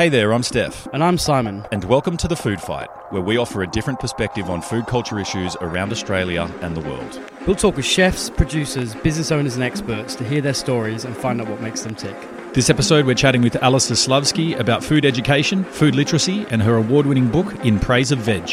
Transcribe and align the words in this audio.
Hey 0.00 0.08
there, 0.08 0.32
I'm 0.32 0.42
Steph, 0.42 0.88
And 0.94 1.04
I'm 1.04 1.18
Simon. 1.18 1.66
and 1.70 1.84
welcome 1.84 2.16
to 2.16 2.26
The 2.26 2.34
Food 2.34 2.58
Fight, 2.58 2.88
where 3.10 3.20
we 3.20 3.36
offer 3.36 3.62
a 3.62 3.66
different 3.66 4.00
perspective 4.00 4.48
on 4.48 4.62
food 4.62 4.86
culture 4.86 5.18
issues 5.18 5.56
around 5.60 5.92
Australia 5.92 6.50
and 6.62 6.74
the 6.74 6.80
world. 6.80 7.20
We'll 7.46 7.54
talk 7.54 7.76
with 7.76 7.84
chefs, 7.84 8.30
producers, 8.30 8.94
business 8.94 9.30
owners, 9.30 9.56
and 9.56 9.62
experts 9.62 10.14
to 10.14 10.24
hear 10.24 10.40
their 10.40 10.54
stories 10.54 11.04
and 11.04 11.14
find 11.14 11.38
out 11.38 11.50
what 11.50 11.60
makes 11.60 11.82
them 11.82 11.94
tick. 11.94 12.16
This 12.54 12.70
episode, 12.70 13.04
we're 13.04 13.14
chatting 13.14 13.42
with 13.42 13.56
Alice 13.56 13.90
Zaslavsky 13.90 14.58
about 14.58 14.82
food 14.82 15.04
education, 15.04 15.64
food 15.64 15.94
literacy, 15.94 16.46
and 16.48 16.62
her 16.62 16.76
award 16.76 17.04
winning 17.04 17.28
book, 17.28 17.54
In 17.62 17.78
Praise 17.78 18.10
of 18.10 18.20
Veg. 18.20 18.48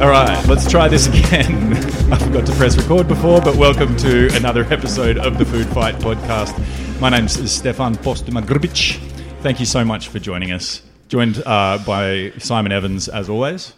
All 0.00 0.08
right, 0.08 0.42
let's 0.46 0.68
try 0.70 0.88
this 0.88 1.06
again. 1.08 1.74
I 2.12 2.18
forgot 2.18 2.46
to 2.46 2.52
press 2.52 2.74
record 2.76 3.06
before, 3.06 3.40
but 3.42 3.56
welcome 3.56 3.94
to 3.98 4.34
another 4.34 4.64
episode 4.72 5.18
of 5.18 5.36
the 5.36 5.44
Food 5.44 5.66
Fight 5.68 5.94
podcast. 5.96 6.58
My 7.00 7.10
name's 7.10 7.32
Stefan 7.52 7.96
Postuma-Grbic. 7.96 8.96
Thank 9.42 9.60
you 9.60 9.66
so 9.66 9.84
much 9.84 10.08
for 10.08 10.18
joining 10.18 10.52
us. 10.52 10.80
Joined 11.08 11.42
uh, 11.44 11.78
by 11.86 12.32
Simon 12.38 12.72
Evans, 12.72 13.08
as 13.08 13.28
always. 13.28 13.74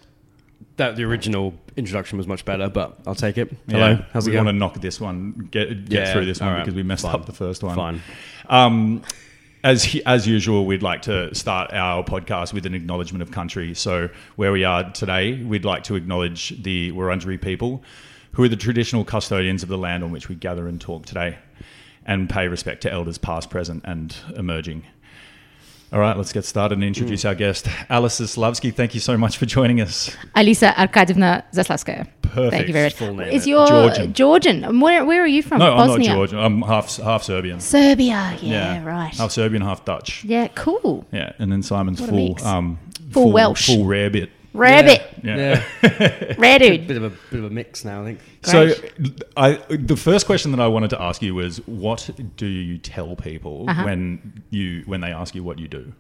That 0.76 0.94
the 0.94 1.02
original 1.04 1.54
introduction 1.76 2.18
was 2.18 2.28
much 2.28 2.44
better, 2.44 2.68
but 2.68 2.98
I'll 3.04 3.16
take 3.16 3.36
it. 3.36 3.52
Hello, 3.68 3.90
Yeah, 3.90 4.04
how's 4.12 4.26
it 4.26 4.30
we 4.30 4.34
going? 4.34 4.46
want 4.46 4.54
to 4.54 4.58
knock 4.58 4.74
this 4.80 5.00
one, 5.00 5.48
get 5.50 5.88
get 5.88 6.06
Yeah, 6.06 6.12
through 6.12 6.26
this 6.26 6.40
one 6.40 6.50
right, 6.52 6.60
because 6.60 6.74
we 6.76 6.84
messed 6.84 7.02
fine. 7.02 7.14
up 7.16 7.26
the 7.26 7.32
first 7.32 7.64
one. 7.64 7.74
Fine. 7.76 8.02
Um, 8.48 9.02
as 9.64 9.96
as 10.06 10.26
usual, 10.26 10.66
we'd 10.66 10.82
like 10.82 11.02
to 11.02 11.34
start 11.34 11.72
our 11.72 12.02
podcast 12.02 12.52
with 12.52 12.66
an 12.66 12.74
acknowledgement 12.74 13.22
of 13.22 13.30
country. 13.30 13.74
So 13.74 14.08
where 14.36 14.52
we 14.52 14.64
are 14.64 14.90
today, 14.90 15.42
we'd 15.42 15.64
like 15.64 15.84
to 15.84 15.94
acknowledge 15.94 16.62
the 16.62 16.90
Wurundjeri 16.92 17.40
people, 17.40 17.82
who 18.32 18.42
are 18.42 18.48
the 18.48 18.56
traditional 18.56 19.04
custodians 19.04 19.62
of 19.62 19.68
the 19.68 19.78
land 19.78 20.02
on 20.02 20.10
which 20.10 20.28
we 20.28 20.34
gather 20.34 20.66
and 20.66 20.80
talk 20.80 21.06
today, 21.06 21.38
and 22.04 22.28
pay 22.28 22.48
respect 22.48 22.82
to 22.82 22.92
elders 22.92 23.18
past, 23.18 23.50
present, 23.50 23.84
and 23.86 24.16
emerging. 24.36 24.84
All 25.92 26.00
right, 26.00 26.16
let's 26.16 26.32
get 26.32 26.46
started 26.46 26.76
and 26.76 26.84
introduce 26.84 27.26
our 27.26 27.34
guest, 27.34 27.68
Alice 27.90 28.18
Zaslavsky. 28.18 28.74
Thank 28.74 28.94
you 28.94 29.00
so 29.00 29.18
much 29.18 29.36
for 29.36 29.44
joining 29.44 29.78
us. 29.82 30.08
Alisa 30.34 30.72
Arkadievna 30.74 31.42
Zaslavskaya. 31.52 32.06
Perfect. 32.22 32.50
Thank 32.50 32.66
you 32.68 32.72
very 32.72 32.86
much. 32.86 32.94
Full 32.94 33.14
name, 33.14 33.28
Is 33.28 33.46
it. 33.46 33.50
your 33.50 33.66
Georgian. 33.66 34.12
Georgian? 34.14 34.80
Where, 34.80 35.04
where 35.04 35.22
are 35.22 35.26
you 35.26 35.42
from? 35.42 35.58
No, 35.58 35.74
Bosnia. 35.74 36.12
I'm 36.12 36.18
not 36.18 36.28
Georgian. 36.30 36.38
I'm 36.38 36.62
half 36.62 36.96
half 36.96 37.22
Serbian. 37.24 37.60
Serbia. 37.60 38.38
Yeah, 38.40 38.82
right. 38.84 39.14
Half 39.14 39.32
Serbian, 39.32 39.60
half 39.60 39.84
Dutch. 39.84 40.24
yeah, 40.24 40.48
cool. 40.54 41.04
Yeah, 41.12 41.32
and 41.38 41.52
then 41.52 41.62
Simon's 41.62 42.00
What 42.00 42.08
full, 42.08 42.28
mix. 42.30 42.42
um, 42.46 42.78
Full 43.10 43.30
Welsh. 43.30 43.66
full 43.66 43.84
rarebit. 43.84 44.30
Rabbit. 44.54 45.02
Yeah. 45.22 45.62
Yeah, 45.82 46.34
Rare 46.38 46.58
bit 46.58 46.90
of 46.96 47.04
a 47.04 47.10
bit 47.30 47.38
of 47.38 47.44
a 47.44 47.50
mix 47.50 47.84
now. 47.84 48.02
I 48.02 48.04
think. 48.04 48.20
So, 48.42 48.72
I 49.36 49.52
the 49.70 49.96
first 49.96 50.26
question 50.26 50.50
that 50.52 50.60
I 50.60 50.66
wanted 50.68 50.90
to 50.90 51.00
ask 51.00 51.22
you 51.22 51.34
was, 51.34 51.58
what 51.66 52.10
do 52.36 52.46
you 52.46 52.78
tell 52.78 53.16
people 53.16 53.66
Uh-huh. 53.68 53.84
when 53.84 54.42
you 54.50 54.82
when 54.86 55.00
they 55.00 55.12
ask 55.12 55.34
you 55.34 55.42
what 55.44 55.58
you 55.58 55.68
do? 55.68 55.92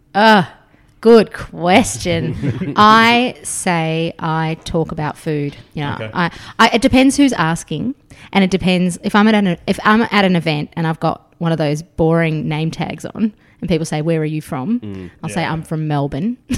Good 1.00 1.32
question. 1.32 2.74
I 2.76 3.34
say 3.42 4.14
I 4.20 4.56
talk 4.64 4.92
about 4.92 5.16
food. 5.18 5.56
You 5.74 5.82
know, 5.82 5.94
Okay. 5.94 6.10
I, 6.14 6.30
I, 6.60 6.68
it 6.74 6.82
depends 6.82 7.16
who's 7.16 7.32
asking, 7.32 7.96
and 8.32 8.44
it 8.44 8.50
depends 8.50 8.98
if 9.02 9.14
I'm 9.16 9.26
at 9.26 9.34
an 9.34 9.56
if 9.66 9.80
I'm 9.84 10.02
at 10.02 10.24
an 10.24 10.36
event 10.36 10.70
and 10.74 10.86
I've 10.86 11.00
got 11.00 11.34
one 11.38 11.50
of 11.50 11.58
those 11.58 11.82
boring 11.82 12.48
name 12.48 12.70
tags 12.70 13.04
on, 13.04 13.34
and 13.62 13.68
people 13.68 13.86
say, 13.86 14.02
"Where 14.02 14.20
are 14.20 14.26
you 14.26 14.42
from?" 14.42 14.80
Mm, 14.80 15.10
I'll 15.22 15.30
say, 15.30 15.44
"I'm 15.44 15.62
from 15.62 15.88
Melbourne." 15.88 16.36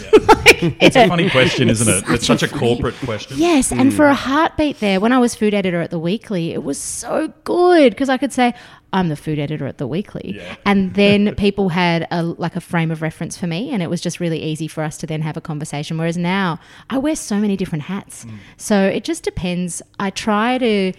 It's 0.81 0.97
a 0.97 1.09
funny 1.09 1.28
question, 1.28 1.69
isn't 1.69 1.88
it? 1.88 2.04
It's 2.09 2.26
such 2.26 2.42
a 2.42 2.48
corporate 2.60 2.94
question. 2.97 3.37
Yes, 3.38 3.70
and 3.70 3.92
for 3.92 4.09
a 4.09 4.12
mm. 4.12 4.16
heartbeat 4.16 4.81
there, 4.81 5.00
when 5.00 5.12
I 5.12 5.19
was 5.19 5.34
food 5.34 5.53
editor 5.53 5.81
at 5.81 5.91
the 5.91 5.98
Weekly, 5.98 6.53
it 6.53 6.62
was 6.62 6.78
so 6.78 7.32
good 7.44 7.91
because 7.91 8.09
I 8.09 8.16
could 8.16 8.32
say 8.32 8.54
I'm 8.92 9.09
the 9.09 9.16
food 9.16 9.38
editor 9.38 9.66
at 9.66 9.78
the 9.78 9.87
Weekly, 9.87 10.37
Yeah. 10.37 10.56
and 10.65 10.94
then 10.94 11.34
people 11.37 11.69
had 11.70 12.06
a 12.10 12.22
like 12.22 12.56
a 12.56 12.60
frame 12.60 12.91
of 12.91 13.03
reference 13.03 13.36
for 13.36 13.47
me, 13.47 13.71
and 13.72 13.82
it 13.82 13.91
was 13.91 14.00
just 14.00 14.21
really 14.21 14.42
easy 14.42 14.69
for 14.69 14.82
us 14.82 14.97
to 14.98 15.06
then 15.06 15.21
have 15.21 15.36
a 15.36 15.42
conversation. 15.42 15.98
Whereas 15.98 16.16
now, 16.16 16.59
I 16.88 16.98
wear 16.98 17.16
so 17.16 17.38
many 17.38 17.56
different 17.56 17.84
hats, 17.84 18.25
mm. 18.25 18.36
so 18.56 18.86
it 18.86 19.04
just 19.04 19.22
depends. 19.22 19.82
I 19.98 20.10
try 20.10 20.59
to 20.59 20.92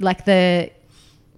like 0.00 0.24
the 0.24 0.70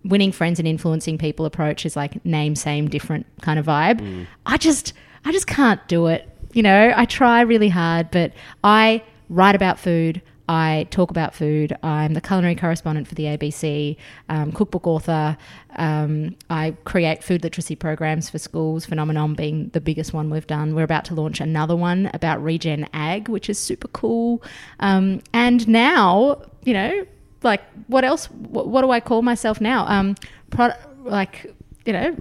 winning 0.05 0.33
friends 0.33 0.59
and 0.59 0.69
influencing 0.69 1.19
people 1.19 1.47
approach 1.47 1.85
is 1.87 1.97
like 1.97 2.25
name 2.25 2.57
same 2.57 2.89
different 2.89 3.27
kind 3.43 3.59
of 3.59 3.67
vibe. 3.67 4.27
I 4.47 4.57
just 4.57 4.93
I 5.25 5.33
just 5.33 5.47
can't 5.47 5.87
do 5.89 6.07
it. 6.07 6.29
You 6.53 6.63
know, 6.63 6.93
I 6.97 7.05
try 7.05 7.43
really 7.43 7.69
hard, 7.69 8.11
but 8.11 8.33
I 8.65 9.03
write 9.29 9.55
about 9.55 9.79
food. 9.79 10.23
I 10.49 10.87
talk 10.91 11.11
about 11.11 11.35
food. 11.35 11.77
I'm 11.83 12.15
the 12.15 12.23
culinary 12.23 12.55
correspondent 12.55 13.07
for 13.07 13.15
the 13.15 13.25
ABC, 13.25 13.97
um, 14.31 14.51
cookbook 14.53 14.87
author. 14.87 15.37
Um, 15.77 16.37
I 16.49 16.75
create 16.85 17.23
food 17.23 17.43
literacy 17.43 17.77
programs 17.77 18.31
for 18.31 18.39
schools, 18.39 18.87
Phenomenom 18.87 19.37
being 19.37 19.69
the 19.75 19.81
biggest 19.81 20.15
one 20.15 20.31
we've 20.31 20.47
done. 20.47 20.75
We're 20.75 20.85
about 20.85 21.05
to 21.07 21.15
launch 21.15 21.41
another 21.41 21.77
one 21.77 22.11
about 22.15 22.43
regen 22.43 22.89
ag, 22.95 23.29
which 23.29 23.51
is 23.51 23.59
super 23.59 23.89
cool. 23.89 24.43
Um, 24.81 25.21
and 25.35 25.69
now, 25.69 26.41
you 26.65 26.73
know, 26.73 27.07
like 27.43 27.63
what 27.87 28.05
else? 28.05 28.27
What, 28.31 28.69
what 28.69 28.83
do 28.83 28.91
I 28.91 29.01
call 29.01 29.23
myself 29.23 29.61
now? 29.61 29.87
Um, 29.87 30.15
pro- 30.51 30.73
like, 31.05 31.53
you 31.85 31.93
know, 31.93 32.17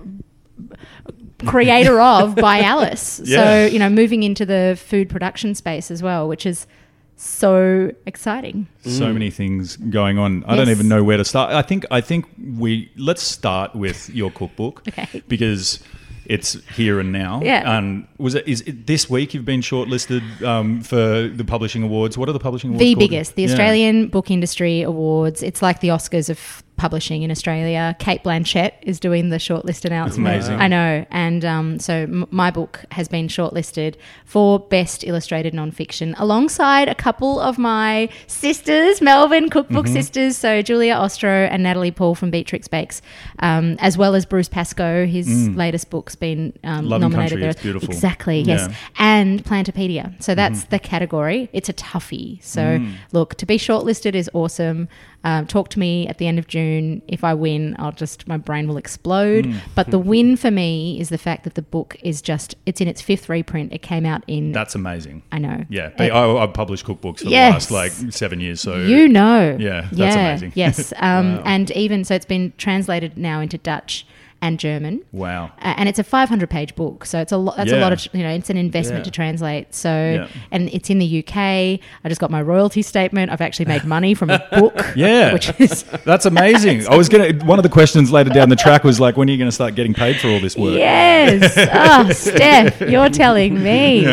creator 1.46 2.00
of 2.00 2.36
by 2.36 2.60
Alice. 2.74 3.22
Yeah. 3.24 3.44
So, 3.44 3.66
you 3.66 3.80
know, 3.80 3.90
moving 3.90 4.24
into 4.24 4.46
the 4.46 4.80
food 4.82 5.10
production 5.10 5.56
space 5.56 5.92
as 5.92 6.02
well, 6.02 6.28
which 6.28 6.46
is 6.46 6.68
so 7.16 7.92
exciting. 8.06 8.68
So 8.84 9.12
many 9.12 9.32
things 9.32 9.76
going 9.78 10.20
on. 10.20 10.44
I 10.46 10.56
don't 10.56 10.70
even 10.70 10.88
know 10.88 11.04
where 11.04 11.18
to 11.18 11.26
start. 11.26 11.52
I 11.52 11.64
think 11.64 11.86
I 11.90 12.00
think 12.02 12.26
we 12.58 12.92
let's 12.96 13.24
start 13.24 13.76
with 13.76 14.10
your 14.12 14.30
cookbook 14.32 14.84
Okay. 14.88 15.24
because 15.28 15.84
it's 16.28 16.54
here 16.76 17.00
and 17.00 17.12
now. 17.12 17.42
Yeah. 17.44 17.78
And 17.78 18.08
was 18.18 18.36
it 18.36 18.48
is 18.48 18.62
it 18.62 18.86
this 18.86 19.10
week 19.10 19.34
you've 19.34 19.46
been 19.46 19.62
shortlisted 19.62 20.22
um, 20.44 20.82
for 20.82 21.28
the 21.28 21.46
publishing 21.46 21.84
awards? 21.84 22.18
What 22.18 22.30
are 22.30 22.34
the 22.34 22.40
publishing 22.40 22.72
awards? 22.72 22.80
the 22.82 22.94
called? 22.94 23.10
biggest, 23.10 23.36
the 23.36 23.44
Yeah. 23.44 23.50
Australian 23.50 24.08
Book 24.10 24.30
Industry 24.30 24.82
Awards. 24.82 25.42
It's 25.42 25.62
like 25.62 25.80
the 25.80 25.88
Oscars 25.90 26.30
of 26.30 26.64
publishing 26.78 27.24
in 27.24 27.32
Australia. 27.32 27.96
Cate 28.00 28.24
Blanchett 28.24 28.72
is 28.84 29.00
doing 29.00 29.30
the 29.30 29.38
shortlist 29.38 29.84
announcement. 29.84 30.28
amazing. 30.36 30.60
I 30.60 30.68
know. 30.68 31.06
And 31.12 31.44
um, 31.44 31.80
so 31.80 31.94
m- 31.94 32.26
my 32.32 32.52
book 32.52 32.86
has 32.92 33.08
been 33.08 33.28
shortlisted 33.28 33.96
for 34.26 34.60
Best 34.60 35.04
Illustrated 35.04 35.54
Nonfiction 35.54 36.14
alongside 36.18 36.88
a 36.88 36.96
couple 36.96 37.40
of 37.40 37.58
my 37.58 38.10
sisters, 38.28 39.02
Melbourne 39.02 39.50
Cookbook 39.50 39.86
Mm-hmm. 39.86 39.94
sisters. 39.94 40.38
So 40.38 40.62
Julia 40.62 40.94
Ostro 40.94 41.48
and 41.52 41.64
Natalie 41.64 41.92
Paul 41.92 42.14
from 42.16 42.30
Beatrix 42.32 42.68
Bakes, 42.68 43.02
um, 43.40 43.76
as 43.80 43.98
well 43.98 44.16
as 44.16 44.26
Bruce 44.26 44.48
Pascoe. 44.50 45.06
His 45.06 45.50
latest 45.50 45.90
book's 45.90 46.16
been 46.16 46.54
um, 46.64 46.88
nominated 46.88 47.38
Mm. 47.40 47.42
There. 47.42 47.54
beautiful. 47.56 47.90
Exactly, 47.90 48.42
yes. 48.42 48.68
Yeah. 48.70 48.76
And 49.00 49.44
Plantopedia. 49.44 50.22
So 50.24 50.36
that's 50.36 50.66
the 50.66 50.80
category. 50.80 51.50
It's 51.54 51.70
a 51.70 51.74
toughie. 51.74 52.42
So 52.44 52.80
look, 53.12 53.36
to 53.36 53.46
be 53.46 53.58
shortlisted 53.58 54.14
is 54.16 54.30
awesome. 54.34 54.88
Um, 55.28 55.46
talk 55.46 55.68
to 55.72 55.80
me 55.80 56.08
at 56.08 56.20
the 56.20 56.28
end 56.28 56.40
of 56.40 56.48
June. 56.48 57.02
If 57.10 57.22
I 57.26 57.34
win, 57.34 57.76
I'll 57.80 57.92
just 57.92 58.28
my 58.30 58.38
brain 58.38 58.66
will 58.70 58.78
explode. 58.78 59.44
Mm. 59.46 59.60
But 59.76 59.92
the 59.92 60.00
win 60.00 60.38
for 60.38 60.52
me 60.52 60.98
is 61.02 61.10
the 61.10 61.18
fact 61.18 61.44
that 61.44 61.56
the 61.56 61.62
book 61.62 61.98
is 62.02 62.22
just 62.22 62.56
it's 62.66 62.80
in 62.80 62.88
its 62.88 63.02
fifth 63.02 63.28
reprint. 63.28 63.74
It 63.74 63.82
came 63.82 64.06
out 64.06 64.24
in 64.28 64.54
That's 64.54 64.74
amazing. 64.74 65.24
I 65.34 65.40
know. 65.40 65.66
Yeah, 65.68 65.90
It- 66.00 66.12
I, 66.12 66.44
I've 66.44 66.54
published 66.54 66.86
cookbooks 66.86 67.20
for 67.24 67.30
Yes. 67.30 67.68
the 67.68 67.74
last 67.74 68.00
like 68.00 68.14
seven 68.14 68.40
years. 68.40 68.62
So 68.62 68.78
you 68.78 69.10
know. 69.10 69.58
Yeah, 69.60 69.90
that's 69.92 70.16
amazing. 70.16 70.54
Yes. 70.56 70.94
Um, 71.08 71.42
And 71.44 71.72
even 71.72 72.06
so, 72.06 72.16
it's 72.16 72.26
been 72.26 72.54
translated 72.58 73.18
now 73.18 73.42
into 73.42 73.58
Dutch 73.58 74.06
and 74.42 74.60
German. 74.60 75.02
wow. 75.12 75.46
Uh, 75.62 75.74
and 75.78 75.90
it's 75.90 75.98
a 76.00 76.04
500 76.04 76.50
page 76.50 76.76
book 76.76 77.06
so 77.06 77.20
it's 77.20 77.32
a 77.32 77.38
lot 77.38 77.58
that's 77.58 77.72
a 77.72 77.80
lot 77.80 77.92
of 77.92 78.08
you 78.14 78.22
know 78.24 78.30
it's 78.30 78.50
an 78.50 78.58
investment 78.58 79.00
Yeah. 79.02 79.04
to 79.06 79.12
translate 79.12 79.74
so 79.74 79.90
Yeah. 79.90 80.28
and 80.52 80.70
it's 80.70 80.90
in 80.90 81.00
the 81.00 81.20
uk 81.20 81.36
i 81.38 81.80
just 82.08 82.22
got 82.22 82.30
my 82.30 82.42
royalty 82.42 82.82
statement 82.84 83.32
i've 83.32 83.42
actually 83.42 83.66
made 83.66 83.84
money 83.84 84.14
from 84.14 84.30
a 84.30 84.40
book 84.52 84.76
Yeah. 84.96 85.34
which 85.38 85.52
is 85.60 85.84
That's 86.06 86.26
amazing. 86.26 86.88
I 86.90 86.96
was 86.96 87.10
gonna. 87.10 87.34
One 87.46 87.58
of 87.60 87.64
the 87.64 87.70
questions 87.70 88.12
later 88.12 88.30
down 88.30 88.50
the 88.50 88.56
track 88.56 88.84
was 88.84 89.00
like, 89.00 89.18
when 89.18 89.28
are 89.28 89.32
you 89.32 89.38
going 89.38 89.50
to 89.50 89.56
start 89.56 89.76
getting 89.76 89.94
paid 89.94 90.18
for 90.18 90.28
all 90.28 90.40
this 90.40 90.56
work? 90.56 90.76
yes 90.78 91.54
oh 91.74 92.12
steph 92.12 92.80
you're 92.82 93.10
telling 93.10 93.62
me 93.64 94.06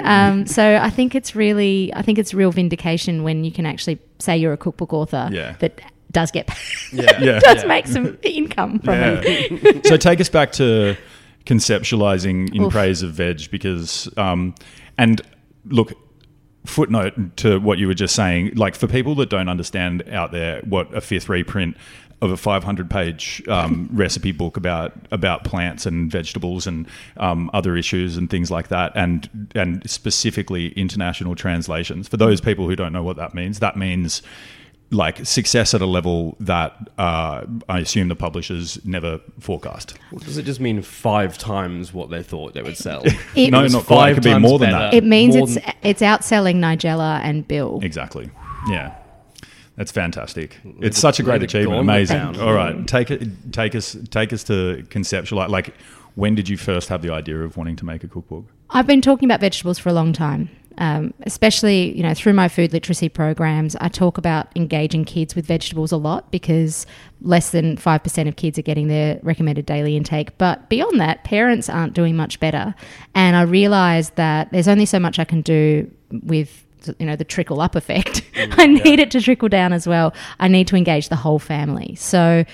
um, 0.00 0.46
so 0.46 0.76
i 0.82 0.90
think 0.90 1.14
it's 1.14 1.34
really 1.36 1.92
i 1.94 2.02
think 2.02 2.18
it's 2.18 2.32
real 2.34 2.50
vindication 2.50 3.22
when 3.22 3.44
you 3.44 3.52
can 3.52 3.66
actually 3.66 3.98
say 4.18 4.36
you're 4.36 4.52
a 4.52 4.56
cookbook 4.56 4.92
author 4.92 5.28
Yeah. 5.32 5.54
that 5.60 5.80
does 6.12 6.30
get 6.30 6.48
Yeah. 6.92 7.20
Yeah. 7.20 7.38
does 7.40 7.64
make 7.64 7.86
some 7.86 8.18
income 8.22 8.78
from 8.80 8.94
it 8.98 9.86
so 9.86 9.96
take 9.96 10.20
us 10.20 10.28
back 10.28 10.52
to 10.52 10.96
conceptualizing 11.46 12.54
in 12.54 12.64
Oof. 12.64 12.72
praise 12.72 13.02
of 13.02 13.12
veg 13.12 13.50
because, 13.50 14.08
um, 14.16 14.54
and 14.96 15.20
look, 15.66 15.92
footnote 16.66 17.14
to 17.38 17.58
what 17.58 17.78
you 17.78 17.86
were 17.86 17.94
just 17.94 18.14
saying, 18.14 18.54
like 18.54 18.74
for 18.74 18.86
people 18.86 19.14
that 19.16 19.30
don't 19.30 19.48
understand 19.48 20.02
out 20.10 20.30
there 20.32 20.60
what 20.62 20.92
a 20.94 21.00
fifth 21.00 21.28
reprint 21.28 21.76
of 22.20 22.30
a 22.32 22.36
500 22.36 22.90
page 22.90 23.42
um, 23.48 23.88
recipe 23.92 24.32
book 24.32 24.56
about 24.56 24.92
about 25.10 25.44
plants 25.44 25.86
and 25.86 26.10
vegetables 26.10 26.66
and 26.66 26.86
um, 27.16 27.48
other 27.54 27.76
issues 27.76 28.16
and 28.16 28.28
things 28.28 28.50
like 28.50 28.68
that 28.68 28.90
and 28.96 29.50
and 29.54 29.88
specifically 29.88 30.70
international 30.72 31.36
translations 31.36 32.08
for 32.08 32.16
those 32.16 32.40
people 32.40 32.68
who 32.68 32.74
don't 32.74 32.92
know 32.92 33.04
what 33.04 33.16
that 33.16 33.34
means 33.34 33.60
that 33.60 33.76
means 33.76 34.20
like 34.90 35.26
success 35.26 35.74
at 35.74 35.82
a 35.82 35.86
level 35.86 36.36
that 36.40 36.74
uh, 36.96 37.44
I 37.68 37.80
assume 37.80 38.08
the 38.08 38.16
publishers 38.16 38.82
never 38.86 39.20
forecast. 39.38 39.94
Does 40.20 40.38
it 40.38 40.44
just 40.44 40.60
mean 40.60 40.80
five 40.82 41.36
times 41.36 41.92
what 41.92 42.08
they 42.10 42.22
thought 42.22 42.54
they 42.54 42.62
would 42.62 42.76
sell? 42.76 43.02
It- 43.34 43.50
no, 43.50 43.66
not 43.66 43.84
quite. 43.84 44.10
It 44.10 44.14
could 44.14 44.22
be 44.24 44.30
times 44.30 44.42
more 44.42 44.58
than 44.58 44.70
better. 44.70 44.84
that. 44.86 44.94
it 44.94 45.04
means 45.04 45.34
More 45.36 45.44
it's 45.44 45.54
than- 45.56 45.74
it's 45.82 46.00
outselling 46.02 46.56
nigella 46.56 47.20
and 47.22 47.46
bill 47.46 47.80
Exactly. 47.82 48.30
Yeah. 48.68 48.94
That's 49.76 49.92
fantastic. 49.92 50.58
It's 50.80 50.98
such 50.98 51.20
a 51.20 51.22
great 51.22 51.42
achievement. 51.42 51.80
Amazing. 51.80 52.16
down. 52.16 52.40
All 52.40 52.52
right, 52.52 52.84
take 52.88 53.12
it. 53.12 53.52
Take 53.52 53.76
us. 53.76 53.96
Take 54.10 54.32
us 54.32 54.42
to 54.44 54.84
conceptualize. 54.88 55.50
Like, 55.50 55.72
when 56.16 56.34
did 56.34 56.48
you 56.48 56.56
first 56.56 56.88
have 56.88 57.00
the 57.00 57.10
idea 57.12 57.38
of 57.44 57.56
wanting 57.56 57.76
to 57.76 57.84
make 57.84 58.02
a 58.02 58.08
cookbook? 58.08 58.46
I've 58.70 58.88
been 58.88 59.00
talking 59.00 59.28
about 59.28 59.38
vegetables 59.40 59.78
for 59.78 59.88
a 59.88 59.92
long 59.92 60.12
time, 60.12 60.48
um, 60.78 61.12
especially 61.22 61.96
you 61.96 62.02
know 62.02 62.14
through 62.14 62.32
my 62.32 62.48
food 62.48 62.72
literacy 62.72 63.08
programs. 63.08 63.76
I 63.80 63.88
talk 63.88 64.16
about 64.16 64.48
engaging 64.56 65.04
kids 65.04 65.34
with 65.34 65.46
vegetables 65.46 65.92
a 65.92 65.96
lot 65.96 66.30
because 66.30 66.86
less 67.20 67.50
than 67.50 67.76
five 67.76 68.02
percent 68.02 68.28
of 68.28 68.36
kids 68.36 68.58
are 68.58 68.62
getting 68.62 68.88
their 68.88 69.20
recommended 69.22 69.66
daily 69.66 69.96
intake. 69.96 70.36
But 70.38 70.68
beyond 70.68 71.00
that, 71.00 71.24
parents 71.24 71.68
aren't 71.68 71.94
doing 71.94 72.16
much 72.16 72.40
better, 72.40 72.74
and 73.14 73.36
I 73.36 73.42
realised 73.42 74.14
that 74.16 74.50
there's 74.52 74.68
only 74.68 74.86
so 74.86 74.98
much 74.98 75.18
I 75.18 75.24
can 75.24 75.42
do 75.42 75.90
with 76.10 76.64
you 76.98 77.06
know 77.06 77.16
the 77.16 77.24
trickle 77.24 77.60
up 77.60 77.74
effect. 77.74 78.22
I 78.36 78.66
need 78.66 79.00
it 79.00 79.10
to 79.12 79.20
trickle 79.20 79.48
down 79.48 79.72
as 79.72 79.86
well. 79.86 80.14
I 80.38 80.48
need 80.48 80.68
to 80.68 80.76
engage 80.76 81.08
the 81.08 81.16
whole 81.16 81.38
family. 81.38 81.96
So 81.96 82.44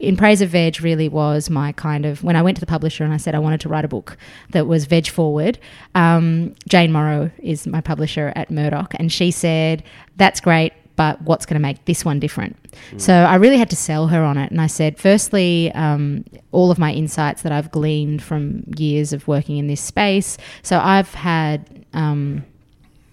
in 0.00 0.16
praise 0.16 0.40
of 0.40 0.50
veg 0.50 0.80
really 0.80 1.08
was 1.08 1.50
my 1.50 1.72
kind 1.72 2.06
of 2.06 2.24
when 2.24 2.36
I 2.36 2.42
went 2.42 2.56
to 2.56 2.60
the 2.60 2.66
publisher 2.66 3.04
and 3.04 3.12
I 3.12 3.18
said 3.18 3.34
I 3.34 3.38
wanted 3.38 3.60
to 3.62 3.68
write 3.68 3.84
a 3.84 3.88
book 3.88 4.16
that 4.50 4.66
was 4.66 4.86
veg 4.86 5.08
forward. 5.08 5.58
Um, 5.94 6.54
Jane 6.68 6.92
Morrow 6.92 7.30
is 7.38 7.66
my 7.66 7.80
publisher 7.80 8.32
at 8.36 8.50
Murdoch, 8.50 8.94
and 8.98 9.12
she 9.12 9.30
said 9.30 9.82
that's 10.16 10.40
great. 10.40 10.72
But 10.96 11.22
what's 11.22 11.46
going 11.46 11.54
to 11.54 11.60
make 11.60 11.82
this 11.86 12.04
one 12.04 12.20
different? 12.20 12.56
So 12.98 13.14
I 13.14 13.36
really 13.36 13.56
had 13.56 13.70
to 13.70 13.76
sell 13.76 14.08
her 14.08 14.22
on 14.22 14.36
it. 14.36 14.50
And 14.50 14.60
I 14.60 14.66
said, 14.66 14.98
firstly, 14.98 15.72
um, 15.72 16.26
all 16.52 16.70
of 16.70 16.78
my 16.78 16.92
insights 16.92 17.40
that 17.40 17.52
I've 17.52 17.70
gleaned 17.70 18.22
from 18.22 18.64
years 18.76 19.14
of 19.14 19.26
working 19.26 19.56
in 19.56 19.66
this 19.66 19.80
space. 19.80 20.36
So 20.62 20.78
I've 20.78 21.14
had 21.14 21.86
um, 21.94 22.44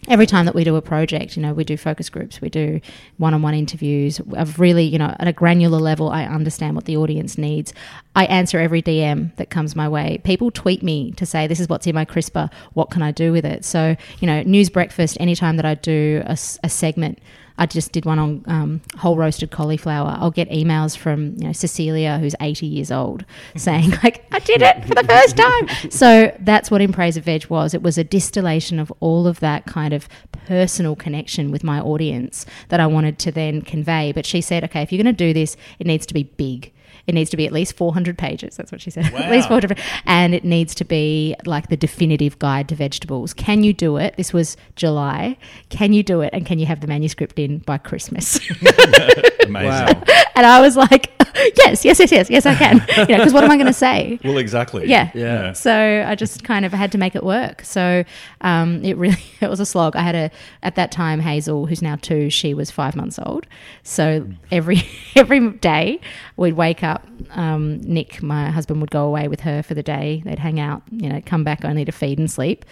every 0.07 0.25
time 0.25 0.45
that 0.45 0.55
we 0.55 0.63
do 0.63 0.75
a 0.75 0.81
project, 0.81 1.35
you 1.35 1.41
know, 1.41 1.53
we 1.53 1.63
do 1.63 1.77
focus 1.77 2.09
groups, 2.09 2.41
we 2.41 2.49
do 2.49 2.79
one-on-one 3.17 3.53
interviews. 3.53 4.21
I've 4.35 4.59
really, 4.59 4.85
you 4.85 4.97
know, 4.97 5.15
at 5.19 5.27
a 5.27 5.33
granular 5.33 5.79
level, 5.79 6.09
I 6.09 6.25
understand 6.25 6.75
what 6.75 6.85
the 6.85 6.97
audience 6.97 7.37
needs. 7.37 7.73
I 8.15 8.25
answer 8.25 8.59
every 8.59 8.81
DM 8.81 9.35
that 9.35 9.49
comes 9.49 9.75
my 9.75 9.87
way. 9.89 10.19
People 10.23 10.51
tweet 10.51 10.81
me 10.81 11.11
to 11.13 11.25
say, 11.25 11.47
"This 11.47 11.59
is 11.59 11.69
what's 11.69 11.85
in 11.87 11.95
my 11.95 12.05
crisper. 12.05 12.49
What 12.73 12.89
can 12.89 13.01
I 13.01 13.11
do 13.11 13.31
with 13.31 13.45
it?" 13.45 13.65
So, 13.65 13.95
you 14.19 14.27
know, 14.27 14.41
news 14.43 14.69
breakfast. 14.69 15.17
Anytime 15.19 15.57
that 15.57 15.65
I 15.65 15.75
do 15.75 16.23
a 16.25 16.35
segment. 16.35 17.19
I 17.57 17.65
just 17.65 17.91
did 17.91 18.05
one 18.05 18.19
on 18.19 18.43
um, 18.47 18.81
whole 18.97 19.17
roasted 19.17 19.51
cauliflower. 19.51 20.15
I'll 20.19 20.31
get 20.31 20.49
emails 20.49 20.95
from 20.95 21.35
you 21.37 21.47
know 21.47 21.51
Cecilia, 21.53 22.19
who's 22.19 22.35
80 22.39 22.65
years 22.65 22.91
old, 22.91 23.25
saying 23.55 23.91
like, 24.03 24.25
"I 24.31 24.39
did 24.39 24.61
it 24.61 24.85
for 24.85 24.95
the 24.95 25.03
first 25.03 25.37
time." 25.37 25.67
So 25.89 26.35
that's 26.39 26.69
what 26.69 26.81
In 26.81 26.91
Praise 26.91 27.17
of 27.17 27.23
Veg 27.23 27.45
was. 27.47 27.73
It 27.73 27.81
was 27.81 27.97
a 27.97 28.03
distillation 28.03 28.77
of 28.79 28.91
all 28.99 29.25
of 29.25 29.39
that 29.39 29.65
kind 29.65 29.93
of 29.93 30.07
personal 30.45 30.95
connection 30.95 31.49
with 31.49 31.63
my 31.63 31.79
audience 31.79 32.45
that 32.69 32.79
I 32.79 32.87
wanted 32.87 33.17
to 33.19 33.31
then 33.31 33.61
convey. 33.61 34.11
But 34.11 34.25
she 34.25 34.41
said, 34.41 34.63
"Okay, 34.65 34.81
if 34.81 34.91
you're 34.91 35.01
going 35.01 35.15
to 35.15 35.25
do 35.25 35.33
this, 35.33 35.55
it 35.79 35.87
needs 35.87 36.05
to 36.07 36.13
be 36.13 36.23
big." 36.23 36.71
It 37.07 37.15
needs 37.15 37.29
to 37.29 37.37
be 37.37 37.45
at 37.45 37.53
least 37.53 37.75
400 37.75 38.17
pages. 38.17 38.57
That's 38.57 38.71
what 38.71 38.81
she 38.81 38.89
said. 38.89 39.05
at 39.13 39.31
least 39.31 39.47
400. 39.47 39.79
And 40.05 40.35
it 40.35 40.43
needs 40.43 40.75
to 40.75 40.85
be 40.85 41.35
like 41.45 41.69
the 41.69 41.77
definitive 41.77 42.37
guide 42.39 42.69
to 42.69 42.75
vegetables. 42.75 43.33
Can 43.33 43.63
you 43.63 43.73
do 43.73 43.97
it? 43.97 44.15
This 44.17 44.33
was 44.33 44.57
July. 44.75 45.37
Can 45.69 45.93
you 45.93 46.03
do 46.03 46.21
it? 46.21 46.31
And 46.33 46.45
can 46.45 46.59
you 46.59 46.65
have 46.65 46.81
the 46.81 46.87
manuscript 46.87 47.39
in 47.39 47.59
by 47.59 47.77
Christmas? 47.77 48.39
Amazing. 49.45 50.03
and 50.35 50.45
I 50.45 50.59
was 50.59 50.75
like, 50.75 51.11
yes, 51.57 51.85
yes, 51.85 51.99
yes, 51.99 52.11
yes, 52.11 52.29
yes, 52.29 52.45
I 52.45 52.55
can. 52.55 52.85
You 52.97 53.15
know, 53.15 53.17
because 53.17 53.33
what 53.33 53.43
am 53.43 53.51
I 53.51 53.55
going 53.55 53.67
to 53.67 53.73
say? 53.73 54.19
Well, 54.23 54.37
exactly. 54.37 54.87
Yeah. 54.87 55.11
Yeah. 55.13 55.53
So 55.53 56.05
I 56.05 56.15
just 56.15 56.43
kind 56.43 56.65
of 56.65 56.73
had 56.73 56.91
to 56.91 56.97
make 56.97 57.15
it 57.15 57.23
work. 57.23 57.63
So 57.63 58.03
um, 58.41 58.83
it 58.83 58.97
really 58.97 59.17
it 59.41 59.49
was 59.49 59.59
a 59.59 59.65
slog. 59.65 59.95
I 59.95 60.01
had 60.01 60.15
a 60.15 60.31
at 60.63 60.75
that 60.75 60.91
time 60.91 61.19
Hazel, 61.19 61.65
who's 61.65 61.81
now 61.81 61.95
two, 61.95 62.29
she 62.29 62.53
was 62.53 62.71
five 62.71 62.95
months 62.95 63.19
old. 63.19 63.45
So 63.83 64.27
every 64.51 64.83
every 65.15 65.51
day 65.51 65.99
we'd 66.35 66.53
wake 66.53 66.83
up. 66.83 66.96
Um, 67.31 67.81
Nick, 67.81 68.21
my 68.21 68.49
husband, 68.49 68.81
would 68.81 68.91
go 68.91 69.05
away 69.05 69.27
with 69.27 69.41
her 69.41 69.63
for 69.63 69.73
the 69.73 69.83
day. 69.83 70.21
They'd 70.25 70.39
hang 70.39 70.59
out. 70.59 70.83
You 70.91 71.09
know, 71.09 71.21
come 71.25 71.43
back 71.43 71.65
only 71.65 71.85
to 71.85 71.91
feed 71.91 72.19
and 72.19 72.29
sleep. 72.29 72.65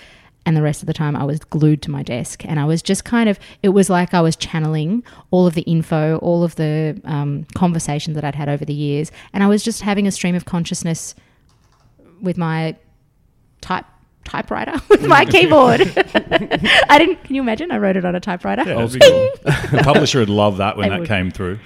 And 0.47 0.55
the 0.55 0.61
rest 0.61 0.83
of 0.83 0.87
the 0.87 0.93
time, 0.93 1.15
I 1.15 1.23
was 1.23 1.39
glued 1.39 1.81
to 1.83 1.91
my 1.91 2.03
desk, 2.03 2.45
and 2.45 2.59
I 2.59 2.65
was 2.65 2.83
just 2.83 3.03
kind 3.03 3.27
of. 3.27 3.39
It 3.63 3.69
was 3.69 3.89
like 3.89 4.13
I 4.13 4.21
was 4.21 4.35
channeling 4.35 5.03
all 5.31 5.47
of 5.47 5.55
the 5.55 5.63
info, 5.63 6.17
all 6.17 6.43
of 6.43 6.55
the 6.55 7.01
um, 7.03 7.45
conversations 7.55 8.13
that 8.13 8.23
I'd 8.23 8.35
had 8.35 8.47
over 8.47 8.63
the 8.63 8.73
years, 8.73 9.11
and 9.33 9.43
I 9.43 9.47
was 9.47 9.63
just 9.63 9.81
having 9.81 10.05
a 10.05 10.11
stream 10.11 10.35
of 10.35 10.45
consciousness 10.45 11.15
with 12.21 12.37
my 12.37 12.75
type 13.61 13.85
typewriter 14.25 14.73
with 14.89 15.05
my 15.05 15.23
keyboard. 15.25 15.81
I 16.89 16.97
didn't. 16.99 17.23
Can 17.23 17.35
you 17.35 17.41
imagine? 17.41 17.71
I 17.71 17.77
wrote 17.77 17.95
it 17.95 18.03
on 18.03 18.15
a 18.15 18.19
typewriter. 18.19 18.63
Yeah, 18.65 18.73
that'd 18.85 18.99
be 18.99 18.99
cool. 18.99 19.29
the 19.45 19.81
publisher 19.83 20.19
would 20.19 20.29
love 20.29 20.57
that 20.57 20.75
when 20.75 20.89
They 20.89 20.89
that 20.89 20.99
would. 20.99 21.07
came 21.07 21.31
through. 21.31 21.59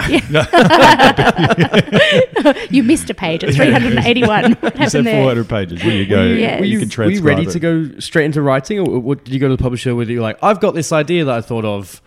you 2.70 2.84
missed 2.84 3.10
a 3.10 3.14
page 3.14 3.44
It's 3.44 3.56
381. 3.56 4.54
What 4.54 4.78
You 4.80 4.90
said 4.90 5.06
happened 5.06 5.08
there? 5.08 5.22
400 5.24 5.50
pages. 5.50 5.82
There 5.82 5.92
you 5.92 6.06
go. 6.06 6.24
Yes. 6.26 6.60
Were 6.60 6.66
You 6.66 6.80
you, 6.80 6.86
can 6.88 7.04
were 7.06 7.10
you 7.12 7.22
ready 7.22 7.44
transcribe 7.46 7.88
to 7.88 7.92
go 7.94 8.00
straight 8.00 8.26
into 8.26 8.42
writing, 8.42 8.80
or 8.80 9.00
what, 9.00 9.24
did 9.24 9.34
you 9.34 9.40
go 9.40 9.48
to 9.48 9.56
the 9.56 9.62
publisher 9.62 9.96
with 9.96 10.10
you 10.10 10.22
like, 10.22 10.38
I've 10.44 10.60
got 10.60 10.74
this 10.76 10.92
idea 10.92 11.26
that 11.26 11.36
I 11.36 11.42
thought 11.42 11.66
of, 11.66 12.02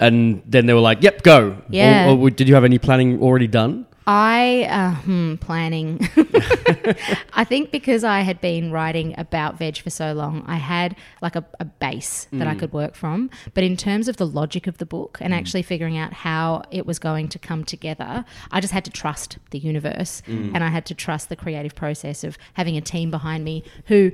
and 0.00 0.42
then 0.46 0.66
they 0.66 0.74
were 0.74 0.80
like, 0.80 1.02
"Yep, 1.02 1.22
go." 1.22 1.56
Yeah. 1.68 2.10
Or, 2.10 2.18
or 2.18 2.30
did 2.30 2.48
you 2.48 2.54
have 2.54 2.64
any 2.64 2.78
planning 2.78 3.20
already 3.22 3.46
done? 3.46 3.86
I 4.06 4.66
uh, 4.68 4.94
hmm, 5.02 5.34
planning. 5.36 5.98
I 7.32 7.44
think 7.44 7.70
because 7.70 8.04
I 8.04 8.20
had 8.20 8.40
been 8.40 8.70
writing 8.70 9.14
about 9.16 9.58
veg 9.58 9.78
for 9.78 9.90
so 9.90 10.12
long, 10.12 10.44
I 10.46 10.56
had 10.56 10.96
like 11.22 11.36
a, 11.36 11.44
a 11.58 11.64
base 11.64 12.26
that 12.32 12.46
I 12.46 12.54
could 12.54 12.72
work 12.72 12.94
from. 12.94 13.30
But 13.54 13.64
in 13.64 13.76
terms 13.76 14.08
of 14.08 14.16
the 14.18 14.26
logic 14.26 14.66
of 14.66 14.78
the 14.78 14.86
book 14.86 15.18
and 15.20 15.32
actually 15.32 15.62
figuring 15.62 15.96
out 15.96 16.12
how 16.12 16.64
it 16.70 16.84
was 16.84 16.98
going 16.98 17.28
to 17.28 17.38
come 17.38 17.64
together, 17.64 18.24
I 18.50 18.60
just 18.60 18.72
had 18.72 18.84
to 18.84 18.90
trust 18.90 19.38
the 19.50 19.58
universe 19.58 20.22
and 20.26 20.62
I 20.62 20.68
had 20.68 20.84
to 20.86 20.94
trust 20.94 21.28
the 21.28 21.36
creative 21.36 21.74
process 21.74 22.24
of 22.24 22.36
having 22.54 22.76
a 22.76 22.80
team 22.80 23.10
behind 23.10 23.44
me 23.44 23.64
who 23.86 24.12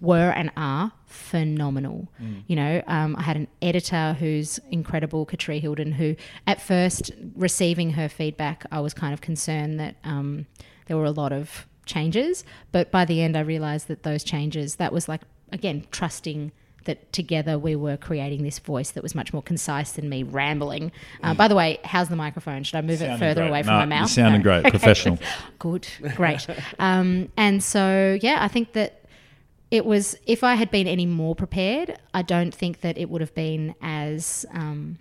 were 0.00 0.30
and 0.30 0.50
are 0.56 0.92
phenomenal. 1.06 2.08
You 2.46 2.56
know, 2.56 2.82
um, 2.86 3.16
I 3.16 3.22
had 3.22 3.36
an 3.36 3.48
editor 3.62 4.16
who's 4.18 4.58
incredible, 4.70 5.26
Katri 5.26 5.60
Hilden, 5.60 5.92
who 5.92 6.16
at 6.46 6.60
first 6.60 7.10
receiving 7.34 7.90
her 7.90 8.08
feedback, 8.08 8.64
I 8.70 8.80
was 8.80 8.94
kind 8.94 9.12
of 9.12 9.20
concerned 9.20 9.78
that 9.80 9.96
um, 10.04 10.46
there 10.86 10.96
were 10.96 11.04
a 11.04 11.10
lot 11.10 11.32
of 11.32 11.66
changes. 11.86 12.44
But 12.72 12.90
by 12.90 13.04
the 13.04 13.20
end, 13.22 13.36
I 13.36 13.40
realized 13.40 13.88
that 13.88 14.02
those 14.04 14.22
changes, 14.24 14.76
that 14.76 14.92
was 14.92 15.08
like, 15.08 15.22
again, 15.52 15.86
trusting 15.90 16.52
that 16.84 17.12
together 17.14 17.58
we 17.58 17.74
were 17.74 17.96
creating 17.96 18.42
this 18.42 18.58
voice 18.58 18.90
that 18.90 19.02
was 19.02 19.14
much 19.14 19.32
more 19.32 19.42
concise 19.42 19.92
than 19.92 20.06
me 20.08 20.22
rambling. 20.22 20.92
Uh, 21.22 21.32
by 21.32 21.48
the 21.48 21.54
way, 21.54 21.78
how's 21.82 22.10
the 22.10 22.16
microphone? 22.16 22.62
Should 22.62 22.76
I 22.76 22.82
move 22.82 23.00
it 23.00 23.18
further 23.18 23.40
great. 23.40 23.48
away 23.48 23.62
from 23.62 23.72
No, 23.72 23.78
my 23.80 23.86
mouth? 23.86 24.10
sounding 24.10 24.42
great. 24.42 24.64
Professional. 24.68 25.18
Good, 25.58 25.88
great. 26.14 26.46
um, 26.78 27.30
and 27.38 27.62
so, 27.62 28.18
yeah, 28.20 28.38
I 28.42 28.48
think 28.48 28.74
that 28.74 29.03
it 29.74 29.84
was, 29.84 30.16
if 30.24 30.44
I 30.44 30.54
had 30.54 30.70
been 30.70 30.86
any 30.86 31.04
more 31.04 31.34
prepared, 31.34 31.98
I 32.14 32.22
don't 32.22 32.54
think 32.54 32.82
that 32.82 32.96
it 32.96 33.10
would 33.10 33.20
have 33.20 33.34
been 33.34 33.74
as 33.82 34.46
um, 34.52 34.98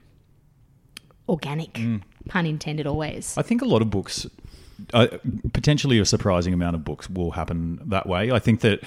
organic, 1.29 1.79
pun 2.27 2.47
intended, 2.47 2.87
always. 2.87 3.37
I 3.37 3.43
think 3.43 3.61
a 3.61 3.65
lot 3.65 3.83
of 3.83 3.91
books, 3.91 4.25
uh, 4.91 5.07
potentially 5.53 5.99
a 5.99 6.05
surprising 6.05 6.55
amount 6.55 6.75
of 6.75 6.83
books, 6.83 7.07
will 7.07 7.31
happen 7.31 7.81
that 7.85 8.07
way. 8.07 8.31
I 8.31 8.39
think 8.39 8.61
that 8.61 8.81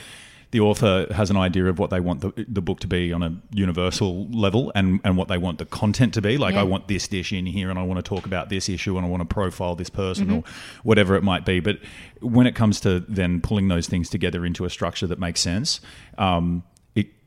the 0.56 0.60
author 0.64 1.06
has 1.12 1.28
an 1.28 1.36
idea 1.36 1.66
of 1.66 1.78
what 1.78 1.90
they 1.90 2.00
want 2.00 2.22
the, 2.22 2.32
the 2.48 2.62
book 2.62 2.80
to 2.80 2.86
be 2.86 3.12
on 3.12 3.22
a 3.22 3.36
universal 3.52 4.26
level 4.30 4.72
and, 4.74 5.00
and 5.04 5.14
what 5.18 5.28
they 5.28 5.36
want 5.36 5.58
the 5.58 5.66
content 5.66 6.14
to 6.14 6.22
be. 6.22 6.38
Like, 6.38 6.54
Yeah. 6.54 6.62
I 6.62 6.64
want 6.64 6.88
this 6.88 7.06
dish 7.08 7.30
in 7.30 7.44
here 7.44 7.68
and 7.68 7.78
I 7.78 7.82
want 7.82 7.98
to 8.02 8.08
talk 8.08 8.24
about 8.24 8.48
this 8.48 8.68
issue 8.70 8.96
and 8.96 9.04
I 9.04 9.08
want 9.10 9.20
to 9.20 9.26
profile 9.26 9.74
this 9.76 9.90
person 9.90 10.26
Mm-hmm. 10.28 10.36
or 10.36 10.42
whatever 10.82 11.14
it 11.14 11.22
might 11.22 11.44
be. 11.44 11.60
But 11.60 11.76
when 12.22 12.46
it 12.46 12.54
comes 12.54 12.80
to 12.80 13.00
then 13.00 13.42
pulling 13.42 13.68
those 13.68 13.86
things 13.86 14.08
together 14.08 14.46
into 14.46 14.64
a 14.64 14.70
structure 14.70 15.06
that 15.08 15.18
makes 15.18 15.40
sense, 15.40 15.80
um, 16.16 16.62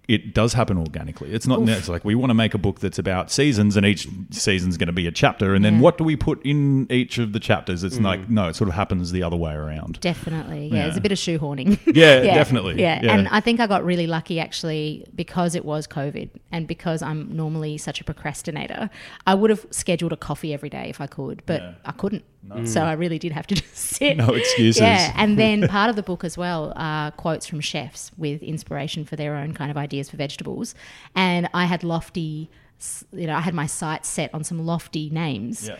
it, 0.09 0.33
does 0.33 0.53
happen 0.53 0.77
organically. 0.77 1.31
It's 1.31 1.47
not 1.47 1.67
it's 1.67 1.87
like 1.87 2.03
we 2.03 2.15
want 2.15 2.29
to 2.31 2.33
make 2.33 2.53
a 2.53 2.57
book 2.57 2.79
that's 2.79 2.99
about 2.99 3.31
seasons 3.31 3.77
and 3.77 3.85
each 3.85 4.07
season's 4.31 4.77
going 4.77 4.87
to 4.87 4.93
be 4.93 5.07
a 5.07 5.11
chapter. 5.11 5.53
And 5.53 5.63
then 5.63 5.75
Yeah. 5.75 5.81
what 5.81 5.97
do 5.97 6.03
we 6.03 6.15
put 6.15 6.43
in 6.45 6.87
each 6.91 7.17
of 7.17 7.33
the 7.33 7.39
chapters? 7.39 7.83
It's 7.83 7.97
mm. 7.97 8.03
like, 8.03 8.29
no, 8.29 8.47
it 8.47 8.55
sort 8.55 8.69
of 8.69 8.75
happens 8.75 9.11
the 9.11 9.23
other 9.23 9.37
way 9.37 9.53
around. 9.53 9.99
Definitely, 9.99 10.67
yeah. 10.67 10.75
Yeah. 10.75 10.87
It's 10.87 10.97
a 10.97 11.01
bit 11.01 11.11
of 11.11 11.17
shoehorning. 11.17 11.79
Yeah, 11.99 12.21
definitely. 12.21 12.79
Yeah. 12.79 13.01
Yeah. 13.03 13.13
and 13.13 13.27
I 13.27 13.41
think 13.41 13.59
I 13.59 13.67
got 13.67 13.83
really 13.83 14.07
lucky 14.07 14.39
actually 14.39 15.05
because 15.15 15.55
it 15.55 15.65
was 15.65 15.85
COVID 15.85 16.29
and 16.51 16.67
because 16.67 17.01
I'm 17.01 17.35
normally 17.35 17.77
such 17.77 17.99
a 17.99 18.03
procrastinator. 18.03 18.89
I 19.27 19.35
would 19.35 19.49
have 19.49 19.65
scheduled 19.71 20.13
a 20.13 20.17
coffee 20.17 20.53
every 20.53 20.69
day 20.69 20.89
if 20.89 21.01
I 21.01 21.07
could, 21.07 21.43
but 21.45 21.75
I 21.85 21.91
couldn't. 21.91 22.23
So 22.65 22.81
I 22.83 22.93
really 22.93 23.19
did 23.19 23.31
have 23.33 23.45
to 23.47 23.55
just 23.61 23.75
sit. 23.75 24.17
No 24.17 24.29
excuses. 24.33 24.81
Yeah, 24.81 25.13
and 25.15 25.37
then 25.37 25.67
part 25.77 25.89
of 25.89 25.95
the 25.95 26.03
book 26.03 26.23
as 26.23 26.37
well 26.37 26.73
are 26.75 27.11
quotes 27.11 27.45
from 27.45 27.59
chefs 27.59 28.11
with 28.17 28.41
inspiration 28.41 29.05
for 29.05 29.15
their 29.15 29.35
own 29.35 29.53
kind 29.53 29.69
of 29.69 29.77
ideas 29.77 30.09
for 30.09 30.17
vegetables, 30.17 30.73
and 31.15 31.49
I 31.53 31.65
had 31.65 31.83
lofty. 31.83 32.49
You 33.11 33.27
know, 33.27 33.35
I 33.35 33.41
had 33.41 33.53
my 33.53 33.65
sights 33.67 34.07
set 34.07 34.33
on 34.33 34.43
some 34.45 34.65
lofty 34.65 35.09
names, 35.09 35.67
Yeah. 35.67 35.75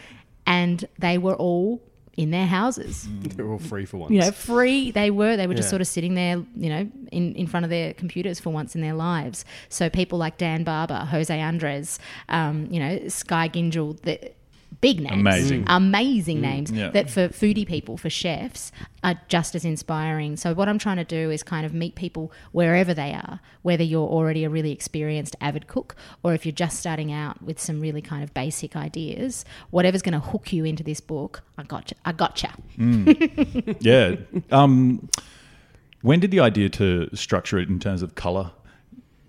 and 0.46 0.86
they 1.00 1.18
were 1.18 1.36
all 1.36 1.82
in 2.18 2.32
their 2.32 2.48
houses 2.48 3.08
They 3.22 3.42
were 3.42 3.54
all 3.54 3.60
free 3.60 3.86
for 3.86 3.96
once. 3.96 4.12
you 4.12 4.20
know, 4.20 4.32
free 4.32 4.92
they 4.92 5.10
were. 5.10 5.38
They 5.38 5.48
were 5.48 5.54
just 5.54 5.68
Yeah. 5.68 5.70
sort 5.70 5.82
of 5.82 5.88
sitting 5.88 6.16
there, 6.16 6.44
you 6.58 6.70
know, 6.70 6.90
in, 7.14 7.34
in 7.36 7.48
front 7.48 7.64
of 7.64 7.70
their 7.70 7.94
computers 7.94 8.42
for 8.42 8.50
once 8.50 8.76
in 8.76 8.82
their 8.82 8.94
lives. 8.96 9.46
So 9.70 9.90
people 9.90 10.20
like 10.20 10.38
Dan 10.38 10.64
Barber, 10.66 11.08
Jose 11.10 11.40
Andres, 11.40 11.98
um, 12.28 12.68
you 12.70 12.80
know, 12.82 13.08
Skye 13.08 13.48
Gingell, 13.48 14.02
the 14.02 14.34
big 14.82 15.02
names, 15.02 15.20
Amazing. 15.20 15.66
Mm. 15.66 15.76
amazing 15.76 16.38
mm. 16.38 16.42
names 16.42 16.72
Yeah. 16.72 16.90
that 16.92 17.10
for 17.10 17.28
foodie 17.30 17.68
people, 17.68 17.98
for 17.98 18.10
chefs, 18.10 18.72
are 19.04 19.20
just 19.28 19.56
as 19.56 19.66
inspiring. 19.66 20.38
So 20.38 20.54
what 20.54 20.70
I'm 20.70 20.80
trying 20.80 20.98
to 20.98 21.04
do 21.04 21.30
is 21.32 21.44
kind 21.44 21.66
of 21.66 21.74
meet 21.74 21.96
people 21.96 22.32
wherever 22.52 22.94
they 22.94 23.14
are, 23.14 23.40
whether 23.62 23.84
you're 23.84 24.08
already 24.08 24.44
a 24.44 24.50
really 24.50 24.72
experienced 24.72 25.36
avid 25.42 25.68
cook 25.68 25.96
or 26.24 26.34
if 26.34 26.46
you're 26.46 26.54
just 26.54 26.80
starting 26.80 27.12
out 27.12 27.42
with 27.42 27.60
some 27.60 27.80
really 27.80 28.02
kind 28.02 28.24
of 28.24 28.34
basic 28.34 28.76
ideas. 28.76 29.46
Whatever's 29.70 30.02
going 30.02 30.14
to 30.14 30.20
hook 30.20 30.54
you 30.54 30.66
into 30.66 30.84
this 30.84 31.00
book, 31.02 31.44
I 31.58 31.64
gotcha. 31.64 31.96
I 32.06 32.12
gotcha. 32.12 32.54
Mm. 32.78 33.78
yeah. 33.82 34.16
Um, 34.52 35.10
when 36.02 36.20
did 36.20 36.32
the 36.32 36.40
idea 36.40 36.70
to 36.70 37.10
structure 37.14 37.58
it 37.60 37.68
in 37.68 37.80
terms 37.80 38.02
of 38.02 38.16
color 38.16 38.52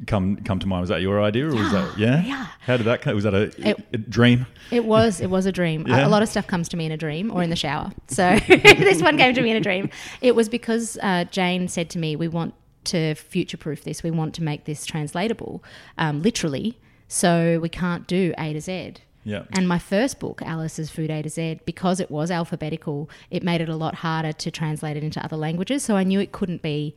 come 0.07 0.37
come 0.45 0.59
to 0.59 0.66
mind? 0.66 0.80
Was 0.83 0.88
that 0.90 1.02
your 1.02 1.23
idea, 1.23 1.47
or 1.49 1.54
was 1.54 1.73
that 1.73 1.99
yeah? 1.99 2.23
Yeah. 2.23 2.47
How 2.61 2.76
did 2.76 2.87
that? 2.87 3.02
come? 3.02 3.14
Was 3.14 3.25
that 3.25 3.35
a, 3.35 3.42
It- 3.71 3.87
a 3.92 3.99
dream? 3.99 4.47
It 4.71 4.85
was. 4.85 5.21
It 5.21 5.30
was 5.30 5.47
a 5.47 5.52
dream. 5.52 5.87
A- 5.87 5.90
Yeah. 5.90 6.07
A, 6.07 6.09
lot 6.09 6.23
of 6.23 6.28
stuff 6.28 6.47
comes 6.47 6.69
to 6.71 6.76
me 6.76 6.87
in 6.87 6.92
a 6.92 6.97
dream 6.97 7.30
or 7.30 7.42
in 7.42 7.50
the 7.50 7.57
shower. 7.57 7.90
So 8.09 8.38
this 8.49 9.02
one 9.02 9.16
came 9.16 9.35
to 9.35 9.42
me 9.42 9.50
in 9.50 9.57
a 9.57 9.61
dream. 9.61 9.90
It 10.21 10.35
was 10.35 10.49
because 10.49 10.99
uh, 11.02 11.25
Jane 11.30 11.69
said 11.69 11.90
to 11.90 11.99
me, 11.99 12.16
"We 12.16 12.28
want 12.28 12.54
to 12.85 13.14
future-proof 13.14 13.85
this. 13.85 14.02
We 14.02 14.11
want 14.11 14.35
to 14.35 14.42
make 14.42 14.64
this 14.64 14.87
translatable, 14.87 15.62
um, 15.99 16.23
literally. 16.23 16.78
So 17.09 17.59
we 17.61 17.69
can't 17.69 18.07
do 18.07 18.33
A 18.38 18.52
to 18.52 18.61
Z." 18.61 18.95
Yeah. 19.23 19.42
And 19.52 19.69
my 19.69 19.78
first 19.78 20.19
book, 20.19 20.40
Alice's 20.42 20.88
Food 20.90 21.11
A 21.11 21.21
to 21.23 21.28
Z, 21.28 21.61
because 21.66 22.00
it 22.00 22.11
was 22.11 22.30
alphabetical, 22.30 23.11
it 23.30 23.42
made 23.42 23.61
it 23.61 23.69
a 23.69 23.76
lot 23.76 23.97
harder 23.97 24.33
to 24.33 24.50
translate 24.50 24.97
it 24.97 25.04
into 25.04 25.23
other 25.23 25.37
languages. 25.37 25.83
So 25.83 25.95
I 25.97 26.04
knew 26.04 26.21
it 26.21 26.33
couldn't 26.33 26.62
be 26.62 26.95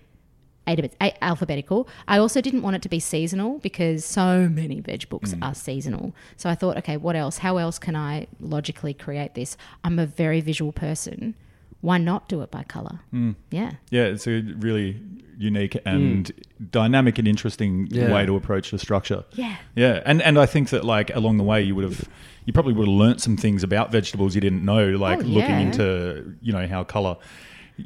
A 0.68 0.76
to 0.76 0.90
A, 1.02 1.24
alphabetical. 1.24 1.88
I 2.08 2.18
also 2.18 2.42
didn't 2.42 2.62
want 2.62 2.76
it 2.76 2.82
to 2.84 2.90
be 2.90 3.00
seasonal 3.00 3.60
because 3.60 4.06
so 4.06 4.48
many 4.50 4.80
veg 4.80 5.10
books 5.10 5.34
mm. 5.34 5.46
are 5.46 5.54
seasonal. 5.54 6.14
So 6.38 6.50
I 6.50 6.56
thought, 6.56 6.78
okay, 6.78 6.98
what 6.98 7.16
else? 7.16 7.40
How 7.40 7.58
else 7.58 7.80
can 7.80 7.96
I 7.96 8.28
logically 8.40 8.94
create 8.94 9.36
this? 9.36 9.58
I'm 9.84 10.00
a 10.00 10.06
very 10.06 10.42
visual 10.42 10.72
person. 10.72 11.36
Why 11.82 11.98
not 11.98 12.30
do 12.30 12.42
it 12.42 12.50
by 12.50 12.64
color? 12.64 13.02
Mm. 13.14 13.36
Yeah. 13.52 13.72
Yeah, 13.90 14.04
it's 14.04 14.26
a 14.26 14.42
really 14.42 15.02
unique 15.38 15.78
and 15.86 16.34
mm. 16.34 16.72
dynamic 16.72 17.18
and 17.18 17.28
interesting 17.28 17.88
Yeah. 17.92 18.14
way 18.14 18.26
to 18.26 18.36
approach 18.36 18.72
the 18.72 18.80
structure. 18.80 19.26
Yeah. 19.34 19.58
Yeah, 19.76 20.02
and 20.06 20.22
and 20.22 20.40
I 20.40 20.46
think 20.46 20.70
that 20.70 20.86
like 20.86 21.14
along 21.14 21.38
the 21.38 21.44
way 21.44 21.62
you 21.62 21.76
would 21.76 21.84
have 21.84 22.08
you 22.46 22.54
probably 22.54 22.74
would 22.74 22.88
have 22.88 22.96
learnt 22.96 23.22
some 23.22 23.36
things 23.36 23.64
about 23.64 23.92
vegetables 23.92 24.36
you 24.36 24.42
didn't 24.42 24.64
know, 24.64 24.94
oh, 24.94 24.98
like 24.98 25.20
Oh, 25.20 25.24
looking 25.24 25.60
into 25.60 26.36
you 26.42 26.54
know 26.54 26.68
how 26.68 26.84
color 26.84 27.18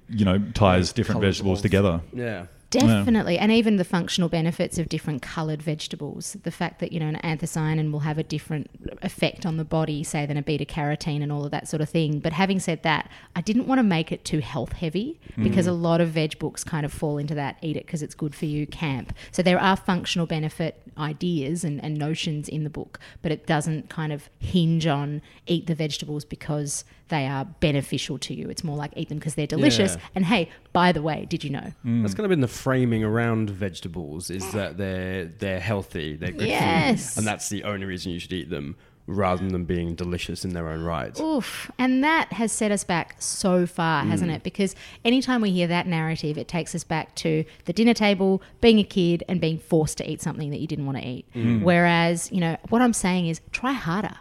you 0.10 0.25
know 0.25 0.39
ties 0.53 0.91
different 0.91 1.22
Colours 1.22 1.38
vegetables 1.38 1.62
together. 1.62 2.01
Yeah. 2.13 2.46
Definitely. 2.69 3.38
And 3.38 3.51
even 3.51 3.77
the 3.77 3.86
functional 3.86 4.27
benefits 4.29 4.77
of 4.77 4.89
different 4.89 5.21
coloured 5.21 5.62
vegetables. 5.62 6.36
The 6.43 6.51
fact 6.51 6.79
that, 6.79 6.91
you 6.91 7.00
know, 7.00 7.07
an 7.07 7.19
anthocyanin 7.24 7.91
will 7.91 8.01
have 8.01 8.17
a 8.17 8.24
different 8.24 8.69
effect 9.01 9.45
on 9.45 9.57
the 9.57 9.63
body, 9.63 10.03
say, 10.03 10.25
than 10.25 10.38
a 10.38 10.41
beta 10.41 10.65
carotene 10.65 11.24
and 11.24 11.31
all 11.31 11.45
of 11.45 11.51
that 11.51 11.67
sort 11.67 11.81
of 11.81 11.89
thing. 11.89 12.19
But 12.19 12.33
having 12.33 12.59
said 12.59 12.83
that, 12.83 13.09
I 13.36 13.41
didn't 13.41 13.67
want 13.67 13.79
to 13.79 13.83
make 13.83 14.12
it 14.12 14.25
too 14.25 14.39
health 14.39 14.74
heavy 14.74 15.19
mm. 15.38 15.43
because 15.43 15.65
a 15.65 15.71
lot 15.71 16.01
of 16.01 16.09
veg 16.09 16.38
books 16.39 16.63
kind 16.63 16.86
of 16.86 16.91
fall 16.91 17.17
into 17.17 17.36
that 17.36 17.57
eat 17.62 17.77
it 17.77 17.86
because 17.86 18.03
it's 18.03 18.15
good 18.15 18.36
for 18.36 18.45
you 18.45 18.67
camp. 18.67 19.13
So 19.31 19.41
there 19.41 19.59
are 19.59 19.77
functional 19.77 20.27
benefit 20.27 20.81
ideas 20.97 21.63
and, 21.63 21.81
and 21.83 21.97
notions 21.97 22.50
in 22.50 22.63
the 22.63 22.69
book, 22.69 23.00
but 23.21 23.31
it 23.31 23.45
doesn't 23.45 23.89
kind 23.89 24.12
of 24.12 24.29
hinge 24.39 24.86
on 24.88 25.21
eat 25.45 25.67
the 25.67 25.75
vegetables 25.75 26.25
because 26.25 26.83
they 27.09 27.27
are 27.27 27.45
beneficial 27.45 28.17
to 28.19 28.33
you. 28.33 28.49
It's 28.49 28.63
more 28.63 28.77
like 28.77 28.91
eat 28.95 29.09
them 29.09 29.17
because 29.17 29.35
they're 29.35 29.47
delicious. 29.47 29.95
Yeah. 29.95 30.01
And 30.15 30.25
hey, 30.25 30.49
by 30.73 30.91
the 30.91 31.01
way, 31.01 31.25
did 31.29 31.43
you 31.43 31.49
know? 31.49 31.73
Mm. 31.85 32.01
That's 32.01 32.13
kind 32.13 32.25
of 32.25 32.29
been 32.29 32.41
the 32.41 32.47
framing 32.47 33.03
around 33.03 33.49
vegetables 33.49 34.29
is 34.29 34.51
that 34.51 34.77
they're 34.77 35.25
they're 35.25 35.59
healthy, 35.59 36.15
they're 36.15 36.31
good 36.31 36.47
Yes. 36.47 37.13
food, 37.13 37.21
and 37.21 37.27
that's 37.27 37.49
the 37.49 37.63
only 37.63 37.85
reason 37.85 38.11
you 38.11 38.19
should 38.19 38.33
eat 38.33 38.49
them, 38.49 38.75
rather 39.07 39.41
than 39.41 39.53
them 39.53 39.63
being 39.63 39.95
delicious 39.95 40.43
in 40.43 40.53
their 40.53 40.67
own 40.67 40.81
right. 40.81 41.17
Oof. 41.19 41.71
And 41.77 42.03
that 42.03 42.33
has 42.33 42.51
set 42.51 42.71
us 42.71 42.83
back 42.83 43.15
so 43.19 43.65
far, 43.65 44.03
hasn't 44.03 44.31
mm. 44.31 44.35
it? 44.35 44.43
Because 44.43 44.75
anytime 45.05 45.41
we 45.41 45.51
hear 45.51 45.67
that 45.67 45.87
narrative, 45.87 46.37
it 46.37 46.47
takes 46.47 46.75
us 46.75 46.83
back 46.83 47.15
to 47.15 47.45
the 47.65 47.73
dinner 47.73 47.93
table, 47.93 48.41
being 48.59 48.79
a 48.79 48.83
kid, 48.83 49.23
and 49.29 49.39
being 49.39 49.59
forced 49.59 49.97
to 49.99 50.09
eat 50.09 50.21
something 50.21 50.49
that 50.49 50.59
you 50.59 50.67
didn't 50.67 50.85
want 50.85 50.97
to 50.97 51.07
eat. 51.07 51.25
Mm. 51.33 51.63
Whereas, 51.63 52.31
you 52.31 52.41
know, 52.41 52.57
what 52.69 52.81
I'm 52.81 52.93
saying 52.93 53.27
is 53.27 53.39
try 53.51 53.71
harder. 53.71 54.15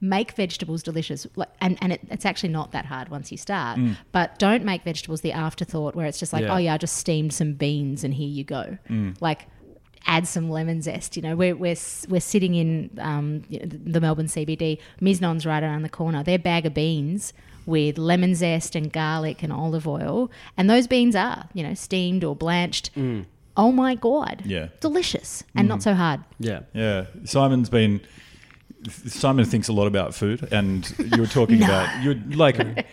Make 0.00 0.32
vegetables 0.32 0.82
delicious. 0.82 1.26
And, 1.60 1.78
and 1.82 1.92
it, 1.92 2.00
it's 2.10 2.24
actually 2.24 2.48
not 2.50 2.72
that 2.72 2.86
hard 2.86 3.08
once 3.10 3.30
you 3.30 3.36
start. 3.38 3.78
Mm. 3.78 3.96
But 4.12 4.38
don't 4.38 4.64
make 4.64 4.82
vegetables 4.82 5.20
the 5.20 5.32
afterthought 5.32 5.94
where 5.94 6.06
it's 6.06 6.18
just 6.18 6.32
like, 6.32 6.42
Yeah. 6.44 6.54
oh, 6.54 6.58
yeah, 6.58 6.74
I 6.74 6.78
just 6.78 6.96
steamed 6.96 7.32
some 7.32 7.52
beans 7.54 8.02
and 8.04 8.14
here 8.14 8.28
you 8.28 8.44
go. 8.44 8.78
Mm. 8.88 9.20
Like, 9.20 9.46
add 10.06 10.26
some 10.26 10.48
lemon 10.50 10.80
zest. 10.80 11.16
You 11.16 11.22
know, 11.22 11.36
we're 11.36 11.54
we're 11.54 11.76
we're 12.08 12.20
sitting 12.20 12.54
in 12.54 12.90
um, 12.98 13.42
the 13.50 14.00
Melbourne 14.00 14.26
CBD. 14.26 14.78
Miznon's 15.00 15.44
right 15.44 15.62
around 15.62 15.82
the 15.82 15.88
corner. 15.90 16.22
Their 16.22 16.38
bag 16.38 16.64
of 16.66 16.72
beans 16.74 17.32
with 17.66 17.98
lemon 17.98 18.34
zest 18.34 18.74
and 18.74 18.90
garlic 18.90 19.42
and 19.42 19.52
olive 19.52 19.86
oil, 19.86 20.30
and 20.56 20.70
those 20.70 20.86
beans 20.86 21.14
are 21.14 21.48
you 21.52 21.62
know 21.62 21.74
steamed 21.74 22.24
or 22.24 22.34
blanched. 22.34 22.94
Mm. 22.94 23.26
Oh 23.56 23.72
my 23.72 23.94
god! 23.94 24.42
Yeah. 24.46 24.68
delicious 24.80 25.44
and 25.54 25.68
not 25.68 25.82
so 25.82 25.92
hard. 25.92 26.20
Yeah. 26.38 26.60
Yeah, 26.72 27.06
Simon's 27.24 27.68
been. 27.68 28.00
Simon 28.88 29.44
thinks 29.44 29.68
a 29.68 29.72
lot 29.72 29.86
about 29.86 30.14
food, 30.14 30.48
and 30.52 30.88
you 31.12 31.20
were 31.20 31.26
talking 31.26 31.62
about 31.62 32.02
you're 32.02 32.14
like, 32.34 32.56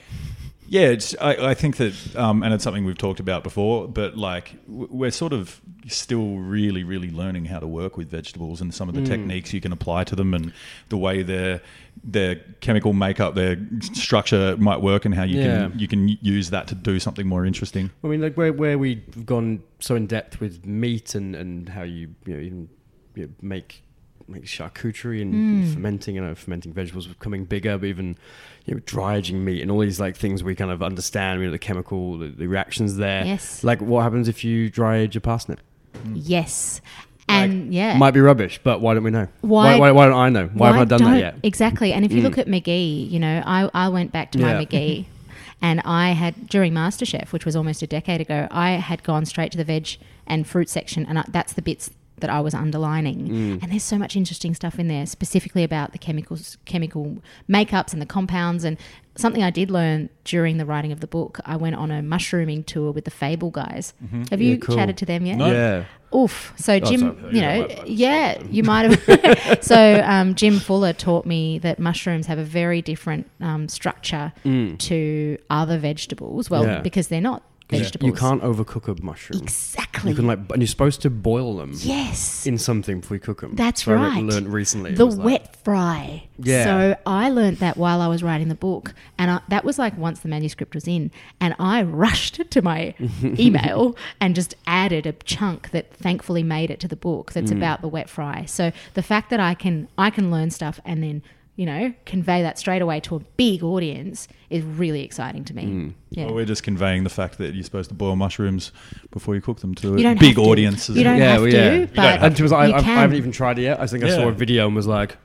yeah. 0.67 0.81
It's 0.87 1.15
I, 1.19 1.49
I 1.49 1.53
think 1.53 1.77
that, 1.77 1.93
um, 2.15 2.43
and 2.43 2.53
it's 2.53 2.63
something 2.63 2.83
we've 2.85 2.97
talked 2.97 3.19
about 3.19 3.43
before. 3.43 3.87
But 3.87 4.17
like, 4.17 4.55
we're 4.67 5.11
sort 5.11 5.33
of 5.33 5.61
still 5.87 6.35
really, 6.37 6.83
really 6.83 7.09
learning 7.09 7.45
how 7.45 7.59
to 7.59 7.67
work 7.67 7.95
with 7.95 8.09
vegetables 8.09 8.59
and 8.59 8.73
some 8.73 8.89
of 8.89 8.95
the 8.95 9.01
techniques 9.03 9.53
you 9.53 9.61
can 9.61 9.71
apply 9.71 10.03
to 10.05 10.15
them, 10.15 10.33
and 10.33 10.51
the 10.89 10.97
way 10.97 11.23
their 11.23 11.61
their 12.03 12.35
chemical 12.59 12.93
makeup, 12.93 13.35
their 13.35 13.57
structure 13.81 14.55
might 14.57 14.81
work, 14.81 15.05
and 15.05 15.15
how 15.15 15.23
you 15.23 15.37
Yeah. 15.37 15.69
can 15.69 15.79
you 15.79 15.87
can 15.87 16.07
use 16.21 16.49
that 16.49 16.67
to 16.67 16.75
do 16.75 16.99
something 16.99 17.25
more 17.27 17.45
interesting. 17.45 17.89
I 18.03 18.07
mean, 18.07 18.21
like 18.21 18.35
where 18.35 18.51
where 18.51 18.77
we've 18.77 19.25
gone 19.25 19.63
so 19.79 19.95
in 19.95 20.05
depth 20.07 20.41
with 20.41 20.65
meat 20.65 21.15
and, 21.15 21.35
and 21.35 21.69
how 21.69 21.83
you 21.83 22.09
you 22.25 22.33
know 22.33 22.39
even 22.41 22.69
you 23.15 23.23
know, 23.23 23.29
make 23.41 23.83
make 24.29 24.45
charcuterie 24.45 25.21
and 25.21 25.33
hmm. 25.33 25.73
fermenting, 25.73 26.15
you 26.15 26.21
know, 26.21 26.35
fermenting 26.35 26.73
vegetables 26.73 27.07
becoming 27.07 27.45
bigger, 27.45 27.77
but 27.77 27.87
even 27.87 28.17
you 28.65 28.73
know 28.73 28.81
dry 28.85 29.17
aging 29.17 29.43
meat 29.43 29.61
and 29.61 29.71
all 29.71 29.79
these 29.79 29.99
like 29.99 30.15
things 30.15 30.43
we 30.43 30.55
kind 30.55 30.71
of 30.71 30.83
understand, 30.83 31.39
you 31.39 31.47
know, 31.47 31.51
the 31.51 31.59
chemical, 31.59 32.17
the, 32.17 32.27
the 32.27 32.47
reactions 32.47 32.97
there. 32.97 33.25
Yes. 33.25 33.63
Like 33.63 33.81
what 33.81 34.01
happens 34.03 34.27
if 34.27 34.43
you 34.43 34.69
dry 34.69 34.97
age 34.97 35.15
a 35.15 35.21
parsnip? 35.21 35.59
Hmm. 36.03 36.13
Yes. 36.15 36.81
And 37.29 37.73
yeah, 37.73 37.97
Might 37.97 38.11
be 38.11 38.21
rubbish, 38.21 38.59
but 38.63 38.79
why 38.79 38.93
don't 38.93 39.03
we 39.03 39.11
know? 39.11 39.27
Why- 39.41 39.77
Why, 39.77 39.91
why, 39.91 40.05
don't 40.05 40.17
I 40.17 40.29
know? 40.29 40.47
Why, 40.53 40.67
haven't 40.67 40.93
I 40.93 40.97
done 40.97 41.11
that 41.11 41.19
yet? 41.19 41.35
Exactly. 41.43 41.91
And 41.91 42.05
if 42.05 42.13
you 42.13 42.19
hmm. 42.19 42.27
look 42.27 42.37
at 42.37 42.47
McGee, 42.47 43.11
you 43.11 43.19
know, 43.19 43.43
I, 43.45 43.69
I 43.73 43.89
went 43.89 44.13
back 44.13 44.31
to 44.31 44.39
my 44.39 44.53
McGee 44.53 45.07
and 45.61 45.81
I 45.83 46.11
had, 46.11 46.47
during 46.47 46.71
MasterChef, 46.71 47.33
which 47.33 47.45
was 47.45 47.53
almost 47.55 47.81
a 47.81 47.87
decade 47.87 48.21
ago, 48.21 48.47
I 48.49 48.71
had 48.71 49.03
gone 49.03 49.25
straight 49.25 49.51
to 49.51 49.57
the 49.57 49.65
veg 49.65 49.97
and 50.25 50.47
fruit 50.47 50.69
section, 50.69 51.05
and 51.05 51.19
I, 51.19 51.25
that's 51.27 51.51
the 51.51 51.61
bits 51.61 51.89
that 52.19 52.29
I 52.29 52.39
was 52.39 52.53
underlining. 52.53 53.27
Mm. 53.27 53.63
And 53.63 53.71
there's 53.71 53.83
so 53.83 53.97
much 53.97 54.15
interesting 54.15 54.53
stuff 54.55 54.79
in 54.79 54.87
there, 54.87 55.05
specifically 55.05 55.63
about 55.63 55.91
the 55.91 55.97
chemicals, 55.97 56.57
chemical 56.65 57.17
makeups 57.49 57.93
and 57.93 58.01
the 58.01 58.05
compounds. 58.07 58.63
And 58.63 58.77
something 59.15 59.43
I 59.43 59.49
did 59.51 59.69
learn 59.71 60.09
during 60.23 60.57
the 60.57 60.65
writing 60.65 60.91
of 60.91 60.99
the 60.99 61.07
book, 61.07 61.39
I 61.45 61.55
went 61.57 61.75
on 61.75 61.91
a 61.91 62.01
mushrooming 62.01 62.63
tour 62.63 62.91
with 62.91 63.05
the 63.05 63.11
Fable 63.11 63.51
guys. 63.51 63.93
Have 64.31 64.41
you 64.41 64.51
Yeah, 64.51 64.57
cool. 64.57 64.75
chatted 64.75 64.97
to 64.97 65.05
them 65.05 65.25
yet? 65.25 65.37
Yeah. 65.39 65.83
Oof. 66.15 66.53
So 66.55 66.79
Jim, 66.79 66.99
sorry, 67.01 67.35
you 67.35 67.41
know, 67.41 67.67
yeah, 67.85 68.41
you 68.49 68.63
might 68.63 68.89
have. 68.89 69.59
so 69.63 70.01
um, 70.05 70.35
Jim 70.35 70.57
Fuller 70.59 70.93
taught 70.93 71.25
me 71.25 71.59
that 71.59 71.79
mushrooms 71.79 72.27
have 72.27 72.37
a 72.39 72.43
very 72.45 72.81
different 72.81 73.29
um, 73.41 73.67
structure 73.67 74.31
to 74.43 75.37
other 75.49 75.77
vegetables. 75.77 76.49
Well, 76.49 76.63
Mm. 76.63 76.67
Yeah. 76.67 76.81
because 76.81 77.07
they're 77.09 77.21
not 77.21 77.43
vegetables. 77.69 78.07
You 78.07 78.13
can't 78.13 78.41
overcook 78.41 78.87
a 78.87 79.01
mushroom. 79.03 79.41
exactly. 79.41 80.11
You 80.11 80.15
can 80.15 80.27
like, 80.27 80.39
and 80.51 80.61
you're 80.61 80.67
supposed 80.67 81.01
to 81.01 81.09
boil 81.09 81.57
them 81.57 81.73
yes. 81.75 82.45
in 82.45 82.57
something 82.57 83.01
before 83.01 83.15
you 83.15 83.21
cook 83.21 83.41
them. 83.41 83.55
That's 83.55 83.83
so 83.83 83.93
I 83.93 83.95
right. 83.95 84.23
learned 84.23 84.51
recently. 84.53 84.93
the 84.93 85.05
was 85.05 85.17
like- 85.17 85.25
wet 85.25 85.63
fry. 85.63 86.27
Yeah. 86.39 86.63
So 86.63 86.97
I 87.05 87.29
learned 87.29 87.57
that 87.57 87.77
while 87.77 87.99
I 88.01 88.07
was 88.07 88.21
writing 88.23 88.47
the 88.47 88.55
book, 88.55 88.93
and 89.17 89.31
I, 89.31 89.41
that 89.49 89.65
was 89.65 89.77
like 89.79 89.97
once 89.97 90.19
the 90.19 90.27
manuscript 90.29 90.75
was 90.75 90.87
in, 90.87 91.11
and 91.41 91.55
I 91.59 91.81
rushed 91.83 92.49
to 92.51 92.61
my 92.61 92.93
email 93.23 93.97
and 94.21 94.35
just 94.35 94.55
added 94.65 95.05
a 95.05 95.13
chunk 95.13 95.71
that 95.71 95.93
thankfully 95.93 96.43
made 96.43 96.69
it 96.71 96.79
to 96.81 96.87
the 96.87 96.95
book. 96.95 97.31
That's 97.33 97.51
Mm. 97.51 97.57
about 97.57 97.81
the 97.81 97.87
wet 97.87 98.09
fry. 98.09 98.45
So 98.45 98.71
the 98.93 99.01
fact 99.03 99.29
that 99.29 99.39
I 99.39 99.53
can 99.55 99.87
I 99.97 100.09
can 100.09 100.29
learn 100.31 100.51
stuff 100.51 100.79
and 100.85 101.01
then 101.03 101.23
you 101.57 101.65
know 101.65 101.93
convey 102.05 102.41
that 102.43 102.57
straight 102.57 102.81
away 102.81 103.01
to 103.01 103.15
a 103.17 103.19
big 103.35 103.61
audience 103.63 104.27
is 104.49 104.63
really 104.63 105.03
exciting 105.03 105.43
to 105.43 105.53
me. 105.53 105.63
Mm. 105.65 105.93
Yeah. 106.11 106.25
Well, 106.27 106.35
we're 106.35 106.45
just 106.45 106.63
conveying 106.63 107.03
the 107.03 107.09
fact 107.09 107.37
that 107.39 107.53
you're 107.53 107.63
supposed 107.63 107.89
to 107.89 107.95
boil 107.95 108.15
mushrooms 108.15 108.71
before 109.11 109.35
you 109.35 109.41
cook 109.41 109.59
them 109.59 109.75
to 109.75 109.97
you 109.97 110.03
don't 110.03 110.19
big 110.19 110.37
have 110.37 110.45
to. 110.45 110.49
audiences. 110.51 110.95
You 110.95 111.03
don't 111.03 111.17
Yeah, 111.17 111.31
have 111.33 111.41
well, 111.41 111.51
to, 111.51 111.57
yeah. 111.57 111.73
You 111.73 111.87
but 111.87 112.23
And 112.23 112.37
to 112.37 112.45
us, 112.45 112.51
I, 112.53 112.67
I, 112.67 112.77
I 112.77 112.81
haven't 112.81 113.17
even 113.17 113.31
tried 113.33 113.59
it 113.59 113.63
yet. 113.63 113.81
I 113.81 113.87
think 113.87 114.05
I 114.05 114.09
saw 114.09 114.29
a 114.29 114.31
video 114.31 114.67
and 114.67 114.75
was 114.75 114.87
like, 114.87 115.17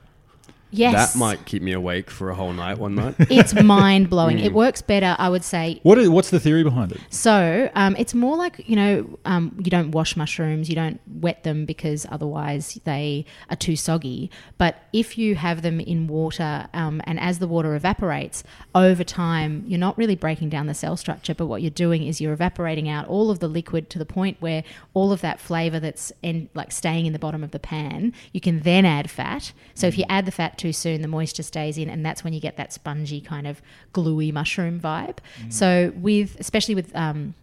yes, 0.73 1.13
that 1.13 1.17
might 1.17 1.45
keep 1.45 1.61
me 1.61 1.71
awake 1.71 2.09
for 2.09 2.29
a 2.29 2.35
whole 2.35 2.53
night 2.53 2.77
one 2.77 2.95
night. 2.95 3.15
It's 3.33 3.53
mind 3.53 4.09
blowing. 4.09 4.37
Mm. 4.37 4.45
It 4.45 4.53
works 4.53 4.81
better, 4.81 5.15
I 5.17 5.29
would 5.29 5.43
say, 5.43 5.79
What 5.83 5.97
is, 5.97 6.09
what's 6.09 6.29
the 6.29 6.39
theory 6.39 6.63
behind 6.63 6.91
it? 6.91 7.01
So 7.09 7.69
um, 7.75 7.95
it's 7.97 8.13
more 8.13 8.37
like 8.37 8.67
you 8.67 8.75
know 8.75 9.19
um, 9.25 9.55
you 9.57 9.71
don't 9.71 9.91
wash 9.91 10.15
mushrooms, 10.15 10.69
you 10.69 10.75
don't 10.75 10.99
wet 11.07 11.43
them 11.43 11.65
because 11.65 12.05
otherwise 12.09 12.79
they 12.83 13.25
are 13.49 13.55
too 13.55 13.75
soggy. 13.75 14.29
But 14.57 14.77
if 14.93 15.17
you 15.17 15.35
have 15.35 15.61
them 15.61 15.79
in 15.79 16.07
water, 16.07 16.67
um, 16.73 17.01
and 17.05 17.19
as 17.19 17.39
the 17.39 17.47
water 17.47 17.75
evaporates 17.75 18.43
over 18.75 19.03
time, 19.03 19.63
you're 19.67 19.79
not 19.79 19.97
really 19.97 20.15
breaking 20.15 20.49
down 20.49 20.67
the 20.67 20.73
cell 20.73 20.97
structure. 20.97 21.33
But 21.33 21.47
what 21.47 21.61
you're 21.61 21.71
doing 21.71 22.03
is 22.03 22.21
you're 22.21 22.33
evaporating 22.33 22.89
out 22.89 23.07
all 23.07 23.29
of 23.29 23.39
the 23.39 23.47
liquid 23.47 23.89
to 23.91 23.99
the 23.99 24.05
point 24.05 24.37
where 24.39 24.63
all 24.93 25.11
of 25.11 25.21
that 25.21 25.39
flavor 25.39 25.79
that's 25.79 26.11
in, 26.21 26.49
like 26.53 26.71
staying 26.71 27.05
in 27.05 27.13
the 27.13 27.19
bottom 27.19 27.43
of 27.43 27.51
the 27.51 27.59
pan, 27.59 28.13
you 28.31 28.41
can 28.41 28.61
then 28.61 28.85
add 28.85 29.09
fat. 29.09 29.53
So 29.73 29.87
if 29.87 29.97
you 29.97 30.05
add 30.09 30.25
the 30.25 30.31
fat 30.31 30.57
too 30.63 30.73
soon, 30.73 31.01
the 31.01 31.07
moisture 31.17 31.43
stays 31.43 31.77
in, 31.77 31.89
and 31.89 32.05
that's 32.05 32.23
when 32.23 32.33
you 32.33 32.39
get 32.39 32.55
that 32.57 32.71
spongy 32.71 33.19
kind 33.33 33.47
of 33.51 33.61
gluey 33.91 34.31
mushroom 34.31 34.79
vibe. 34.79 35.17
So 35.49 35.91
with 35.95 36.39
especially 36.39 36.75
with 36.75 36.89
um, 36.95 37.33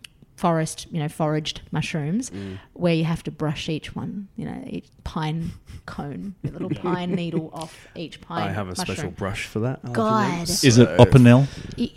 forest, 0.44 0.86
you 0.90 0.98
know, 0.98 1.08
foraged 1.08 1.60
mushrooms, 1.70 2.32
where 2.72 2.94
you 2.94 3.04
have 3.04 3.22
to 3.24 3.30
brush 3.30 3.68
each 3.68 3.94
one, 3.94 4.28
you 4.36 4.46
know, 4.46 4.62
each 4.66 4.86
pine 5.04 5.50
cone, 5.86 6.34
a 6.44 6.50
little 6.50 6.70
pine 6.86 7.12
needle 7.14 7.50
off 7.52 7.86
each 7.94 8.20
pine. 8.22 8.48
I 8.48 8.52
have 8.52 8.68
a 8.70 8.76
special 8.76 9.10
brush 9.10 9.44
for 9.44 9.60
that. 9.60 9.80
I'll 9.84 9.92
God. 9.92 10.30
have 10.30 10.46
to 10.46 10.66
Is 10.66 10.78
it 10.78 10.88
Opinel? 10.98 11.42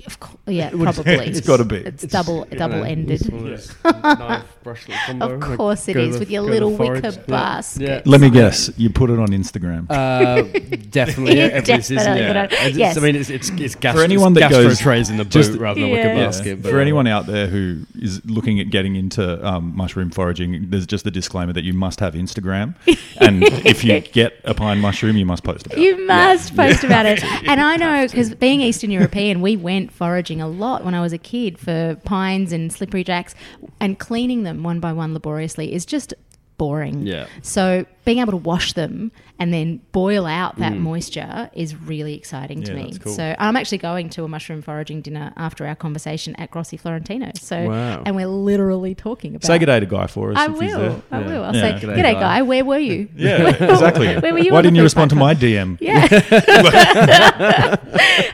Of 0.05 0.19
course, 0.19 0.37
yeah, 0.47 0.69
probably. 0.71 1.13
It's 1.33 1.39
gotta 1.41 1.63
be. 1.63 1.77
It's 1.77 2.03
double 2.03 2.45
Yeah, 2.51 2.57
double 2.57 2.83
ended. 2.83 3.21
it's 3.21 3.69
of 3.85 4.01
knife 4.03 4.57
brush 4.63 4.85
combo, 5.07 5.35
Of 5.35 5.57
course 5.57 5.87
it 5.87 5.93
go 5.93 6.01
to 6.01 6.07
is, 6.07 6.13
the- 6.15 6.19
with 6.19 6.31
your 6.31 6.43
go 6.43 6.47
to 6.49 6.59
the 6.59 6.65
little 6.65 6.77
wicker. 6.93 7.07
Yeah. 7.17 7.25
basket. 7.27 7.81
Yeah. 7.87 8.01
Let 8.05 8.19
me 8.21 8.29
guess. 8.29 8.69
You 8.77 8.89
put 8.89 9.09
it 9.09 9.19
on 9.19 9.29
Instagram. 9.29 9.85
Uh, 9.89 10.41
definitely, 10.89 11.37
yeah, 11.37 11.45
It's 11.59 11.69
every 11.69 11.83
season, 11.83 11.95
definitely 11.97 12.21
yeah. 12.21 12.33
gonna- 12.33 12.43
It's- 12.67 12.75
yes. 12.75 12.97
I 12.97 12.99
mean, 12.99 13.15
it's 13.15 13.29
it's, 13.29 13.49
it's 13.51 13.75
gas- 13.75 13.95
For 13.95 14.03
anyone 14.03 14.33
it's 14.33 14.41
that 14.41 14.49
gastro 14.49 14.63
goes- 14.69 14.79
trays 14.79 15.09
in 15.09 15.15
the 15.17 15.23
boat 15.23 15.31
just- 15.31 15.53
rather 15.53 15.79
than 15.79 15.89
Yeah. 15.89 15.95
wicker 15.95 16.15
basket. 16.15 16.61
For 16.63 16.79
anyone 16.81 17.07
out 17.07 17.25
there 17.27 17.47
who 17.47 17.85
is 17.99 18.21
looking 18.33 18.59
at 18.59 18.69
getting 18.69 18.95
into 18.95 19.45
um, 19.45 19.75
mushroom 19.75 20.09
foraging, 20.09 20.69
there's 20.69 20.85
just 20.85 21.03
the 21.03 21.11
disclaimer 21.11 21.53
that 21.53 21.63
you 21.63 21.73
must 21.73 21.99
have 21.99 22.13
Instagram, 22.13 22.75
and 23.17 23.43
if 23.65 23.83
you 23.83 23.99
get 23.99 24.39
a 24.43 24.53
pine 24.53 24.79
mushroom, 24.79 25.17
you 25.17 25.25
must 25.25 25.43
post 25.43 25.65
about 25.65 25.77
it. 25.77 25.81
You 25.81 26.05
must 26.05 26.55
post 26.55 26.83
about 26.83 27.05
it. 27.05 27.23
And 27.53 27.61
I 27.61 27.75
know 27.75 28.07
because 28.07 28.33
being 28.35 28.61
Eastern 28.61 28.89
European, 28.89 29.41
we 29.41 29.57
went 29.57 29.91
foraging 29.91 30.41
a 30.41 30.47
lot 30.47 30.83
when 30.83 30.95
I 30.95 31.01
was 31.01 31.13
a 31.13 31.17
kid 31.17 31.59
for 31.59 31.95
pines 32.03 32.51
and 32.51 32.71
slippery 32.71 33.03
jacks, 33.03 33.35
and 33.79 33.99
cleaning 33.99 34.43
them 34.43 34.63
one 34.63 34.79
by 34.79 34.93
one 34.93 35.13
laboriously 35.13 35.73
is 35.73 35.85
just 35.85 36.13
boring. 36.57 37.05
Yeah. 37.05 37.27
So 37.41 37.85
being 38.05 38.19
able 38.19 38.31
to 38.31 38.37
wash 38.37 38.73
them 38.73 39.11
and 39.39 39.53
then 39.53 39.79
boil 39.91 40.25
out 40.25 40.57
that 40.57 40.75
moisture 40.77 41.49
is 41.53 41.73
really 41.75 42.15
exciting 42.15 42.61
to 42.63 42.71
Yeah, 42.71 42.77
me. 42.77 42.83
that's 42.91 42.97
cool. 42.99 43.13
So 43.13 43.35
I'm 43.39 43.55
actually 43.55 43.77
going 43.79 44.09
to 44.09 44.23
a 44.23 44.27
mushroom 44.27 44.61
foraging 44.61 45.01
dinner 45.01 45.33
after 45.37 45.65
our 45.65 45.75
conversation 45.75 46.35
at 46.35 46.51
Grossi 46.51 46.77
Florentino. 46.77 47.31
So 47.39 47.69
Wow. 47.69 48.03
and 48.05 48.15
we're 48.15 48.27
literally 48.27 48.93
talking 48.93 49.35
about 49.35 49.45
Say 49.47 49.57
good 49.57 49.65
day 49.67 49.79
to 49.79 49.85
Guy 49.85 50.07
for 50.07 50.31
us. 50.31 50.37
I 50.37 50.45
if 50.51 50.59
he's 50.59 50.71
will. 50.75 50.79
there. 50.79 51.01
I 51.11 51.19
Yeah. 51.21 51.27
will. 51.27 51.43
I'll 51.45 51.55
Yeah. 51.55 51.61
say, 51.79 51.79
good 51.87 51.95
day, 51.95 52.13
guy." 52.13 52.19
guy. 52.19 52.41
Where 52.43 52.63
were 52.65 52.77
you? 52.79 53.07
Yeah, 53.15 53.49
exactly. 53.49 54.15
Where 54.19 54.33
were 54.33 54.39
you 54.39 54.51
Why 54.53 54.61
didn't 54.61 54.75
you 54.75 54.81
food 54.81 54.85
respond 54.85 55.09
to 55.11 55.15
my? 55.15 55.33
DM? 55.33 55.77
Yeah. 55.81 56.07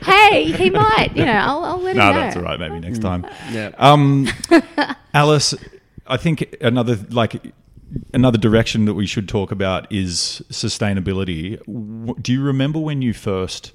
hey, 0.03 0.51
he 0.51 0.69
might. 0.69 1.11
You 1.15 1.25
know, 1.25 1.31
I'll, 1.31 1.63
I'll 1.65 1.79
let 1.81 1.91
him 1.91 1.97
No, 1.97 2.11
know. 2.11 2.19
that's 2.19 2.35
all 2.35 2.43
right. 2.43 2.59
Maybe 2.59 2.79
next 2.79 2.99
time. 2.99 3.25
yeah. 3.51 3.71
Um, 3.77 4.27
Alice, 5.13 5.53
I 6.07 6.17
think 6.17 6.55
another 6.61 6.97
like 7.09 7.53
another 8.13 8.37
direction 8.37 8.85
that 8.85 8.93
we 8.93 9.05
should 9.05 9.27
talk 9.27 9.51
about 9.51 9.91
is 9.91 10.41
sustainability. 10.49 11.59
Do 12.21 12.33
you 12.33 12.41
remember 12.41 12.79
when 12.79 13.01
you 13.01 13.13
first 13.13 13.71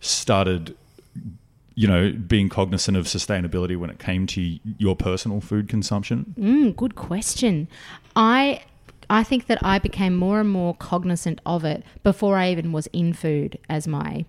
started? 0.00 0.76
You 1.74 1.86
know, 1.86 2.12
being 2.12 2.48
cognizant 2.48 2.96
of 2.96 3.06
sustainability 3.06 3.76
when 3.76 3.88
it 3.88 4.00
came 4.00 4.26
to 4.28 4.58
your 4.78 4.96
personal 4.96 5.40
food 5.40 5.68
consumption. 5.68 6.34
Mm, 6.36 6.74
good 6.74 6.96
question. 6.96 7.68
I 8.16 8.62
I 9.08 9.22
think 9.22 9.46
that 9.46 9.58
I 9.62 9.78
became 9.78 10.16
more 10.16 10.40
and 10.40 10.50
more 10.50 10.74
cognizant 10.74 11.40
of 11.46 11.64
it 11.64 11.84
before 12.02 12.36
I 12.36 12.50
even 12.50 12.72
was 12.72 12.88
in 12.88 13.12
food 13.12 13.58
as 13.68 13.86
my 13.86 14.24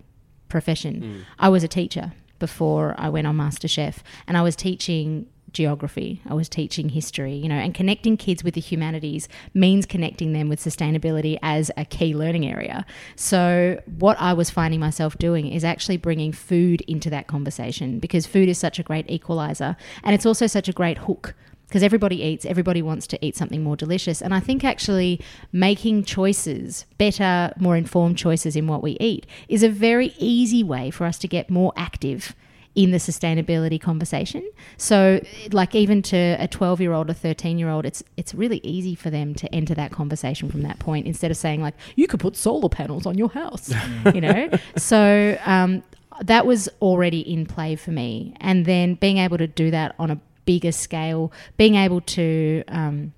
profession. 0.48 1.26
I 1.38 1.48
was 1.48 1.62
a 1.64 1.68
teacher 1.68 2.12
before 2.38 2.94
I 2.98 3.08
went 3.08 3.26
on 3.26 3.36
MasterChef, 3.36 3.98
and 4.26 4.36
I 4.36 4.42
was 4.42 4.56
teaching 4.56 5.26
geography. 5.52 6.22
I 6.28 6.34
was 6.34 6.48
teaching 6.48 6.90
history, 6.90 7.34
you 7.34 7.48
know, 7.48 7.56
and 7.56 7.74
connecting 7.74 8.16
kids 8.16 8.44
with 8.44 8.54
the 8.54 8.60
humanities 8.60 9.28
means 9.54 9.86
connecting 9.86 10.32
them 10.32 10.48
with 10.48 10.60
sustainability 10.60 11.38
as 11.42 11.70
a 11.76 11.84
key 11.84 12.14
learning 12.14 12.46
area. 12.46 12.84
So, 13.16 13.80
what 13.98 14.20
I 14.20 14.32
was 14.32 14.50
finding 14.50 14.80
myself 14.80 15.18
doing 15.18 15.50
is 15.50 15.64
actually 15.64 15.96
bringing 15.96 16.32
food 16.32 16.80
into 16.82 17.10
that 17.10 17.26
conversation 17.26 17.98
because 17.98 18.26
food 18.26 18.48
is 18.48 18.58
such 18.58 18.78
a 18.78 18.82
great 18.82 19.10
equalizer 19.10 19.76
and 20.02 20.14
it's 20.14 20.26
also 20.26 20.46
such 20.46 20.68
a 20.68 20.72
great 20.72 20.98
hook 20.98 21.34
because 21.70 21.84
everybody 21.84 22.20
eats, 22.20 22.44
everybody 22.44 22.82
wants 22.82 23.06
to 23.06 23.24
eat 23.24 23.36
something 23.36 23.62
more 23.62 23.76
delicious. 23.76 24.20
And 24.20 24.34
I 24.34 24.40
think 24.40 24.64
actually 24.64 25.20
making 25.52 26.02
choices, 26.02 26.84
better, 26.98 27.52
more 27.60 27.76
informed 27.76 28.18
choices 28.18 28.56
in 28.56 28.66
what 28.66 28.82
we 28.82 28.96
eat, 28.98 29.24
is 29.48 29.62
a 29.62 29.68
very 29.68 30.12
easy 30.18 30.64
way 30.64 30.90
for 30.90 31.04
us 31.04 31.16
to 31.20 31.28
get 31.28 31.48
more 31.48 31.72
active 31.76 32.34
in 32.74 32.92
the 32.92 32.98
sustainability 32.98 33.80
conversation. 33.80 34.48
So 34.76 35.20
like 35.50 35.74
even 35.74 36.02
to 36.02 36.36
a 36.38 36.46
12 36.46 36.80
year 36.80 36.92
old, 36.92 37.10
a 37.10 37.14
13 37.14 37.58
year 37.58 37.68
old, 37.68 37.84
it's 37.84 38.02
it's 38.16 38.34
really 38.34 38.60
easy 38.62 38.94
for 38.94 39.10
them 39.10 39.34
to 39.36 39.52
enter 39.54 39.74
that 39.74 39.90
conversation 39.90 40.50
from 40.50 40.62
that 40.62 40.78
point 40.78 41.06
instead 41.06 41.30
of 41.30 41.36
saying 41.36 41.62
like, 41.62 41.74
you 41.96 42.06
could 42.06 42.20
put 42.20 42.36
solar 42.36 42.68
panels 42.68 43.06
on 43.06 43.18
your 43.18 43.30
house, 43.30 43.72
you 44.14 44.20
know? 44.20 44.50
So 44.76 45.38
um, 45.44 45.82
that 46.22 46.46
was 46.46 46.68
already 46.80 47.20
in 47.20 47.46
play 47.46 47.76
for 47.76 47.90
me. 47.90 48.34
And 48.40 48.66
then 48.66 48.94
being 48.94 49.18
able 49.18 49.38
to 49.38 49.46
do 49.46 49.70
that 49.70 49.94
on 49.98 50.10
a 50.10 50.20
bigger 50.44 50.72
scale, 50.72 51.32
being 51.56 51.74
able 51.74 52.00
to 52.02 52.62
um, 52.68 53.12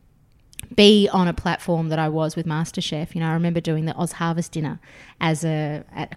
be 0.77 1.09
on 1.13 1.29
a 1.29 1.35
platform 1.35 1.89
that 1.89 1.99
I 1.99 2.09
was 2.09 2.37
with 2.37 2.47
MasterChef. 2.47 3.15
You 3.15 3.21
know, 3.21 3.29
I 3.29 3.33
remember 3.33 3.61
doing 3.61 3.85
the 3.85 3.95
Oz 3.95 4.13
Harvest 4.13 4.53
dinner 4.53 4.81
as 5.21 5.45
a, 5.45 5.85
a, 5.97 6.09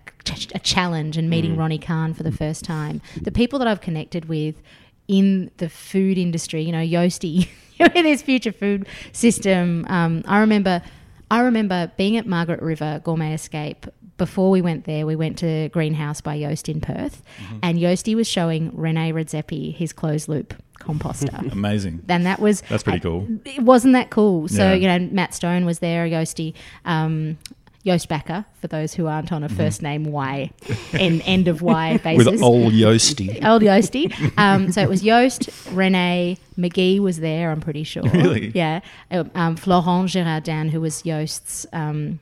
a 0.53 0.59
challenge 0.59 1.17
and 1.17 1.29
meeting 1.29 1.55
Ronni 1.55 1.81
Kahn 1.81 2.13
for 2.13 2.23
the 2.23 2.31
first 2.31 2.63
time. 2.63 3.01
The 3.21 3.31
people 3.31 3.59
that 3.59 3.67
I've 3.67 3.81
connected 3.81 4.25
with 4.25 4.61
in 5.07 5.51
the 5.57 5.69
food 5.69 6.17
industry, 6.17 6.63
you 6.63 6.71
know, 6.71 6.79
Yosti, 6.79 7.47
in 7.95 8.03
this 8.03 8.21
future 8.21 8.51
food 8.51 8.87
system. 9.11 9.85
Um, 9.89 10.23
I 10.27 10.39
remember, 10.39 10.81
I 11.29 11.41
remember 11.41 11.91
being 11.97 12.17
at 12.17 12.25
Margaret 12.25 12.61
River 12.61 13.01
Gourmet 13.03 13.33
Escape. 13.33 13.85
Before 14.17 14.49
we 14.49 14.61
went 14.61 14.85
there, 14.85 15.05
we 15.05 15.15
went 15.15 15.37
to 15.39 15.67
Greenhouse 15.69 16.21
by 16.21 16.39
Joost 16.39 16.69
in 16.69 16.79
Perth, 16.79 17.21
and 17.61 17.77
Yosti 17.77 18.15
was 18.15 18.27
showing 18.27 18.71
Rene 18.73 19.11
Redzepi 19.11 19.75
his 19.75 19.91
closed 19.91 20.29
loop 20.29 20.53
composter. 20.79 21.51
Amazing. 21.51 22.01
and 22.07 22.25
that 22.25 22.39
was 22.39 22.61
That's 22.69 22.83
pretty 22.83 23.01
cool. 23.01 23.27
It 23.43 23.61
wasn't 23.63 23.93
that 23.93 24.11
cool. 24.11 24.47
So 24.47 24.71
Yeah. 24.71 24.73
you 24.73 24.87
know, 24.87 24.99
Matt 25.11 25.33
Stone 25.33 25.65
was 25.65 25.79
there, 25.79 26.07
Yosti, 26.07 26.53
um, 26.85 27.37
Joost 27.85 28.07
Bakker, 28.09 28.45
for 28.61 28.67
those 28.67 28.93
who 28.93 29.05
aren't 29.07 29.31
on 29.31 29.43
a 29.43 29.49
first 29.49 29.81
name 29.81 30.05
Y, 30.05 30.49
en- 30.93 31.21
end 31.21 31.47
of 31.47 31.61
Y 31.61 31.97
basis. 32.03 32.25
Mm-hmm. 32.25 32.31
With 32.35 32.41
old 32.41 32.73
Yosti. 32.73 33.43
Old 33.45 33.61
Yosti. 33.63 34.11
Um, 34.39 34.71
so 34.71 34.81
it 34.81 34.89
was 34.89 35.01
Joost, 35.01 35.49
Renee, 35.71 36.37
McGee 36.57 36.99
was 36.99 37.19
there, 37.19 37.51
I'm 37.51 37.61
pretty 37.61 37.83
sure. 37.83 38.03
Really? 38.03 38.51
Yeah. 38.55 38.79
Um, 39.11 39.55
Florent 39.55 40.09
Gerardin, 40.09 40.69
who 40.69 40.81
was 40.81 41.01
Joost's, 41.03 41.67
um, 41.73 42.19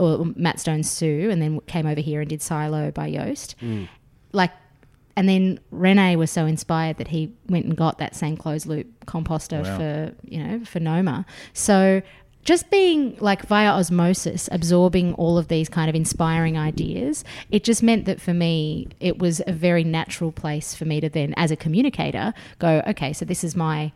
or 0.00 0.32
Matt 0.36 0.58
Stone's 0.58 0.90
Sue, 0.90 1.28
and 1.30 1.40
then 1.40 1.60
came 1.60 1.86
over 1.86 2.00
here 2.00 2.20
and 2.20 2.28
did 2.28 2.42
Silo 2.42 2.90
by 2.90 3.10
Joost. 3.10 3.56
Hmm. 3.60 3.84
Like, 4.32 4.52
and 5.16 5.28
then 5.28 5.60
Rene 5.70 6.16
was 6.16 6.30
so 6.30 6.46
inspired 6.46 6.96
that 6.96 7.08
he 7.08 7.32
went 7.48 7.66
and 7.66 7.76
got 7.76 7.98
that 7.98 8.16
same 8.16 8.36
closed 8.36 8.66
loop 8.66 8.86
composter 9.06 9.62
Wow. 9.62 9.76
for, 9.76 10.12
you 10.24 10.42
know, 10.42 10.64
for 10.64 10.80
Noma. 10.80 11.26
So 11.52 12.00
just 12.42 12.70
being 12.70 13.16
like 13.20 13.42
via 13.46 13.70
osmosis, 13.70 14.48
absorbing 14.50 15.12
all 15.14 15.36
of 15.36 15.48
these 15.48 15.68
kind 15.68 15.90
of 15.90 15.94
inspiring 15.94 16.56
ideas, 16.56 17.22
it 17.50 17.64
just 17.64 17.82
meant 17.82 18.06
that 18.06 18.18
for 18.20 18.32
me, 18.32 18.88
it 18.98 19.18
was 19.18 19.42
a 19.46 19.52
very 19.52 19.84
natural 19.84 20.32
place 20.32 20.74
for 20.74 20.86
me 20.86 21.00
to 21.00 21.10
then, 21.10 21.34
as 21.36 21.50
a 21.50 21.56
communicator, 21.56 22.32
go, 22.58 22.82
okay, 22.86 23.12
so 23.12 23.26
this 23.26 23.44
is 23.44 23.54
my, 23.54 23.92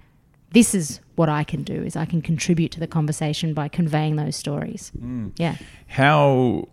this 0.54 0.74
is 0.74 1.00
what 1.16 1.28
I 1.28 1.44
can 1.44 1.62
do 1.62 1.82
is 1.82 1.96
I 1.96 2.06
can 2.06 2.22
contribute 2.22 2.72
to 2.72 2.80
the 2.80 2.86
conversation 2.86 3.52
by 3.52 3.68
conveying 3.68 4.16
those 4.16 4.36
stories. 4.36 4.90
Yeah. 5.36 5.56
How 5.88 6.68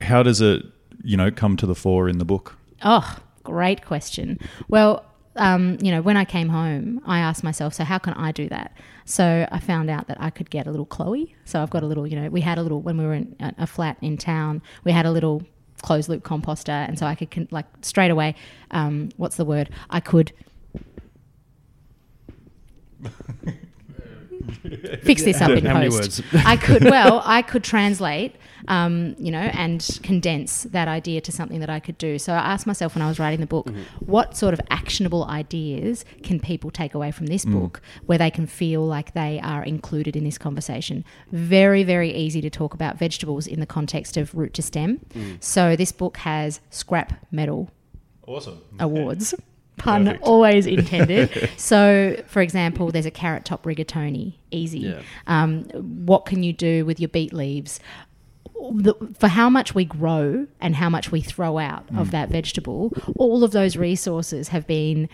how 0.00 0.22
does 0.22 0.40
it 0.40 0.64
you 1.04 1.16
know 1.16 1.30
come 1.30 1.56
to 1.58 1.66
the 1.66 1.74
fore 1.74 2.08
in 2.08 2.18
the 2.18 2.24
book? 2.24 2.58
Oh, 2.84 3.18
great 3.44 3.84
question. 3.84 4.38
Well, 4.68 5.04
um, 5.36 5.76
you 5.80 5.90
know, 5.90 6.02
when 6.02 6.16
I 6.16 6.24
came 6.24 6.48
home, 6.48 7.00
I 7.06 7.20
asked 7.20 7.44
myself, 7.44 7.74
so 7.74 7.84
how 7.84 7.98
can 7.98 8.14
I 8.14 8.32
do 8.32 8.48
that? 8.48 8.76
So 9.04 9.46
I 9.52 9.60
found 9.60 9.90
out 9.90 10.08
that 10.08 10.16
I 10.20 10.30
could 10.30 10.50
get 10.50 10.66
a 10.66 10.70
little 10.70 10.86
Chloe. 10.86 11.34
So 11.44 11.62
I've 11.62 11.70
got 11.70 11.82
a 11.82 11.86
little, 11.86 12.06
you 12.06 12.18
know, 12.18 12.28
we 12.30 12.40
had 12.40 12.58
a 12.58 12.62
little, 12.62 12.80
when 12.80 12.96
we 12.96 13.04
were 13.04 13.14
in 13.14 13.36
a, 13.40 13.52
a 13.58 13.66
flat 13.66 13.98
in 14.00 14.16
town, 14.16 14.62
we 14.84 14.92
had 14.92 15.06
a 15.06 15.10
little 15.10 15.42
closed 15.82 16.08
loop 16.08 16.24
composter. 16.24 16.88
And 16.88 16.98
so 16.98 17.06
I 17.06 17.14
could, 17.14 17.30
con- 17.30 17.48
like, 17.50 17.66
straight 17.82 18.10
away, 18.10 18.34
um, 18.70 19.10
what's 19.16 19.36
the 19.36 19.44
word? 19.44 19.70
I 19.90 20.00
could. 20.00 20.32
Fix 25.02 25.22
this 25.22 25.40
up 25.40 25.50
in 25.50 25.64
How 25.64 25.74
many 25.74 25.88
post. 25.88 26.20
words? 26.20 26.46
I 26.46 26.56
could 26.56 26.84
well, 26.84 27.22
I 27.24 27.42
could 27.42 27.64
translate, 27.64 28.36
um, 28.68 29.14
you 29.18 29.30
know, 29.30 29.38
and 29.38 29.86
condense 30.02 30.64
that 30.64 30.88
idea 30.88 31.20
to 31.22 31.32
something 31.32 31.60
that 31.60 31.70
I 31.70 31.80
could 31.80 31.98
do. 31.98 32.18
So 32.18 32.32
I 32.32 32.38
asked 32.38 32.66
myself 32.66 32.94
when 32.94 33.02
I 33.02 33.08
was 33.08 33.18
writing 33.18 33.40
the 33.40 33.46
book, 33.46 33.66
mm-hmm. 33.66 33.82
what 34.04 34.36
sort 34.36 34.54
of 34.54 34.60
actionable 34.70 35.24
ideas 35.24 36.04
can 36.22 36.40
people 36.40 36.70
take 36.70 36.94
away 36.94 37.10
from 37.10 37.26
this 37.26 37.44
mm. 37.44 37.52
book 37.52 37.80
where 38.06 38.18
they 38.18 38.30
can 38.30 38.46
feel 38.46 38.86
like 38.86 39.14
they 39.14 39.40
are 39.40 39.64
included 39.64 40.16
in 40.16 40.24
this 40.24 40.38
conversation? 40.38 41.04
Very, 41.32 41.82
very 41.82 42.12
easy 42.12 42.40
to 42.40 42.50
talk 42.50 42.74
about 42.74 42.98
vegetables 42.98 43.46
in 43.46 43.60
the 43.60 43.66
context 43.66 44.16
of 44.16 44.34
root 44.34 44.54
to 44.54 44.62
stem. 44.62 45.00
Mm. 45.14 45.42
So 45.42 45.76
this 45.76 45.92
book 45.92 46.18
has 46.18 46.60
scrap 46.70 47.26
metal 47.30 47.70
Awesome. 48.26 48.60
awards. 48.78 49.34
Pun 49.76 50.06
Perfect. 50.06 50.24
always 50.24 50.66
intended. 50.78 51.50
so, 51.56 52.16
for 52.26 52.40
example, 52.42 52.90
there's 52.90 53.06
a 53.06 53.10
carrot 53.10 53.44
top 53.44 53.64
rigatoni, 53.64 54.34
easy. 54.50 54.80
Yeah. 54.80 55.02
Um, 55.26 55.64
what 56.06 56.24
can 56.26 56.42
you 56.42 56.52
do 56.52 56.84
with 56.86 56.98
your 57.00 57.08
beet 57.08 57.32
leaves? 57.32 57.78
The, 58.72 58.94
for 59.18 59.28
how 59.28 59.50
much 59.50 59.74
we 59.74 59.84
grow 59.84 60.46
and 60.60 60.74
how 60.76 60.88
much 60.88 61.12
we 61.12 61.20
throw 61.20 61.58
out 61.58 61.86
Mm. 61.88 62.00
of 62.00 62.10
that 62.10 62.30
vegetable, 62.30 62.92
all 63.16 63.44
of 63.44 63.50
those 63.52 63.76
resources 63.76 64.48
have 64.48 64.66
been 64.66 65.08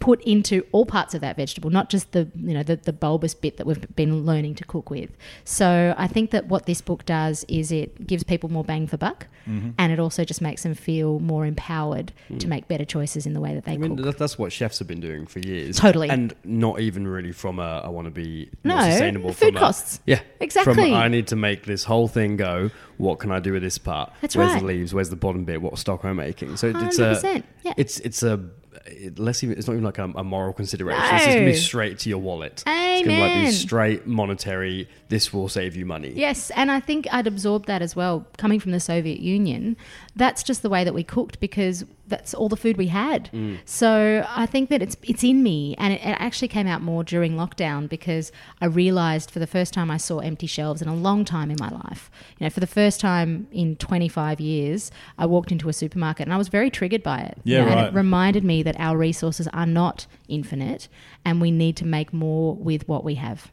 put 0.00 0.22
into 0.22 0.64
all 0.72 0.86
parts 0.86 1.14
of 1.14 1.20
that 1.20 1.36
vegetable, 1.36 1.70
not 1.70 1.90
just 1.90 2.12
the 2.12 2.28
you 2.36 2.54
know 2.54 2.62
the, 2.62 2.76
the 2.76 2.92
bulbous 2.92 3.34
bit 3.34 3.56
that 3.56 3.66
we've 3.66 3.94
been 3.96 4.24
learning 4.24 4.54
to 4.56 4.64
cook 4.64 4.90
with. 4.90 5.10
So 5.44 5.94
I 5.96 6.06
think 6.06 6.30
that 6.30 6.46
what 6.46 6.66
this 6.66 6.80
book 6.80 7.04
does 7.06 7.44
is 7.48 7.72
it 7.72 8.06
gives 8.06 8.24
people 8.24 8.48
more 8.50 8.64
bang 8.64 8.86
for 8.86 8.96
buck, 8.96 9.26
Mm-hmm. 9.48 9.70
and 9.78 9.90
it 9.92 9.98
also 9.98 10.24
just 10.24 10.42
makes 10.42 10.62
them 10.62 10.74
feel 10.74 11.20
more 11.20 11.46
empowered 11.46 12.12
to 12.38 12.46
make 12.48 12.68
better 12.68 12.84
choices 12.84 13.24
in 13.24 13.32
the 13.32 13.40
way 13.40 13.54
that 13.54 13.64
they 13.64 13.72
I 13.72 13.76
mean, 13.78 13.96
cook. 13.96 14.04
that, 14.04 14.18
that's 14.18 14.38
what 14.38 14.52
chefs 14.52 14.78
have 14.78 14.86
been 14.88 15.00
doing 15.00 15.24
for 15.26 15.38
years. 15.38 15.78
Totally. 15.78 16.10
And 16.10 16.34
not 16.44 16.80
even 16.80 17.08
really 17.08 17.32
from 17.32 17.58
a, 17.58 17.80
I 17.82 17.88
want 17.88 18.04
to 18.04 18.10
be 18.10 18.50
No, 18.62 18.78
sustainable. 18.78 19.32
food 19.32 19.54
from 19.54 19.56
a- 19.56 19.60
costs. 19.60 20.00
yeah. 20.04 20.20
Exactly. 20.40 20.74
From 20.74 20.92
I 20.92 21.08
need 21.08 21.28
to 21.28 21.36
make 21.36 21.64
this 21.64 21.84
whole 21.84 22.08
thing 22.08 22.36
go. 22.36 22.70
What 22.98 23.20
can 23.20 23.30
I 23.32 23.40
do 23.40 23.54
with 23.54 23.62
this 23.62 23.78
part? 23.78 24.12
That's 24.20 24.36
Where's 24.36 24.52
right. 24.52 24.60
the 24.60 24.66
leaves? 24.66 24.92
Where's 24.92 25.08
the 25.08 25.16
bottom 25.16 25.44
bit? 25.46 25.62
What 25.62 25.78
stock 25.78 26.04
am 26.04 26.10
I 26.20 26.24
making? 26.24 26.58
So 26.58 26.66
it- 26.66 26.76
it's 26.82 26.98
a, 26.98 27.14
100%, 27.14 27.42
yeah. 27.62 27.72
it's, 27.78 28.00
it's 28.00 28.22
a, 28.22 28.38
it, 28.86 29.18
less 29.18 29.42
even, 29.42 29.58
it's 29.58 29.66
not 29.66 29.74
even 29.74 29.84
like 29.84 29.98
a, 29.98 30.04
a 30.04 30.24
moral 30.24 30.52
consideration. 30.52 31.02
It's 31.02 31.10
just 31.10 31.26
going 31.26 31.38
to 31.38 31.44
be 31.52 31.56
straight 31.56 31.98
to 32.00 32.08
your 32.08 32.18
wallet. 32.18 32.62
It's 32.66 33.06
going 33.06 33.18
to 33.18 33.26
like 33.26 33.46
be 33.46 33.52
straight 33.52 34.06
monetary. 34.06 34.88
This 35.08 35.32
will 35.32 35.48
save 35.48 35.76
you 35.76 35.86
money. 35.86 36.12
Yes, 36.14 36.50
and 36.50 36.70
I 36.70 36.80
think 36.80 37.06
I'd 37.12 37.26
absorb 37.26 37.66
that 37.66 37.82
as 37.82 37.94
well. 37.94 38.26
Coming 38.36 38.60
from 38.60 38.72
the 38.72 38.80
Soviet 38.80 39.20
Union, 39.20 39.76
that's 40.16 40.42
just 40.42 40.62
the 40.62 40.68
way 40.68 40.84
that 40.84 40.94
we 40.94 41.04
cooked 41.04 41.40
because 41.40 41.84
that's 42.08 42.34
all 42.34 42.48
the 42.48 42.56
food 42.56 42.76
we 42.76 42.88
had. 42.88 43.30
So 43.64 44.24
I 44.28 44.46
think 44.46 44.70
that 44.70 44.82
it's 44.82 44.96
it's 45.02 45.22
in 45.22 45.42
me, 45.42 45.74
and 45.78 45.92
it, 45.92 46.00
it 46.00 46.16
actually 46.18 46.48
came 46.48 46.66
out 46.66 46.82
more 46.82 47.04
during 47.04 47.36
lockdown 47.36 47.88
because 47.88 48.32
I 48.60 48.66
realised 48.66 49.30
for 49.30 49.38
the 49.38 49.46
first 49.46 49.72
time 49.74 49.90
I 49.90 49.96
saw 49.98 50.18
empty 50.18 50.46
shelves 50.46 50.80
in 50.82 50.88
a 50.88 50.94
long 50.94 51.24
time 51.24 51.50
in 51.50 51.56
my 51.60 51.68
life. 51.70 52.10
You 52.38 52.46
know, 52.46 52.50
for 52.50 52.60
the 52.60 52.66
first 52.66 53.00
time 53.00 53.46
in 53.52 53.76
25 53.76 54.40
years, 54.40 54.90
I 55.18 55.26
walked 55.26 55.52
into 55.52 55.68
a 55.68 55.72
supermarket 55.72 56.26
and 56.26 56.32
I 56.32 56.36
was 56.38 56.48
very 56.48 56.70
triggered 56.70 57.02
by 57.02 57.18
it. 57.20 57.38
Yeah, 57.44 57.60
You 57.60 57.64
know, 57.66 57.70
And 57.76 57.86
it 57.88 57.94
reminded 57.94 58.44
me 58.44 58.62
that 58.62 58.76
our 58.78 58.96
resources 58.96 59.48
are 59.48 59.66
not 59.66 60.06
infinite, 60.28 60.88
and 61.24 61.40
we 61.40 61.50
need 61.50 61.76
to 61.76 61.84
make 61.86 62.12
more 62.12 62.54
with 62.54 62.88
what 62.88 63.04
we 63.04 63.14
have. 63.16 63.52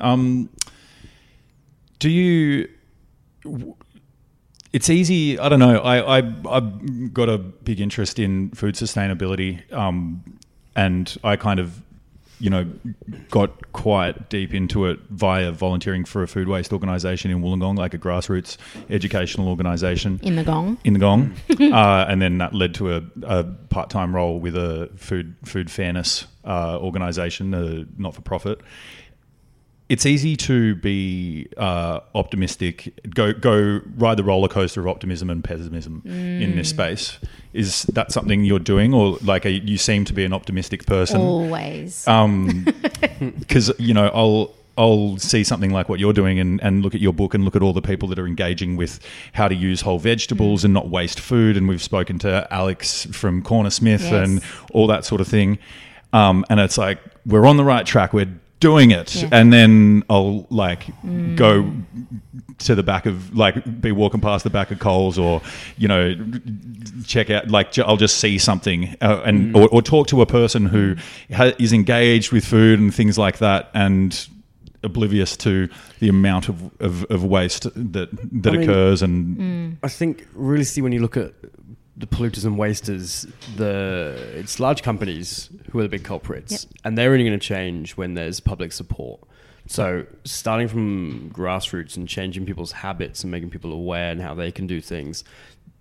Um, 0.00 0.48
do 1.98 2.10
you? 2.10 2.68
It's 4.76 4.90
easy. 4.90 5.38
I 5.38 5.48
don't 5.48 5.58
know. 5.58 5.78
I, 5.78 6.18
I 6.18 6.32
I've 6.50 7.14
got 7.14 7.28
a 7.30 7.38
big 7.38 7.80
interest 7.80 8.18
in 8.18 8.50
food 8.50 8.74
sustainability, 8.74 9.52
um, 9.72 10.22
and 10.74 11.16
I 11.24 11.36
kind 11.36 11.58
of, 11.60 11.80
you 12.40 12.50
know, 12.50 12.66
got 13.30 13.72
quite 13.72 14.28
deep 14.28 14.52
into 14.52 14.84
it 14.84 14.98
via 15.08 15.50
volunteering 15.50 16.04
for 16.04 16.22
a 16.22 16.28
food 16.28 16.46
waste 16.48 16.74
organisation 16.74 17.30
in 17.30 17.40
Wollongong, 17.40 17.78
like 17.78 17.94
a 17.94 17.98
grassroots 17.98 18.58
educational 18.90 19.48
organisation 19.48 20.20
In 20.22 20.36
the 20.36 20.44
gong. 20.44 20.76
in 20.84 20.92
the 20.92 20.98
gong, 20.98 21.34
uh, 21.72 22.04
and 22.10 22.20
then 22.20 22.36
that 22.38 22.52
led 22.54 22.74
to 22.74 22.96
a, 22.96 23.02
a 23.22 23.44
part-time 23.44 24.14
role 24.14 24.38
with 24.38 24.56
a 24.56 24.90
food 24.96 25.36
food 25.46 25.70
fairness 25.70 26.26
uh, 26.44 26.78
organisation, 26.78 27.54
a 27.54 27.86
not-for-profit. 27.96 28.60
It's 29.88 30.04
easy 30.04 30.34
to 30.36 30.74
be 30.74 31.46
uh, 31.56 32.00
optimistic, 32.14 32.92
go 33.14 33.32
go 33.32 33.80
ride 33.96 34.16
the 34.16 34.24
roller 34.24 34.48
coaster 34.48 34.80
of 34.80 34.88
optimism 34.88 35.30
and 35.30 35.44
pessimism 35.44 36.02
in 36.04 36.56
this 36.56 36.70
space. 36.70 37.18
Is 37.52 37.84
that 37.84 38.10
something 38.10 38.44
you're 38.44 38.58
doing, 38.58 38.92
or 38.92 39.16
like 39.22 39.44
a, 39.44 39.50
you 39.52 39.78
seem 39.78 40.04
to 40.06 40.12
be 40.12 40.24
an 40.24 40.32
optimistic 40.32 40.86
person? 40.86 41.20
Always. 41.20 42.06
um 42.08 42.64
because 43.38 43.72
you 43.78 43.94
know 43.94 44.08
i'll 44.12 44.54
i'll 44.76 45.16
see 45.18 45.42
something 45.44 45.70
like 45.70 45.88
what 45.88 45.98
you're 46.00 46.12
doing 46.12 46.38
and, 46.38 46.60
and 46.62 46.82
look 46.82 46.94
at 46.94 47.00
your 47.00 47.12
book 47.12 47.32
and 47.34 47.44
look 47.44 47.56
at 47.56 47.62
all 47.62 47.72
the 47.72 47.80
people 47.80 48.08
that 48.08 48.18
are 48.18 48.26
engaging 48.26 48.76
with 48.76 49.00
how 49.32 49.48
to 49.48 49.54
use 49.54 49.80
whole 49.80 49.98
vegetables 49.98 50.64
and 50.64 50.74
not 50.74 50.88
waste 50.90 51.18
food 51.20 51.56
and 51.56 51.66
we've 51.68 51.82
spoken 51.82 52.18
to 52.18 52.46
alex 52.50 53.06
from 53.12 53.42
Cornersmith 53.42 54.00
Yes. 54.00 54.12
and 54.12 54.42
all 54.72 54.86
that 54.88 55.04
sort 55.06 55.20
of 55.22 55.28
thing 55.28 55.58
um, 56.12 56.44
and 56.50 56.60
it's 56.60 56.76
like 56.76 56.98
we're 57.24 57.46
on 57.46 57.56
the 57.56 57.64
right 57.64 57.86
track 57.86 58.12
we're 58.12 58.28
doing 58.60 58.90
it 58.90 59.14
Yeah. 59.14 59.28
and 59.32 59.52
then 59.52 60.02
i'll 60.08 60.46
like 60.50 60.86
mm. 61.04 61.36
go 61.36 61.70
to 62.58 62.74
the 62.74 62.82
back 62.82 63.06
of 63.06 63.36
like 63.36 63.80
be 63.80 63.92
walking 63.92 64.20
past 64.20 64.44
the 64.44 64.50
back 64.50 64.70
of 64.70 64.78
Coles 64.78 65.18
or 65.18 65.42
you 65.76 65.88
know 65.88 66.14
check 67.06 67.30
out 67.30 67.48
like 67.50 67.78
I'll 67.78 67.96
just 67.96 68.18
see 68.18 68.38
something 68.38 68.96
uh, 69.00 69.22
and 69.24 69.54
mm. 69.54 69.56
or, 69.56 69.68
or 69.68 69.82
talk 69.82 70.06
to 70.08 70.22
a 70.22 70.26
person 70.26 70.66
who 70.66 70.96
ha- 71.34 71.52
is 71.58 71.72
engaged 71.72 72.32
with 72.32 72.44
food 72.44 72.78
and 72.78 72.94
things 72.94 73.18
like 73.18 73.38
that 73.38 73.70
and 73.74 74.28
oblivious 74.82 75.36
to 75.36 75.68
the 75.98 76.08
amount 76.08 76.48
of, 76.48 76.70
of, 76.80 77.04
of 77.10 77.24
waste 77.24 77.64
that 77.74 78.08
that 78.42 78.54
I 78.54 78.56
mean- 78.56 78.62
occurs 78.62 79.02
and 79.02 79.36
mm. 79.36 79.76
I 79.82 79.88
think 79.88 80.26
really 80.34 80.64
see 80.64 80.80
when 80.80 80.92
you 80.92 81.00
look 81.00 81.16
at 81.16 81.34
the 81.96 82.06
polluters 82.06 82.44
and 82.44 82.58
wasters, 82.58 83.26
the 83.56 84.14
it's 84.34 84.60
large 84.60 84.82
companies 84.82 85.48
who 85.70 85.78
are 85.78 85.82
the 85.82 85.88
big 85.88 86.04
culprits, 86.04 86.52
Yep. 86.64 86.72
and 86.84 86.98
they're 86.98 87.10
only 87.12 87.24
going 87.24 87.38
to 87.38 87.46
change 87.46 87.96
when 87.96 88.14
there's 88.14 88.38
public 88.40 88.72
support. 88.72 89.20
So 89.68 90.06
starting 90.24 90.68
from 90.68 91.30
grassroots 91.34 91.96
and 91.96 92.06
changing 92.06 92.46
people's 92.46 92.70
habits 92.72 93.24
and 93.24 93.30
making 93.32 93.50
people 93.50 93.72
aware 93.72 94.10
and 94.12 94.20
how 94.20 94.34
they 94.34 94.52
can 94.52 94.66
do 94.66 94.80
things, 94.80 95.24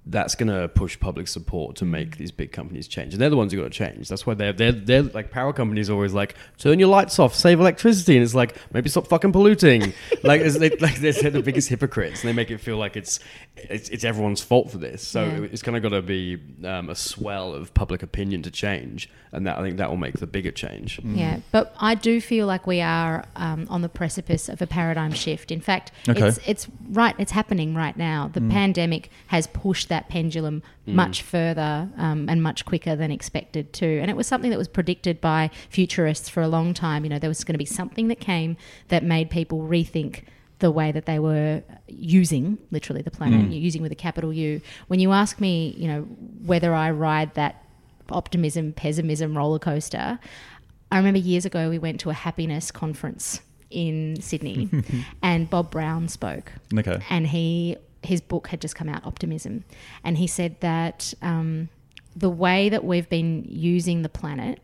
that's 0.08 0.36
going 0.36 0.50
to 0.50 0.68
push 0.68 1.00
public 1.00 1.28
support 1.28 1.76
to 1.78 1.84
make 1.86 2.18
these 2.18 2.32
big 2.32 2.52
companies 2.52 2.88
change. 2.88 3.14
And 3.14 3.20
they're 3.22 3.30
the 3.32 3.36
ones 3.38 3.52
who 3.52 3.58
got 3.58 3.64
to 3.64 3.70
change. 3.72 4.08
That's 4.08 4.26
why 4.26 4.36
they're, 4.36 4.54
they're, 4.54 4.72
they're 4.72 5.02
like 5.02 5.32
power 5.32 5.52
companies 5.52 5.90
always 5.90 6.14
like, 6.14 6.36
turn 6.60 6.78
your 6.78 6.90
lights 6.90 7.18
off, 7.18 7.34
save 7.34 7.60
electricity. 7.60 8.16
And 8.16 8.24
it's 8.24 8.36
like, 8.36 8.56
maybe 8.72 8.88
stop 8.88 9.08
fucking 9.08 9.32
polluting. 9.32 9.94
like, 10.24 10.42
it's, 10.42 10.60
they, 10.60 10.70
like 10.70 10.98
they're, 10.98 11.12
they're 11.14 11.32
the 11.32 11.42
biggest 11.42 11.70
hypocrites 11.70 12.22
and 12.22 12.30
they 12.30 12.34
make 12.34 12.52
it 12.52 12.60
feel 12.60 12.78
like 12.78 12.96
it's, 12.96 13.20
it's, 13.56 13.90
it's 13.90 14.04
everyone's 14.04 14.42
fault 14.44 14.70
for 14.70 14.78
this. 14.78 15.06
So 15.08 15.26
Yeah. 15.26 15.48
it's 15.52 15.64
kind 15.64 15.76
of 15.76 15.82
got 15.82 15.90
to 15.90 16.04
be 16.04 16.38
um, 16.64 16.90
a 16.92 16.96
swell 16.96 17.54
of 17.54 17.74
public 17.74 18.04
opinion 18.04 18.44
to 18.44 18.52
change. 18.52 19.10
And 19.32 19.48
that 19.48 19.58
I 19.58 19.64
think 19.64 19.78
that 19.78 19.90
will 19.90 19.98
make 19.98 20.20
the 20.20 20.28
bigger 20.28 20.52
change. 20.52 20.98
Yeah, 21.04 21.40
but 21.52 21.76
I 21.78 21.94
do 21.96 22.22
feel 22.22 22.48
like 22.48 22.66
we 22.66 22.80
are 22.80 23.26
um, 23.36 23.68
on 23.70 23.82
the 23.82 23.90
precipice 23.90 24.48
of 24.48 24.62
a 24.62 24.68
paradigm 24.68 25.12
shift. 25.12 25.52
In 25.52 25.60
fact, 25.60 25.92
Okay. 26.08 26.26
it's 26.26 26.40
it's 26.48 26.68
right. 26.92 27.14
It's 27.18 27.34
happening 27.34 27.76
right 27.76 27.98
now. 27.98 28.30
The 28.32 28.40
pandemic 28.40 29.10
has 29.28 29.48
pushed 29.48 29.90
that 29.90 29.95
pendulum 30.02 30.62
much 30.86 31.22
further 31.22 31.90
um, 31.98 32.30
and 32.30 32.42
much 32.44 32.66
quicker 32.66 32.96
than 32.96 33.12
expected 33.12 33.74
too. 33.74 34.00
And 34.02 34.10
it 34.10 34.16
was 34.16 34.28
something 34.28 34.52
that 34.52 34.58
was 34.58 34.68
predicted 34.68 35.20
by 35.20 35.50
futurists 35.70 36.30
for 36.30 36.42
a 36.42 36.48
long 36.48 36.74
time. 36.74 37.04
You 37.04 37.10
know, 37.10 37.20
there 37.20 37.30
was 37.30 37.44
going 37.44 37.54
to 37.54 37.60
be 37.60 37.66
something 37.66 38.08
that 38.10 38.20
came 38.20 38.58
that 38.90 39.04
made 39.04 39.30
people 39.30 39.62
rethink 39.62 40.24
the 40.60 40.72
way 40.72 40.92
that 40.92 41.06
they 41.06 41.20
were 41.20 41.64
using 41.88 42.58
literally 42.72 43.02
the 43.02 43.12
planet, 43.12 43.52
using 43.52 43.82
with 43.82 43.92
a 43.92 43.96
capital 43.96 44.32
U. 44.32 44.62
When 44.88 45.00
you 45.00 45.12
ask 45.12 45.42
me, 45.42 45.76
you 45.78 45.88
know, 45.88 46.02
whether 46.46 46.74
I 46.74 46.92
ride 46.92 47.34
that 47.34 47.66
optimism, 48.10 48.74
pessimism 48.74 49.38
roller 49.38 49.60
coaster. 49.60 50.20
I 50.92 50.98
remember 50.98 51.20
years 51.20 51.46
ago 51.46 51.70
we 51.70 51.80
went 51.80 52.00
to 52.02 52.10
a 52.10 52.14
happiness 52.14 52.72
conference 52.72 53.42
in 53.70 54.22
Sydney 54.22 54.70
and 55.24 55.50
Bob 55.50 55.72
Brown 55.72 56.08
spoke. 56.08 56.52
Okay. 56.78 57.02
And 57.10 57.28
he 57.28 57.78
his 58.06 58.22
book 58.22 58.48
had 58.48 58.62
just 58.62 58.76
come 58.76 58.90
out, 58.90 59.06
Optimism. 59.06 59.64
And 60.04 60.18
he 60.18 60.28
said 60.28 60.60
that 60.62 61.14
um, 61.22 61.70
the 62.16 62.30
way 62.30 62.70
that 62.70 62.84
we've 62.84 63.10
been 63.10 63.46
using 63.48 64.02
the 64.02 64.10
planet 64.10 64.60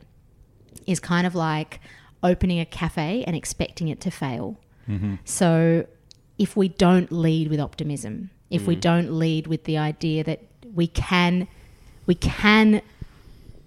is 0.88 0.99
kind 0.99 1.27
of 1.27 1.36
like 1.36 1.80
opening 2.23 2.60
a 2.60 2.65
cafe 2.65 3.23
and 3.25 3.36
expecting 3.36 3.88
it 3.88 3.99
to 4.01 4.12
fail. 4.12 4.58
Mm-hmm. 4.88 5.15
So 5.25 5.86
if 6.38 6.56
we 6.56 6.69
don't 6.69 7.12
lead 7.12 7.49
with 7.49 7.60
optimism, 7.60 8.30
if 8.49 8.67
we 8.67 8.75
mm. 8.75 8.82
don't 8.82 9.13
lead 9.13 9.47
with 9.47 9.63
the 9.63 9.77
idea 9.77 10.23
that 10.23 10.41
we 10.73 10.88
can 10.88 11.47
we 12.06 12.15
can 12.15 12.82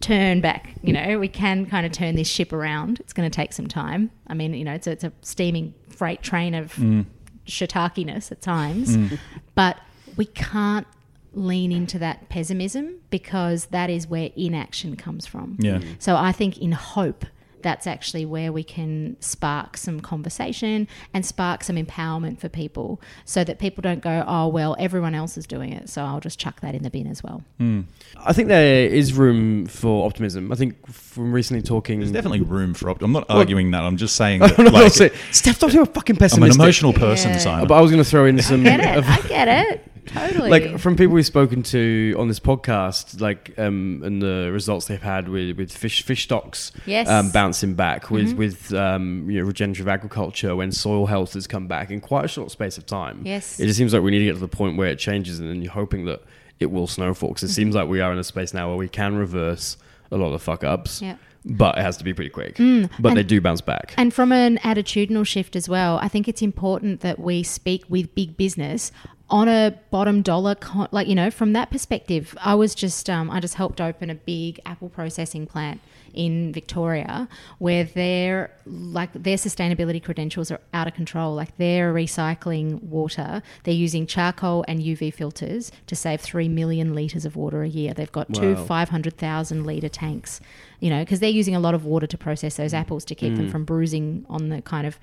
turn 0.00 0.40
back, 0.40 0.74
you 0.82 0.92
know, 0.92 1.18
we 1.18 1.28
can 1.28 1.66
kind 1.66 1.86
of 1.86 1.92
turn 1.92 2.14
this 2.16 2.28
ship 2.28 2.52
around. 2.52 3.00
It's 3.00 3.12
going 3.12 3.30
to 3.30 3.34
take 3.34 3.52
some 3.52 3.66
time. 3.66 4.10
I 4.26 4.34
mean, 4.34 4.52
you 4.52 4.64
know, 4.64 4.74
it's 4.74 4.86
a, 4.86 4.90
it's 4.90 5.04
a 5.04 5.12
steaming 5.22 5.72
freight 5.88 6.22
train 6.22 6.54
of 6.54 6.74
mm. 6.74 7.06
Shiitakiness 7.46 8.32
at 8.32 8.40
times, 8.40 8.96
mm. 8.96 9.18
but 9.54 9.78
we 10.16 10.26
can't 10.26 10.86
lean 11.32 11.72
into 11.72 11.98
that 11.98 12.28
pessimism 12.28 12.94
because 13.10 13.66
that 13.66 13.90
is 13.90 14.06
where 14.06 14.30
inaction 14.36 14.96
comes 14.96 15.26
from. 15.26 15.56
Yeah. 15.58 15.80
So 15.98 16.16
I 16.16 16.32
think 16.32 16.58
in 16.58 16.72
hope, 16.72 17.26
that's 17.64 17.88
actually 17.88 18.24
where 18.24 18.52
we 18.52 18.62
can 18.62 19.16
spark 19.20 19.76
some 19.76 19.98
conversation 19.98 20.86
and 21.12 21.26
spark 21.26 21.64
some 21.64 21.74
empowerment 21.74 22.38
for 22.38 22.48
people 22.48 23.00
so 23.24 23.42
that 23.42 23.58
people 23.58 23.82
don't 23.82 24.00
go, 24.02 24.22
oh, 24.28 24.46
well, 24.46 24.76
everyone 24.78 25.14
else 25.14 25.36
is 25.36 25.46
doing 25.46 25.72
it. 25.72 25.88
So 25.88 26.04
I'll 26.04 26.20
just 26.20 26.38
chuck 26.38 26.60
that 26.60 26.76
in 26.76 26.82
the 26.84 26.90
bin 26.90 27.08
as 27.08 27.22
well. 27.24 27.42
Hmm. 27.58 27.80
I 28.24 28.32
think 28.32 28.46
there 28.48 28.86
is 28.86 29.12
room 29.14 29.66
for 29.66 30.06
optimism. 30.06 30.52
I 30.52 30.54
think 30.54 30.86
from 30.92 31.32
recently 31.32 31.62
talking. 31.62 31.98
There's 31.98 32.12
definitely 32.12 32.42
room 32.42 32.74
for. 32.74 32.90
optimism. 32.90 33.16
I'm 33.16 33.20
not 33.28 33.30
arguing 33.36 33.72
that. 33.72 33.82
I'm 33.82 33.96
just 33.96 34.14
saying. 34.14 34.42
I 34.42 34.46
That, 34.48 34.56
don't 34.58 34.66
know. 34.66 34.72
like, 34.84 34.92
Steph, 34.92 35.56
stop 35.56 35.72
being 35.72 35.84
fucking 35.86 36.16
I'm 36.22 36.42
an 36.44 36.50
emotional 36.52 36.92
person, 36.92 37.30
Yeah. 37.32 37.38
Simon. 37.38 37.66
But 37.66 37.74
I 37.74 37.80
was 37.80 37.90
going 37.90 38.02
to 38.04 38.08
throw 38.08 38.26
in 38.26 38.40
some. 38.40 38.60
I 38.60 38.64
Get 38.64 38.80
it? 38.80 38.96
of- 38.98 39.04
I 39.08 39.20
get 39.26 39.48
it. 39.48 39.90
Totally. 40.06 40.50
like 40.50 40.78
from 40.78 40.96
people 40.96 41.14
we've 41.14 41.26
spoken 41.26 41.62
to 41.64 42.14
on 42.18 42.28
this 42.28 42.40
podcast, 42.40 43.20
like 43.20 43.52
um, 43.58 44.02
and 44.04 44.20
the 44.22 44.50
results 44.52 44.86
they've 44.86 45.00
had 45.02 45.28
with, 45.28 45.56
with 45.56 45.72
fish 45.72 46.02
fish 46.02 46.24
stocks, 46.24 46.72
Yes. 46.86 47.08
um, 47.08 47.30
bouncing 47.30 47.74
back 47.74 48.10
with 48.10 48.34
with 48.34 48.72
um, 48.74 49.28
you 49.30 49.40
know 49.40 49.46
regenerative 49.46 49.88
agriculture 49.88 50.54
when 50.56 50.72
soil 50.72 51.06
health 51.06 51.34
has 51.34 51.46
come 51.46 51.66
back 51.66 51.90
in 51.90 52.00
quite 52.00 52.24
a 52.24 52.28
short 52.28 52.50
space 52.50 52.78
of 52.78 52.86
time. 52.86 53.22
Yes. 53.24 53.58
it 53.60 53.66
just 53.66 53.78
seems 53.78 53.92
like 53.94 54.02
we 54.02 54.10
need 54.10 54.20
to 54.20 54.24
get 54.26 54.34
to 54.34 54.40
the 54.40 54.48
point 54.48 54.76
where 54.76 54.88
it 54.88 54.98
changes, 54.98 55.40
and 55.40 55.48
then 55.48 55.62
you're 55.62 55.72
hoping 55.72 56.04
that 56.06 56.22
it 56.60 56.70
will 56.70 56.86
snowfall 56.86 57.30
because 57.30 57.42
it 57.42 57.46
Mm-hmm. 57.46 57.54
seems 57.54 57.74
like 57.74 57.88
we 57.88 58.00
are 58.00 58.12
in 58.12 58.18
a 58.18 58.24
space 58.24 58.54
now 58.54 58.68
where 58.68 58.76
we 58.76 58.88
can 58.88 59.16
reverse 59.16 59.76
a 60.10 60.16
lot 60.16 60.32
of 60.32 60.42
fuck 60.42 60.62
ups. 60.64 61.02
Yeah. 61.02 61.16
But 61.46 61.76
it 61.76 61.82
has 61.82 61.98
to 61.98 62.04
be 62.04 62.14
pretty 62.14 62.30
quick. 62.30 62.54
but 62.54 62.62
Mm, 62.62 62.88
and- 63.04 63.16
they 63.18 63.22
do 63.22 63.38
bounce 63.38 63.60
back. 63.60 63.92
And 63.98 64.14
from 64.14 64.32
an 64.32 64.56
attitudinal 64.58 65.26
shift 65.26 65.56
as 65.56 65.68
well, 65.68 65.98
I 66.00 66.08
think 66.08 66.26
it's 66.26 66.40
important 66.40 67.00
that 67.02 67.18
we 67.18 67.42
speak 67.42 67.84
with 67.90 68.14
big 68.14 68.38
business 68.38 68.92
on 69.30 69.48
a 69.48 69.78
bottom 69.90 70.22
dollar, 70.22 70.54
con- 70.54 70.88
like 70.90 71.08
you 71.08 71.14
know, 71.14 71.30
from 71.30 71.54
that 71.54 71.70
perspective. 71.70 72.36
I 72.40 72.54
was 72.54 72.74
just, 72.74 73.08
um, 73.08 73.30
I 73.30 73.40
just 73.40 73.54
helped 73.54 73.80
open 73.80 74.10
a 74.10 74.14
big 74.14 74.60
apple 74.66 74.88
processing 74.88 75.46
plant 75.46 75.80
in 76.12 76.52
Victoria, 76.52 77.28
where 77.58 77.84
their 77.84 78.50
like 78.66 79.12
their 79.14 79.36
sustainability 79.36 80.02
credentials 80.02 80.50
are 80.50 80.60
out 80.72 80.86
of 80.86 80.94
control. 80.94 81.34
Like 81.34 81.56
they're 81.56 81.92
recycling 81.92 82.82
water, 82.82 83.42
they're 83.64 83.74
using 83.74 84.06
charcoal 84.06 84.64
and 84.68 84.80
UV 84.80 85.12
filters 85.12 85.72
to 85.86 85.96
save 85.96 86.20
three 86.20 86.48
million 86.48 86.94
liters 86.94 87.24
of 87.24 87.34
water 87.34 87.62
a 87.62 87.68
year. 87.68 87.94
They've 87.94 88.12
got 88.12 88.32
two 88.32 88.56
five 88.56 88.90
hundred 88.90 89.16
thousand 89.16 89.64
liter 89.64 89.88
tanks, 89.88 90.40
you 90.80 90.90
know, 90.90 91.00
because 91.00 91.20
they're 91.20 91.30
using 91.30 91.56
a 91.56 91.60
lot 91.60 91.74
of 91.74 91.84
water 91.84 92.06
to 92.06 92.18
process 92.18 92.56
those 92.56 92.74
apples 92.74 93.04
to 93.06 93.14
keep 93.14 93.34
them 93.36 93.50
from 93.50 93.64
bruising 93.64 94.26
on 94.28 94.50
the 94.50 94.60
kind 94.62 94.86
of 94.86 94.98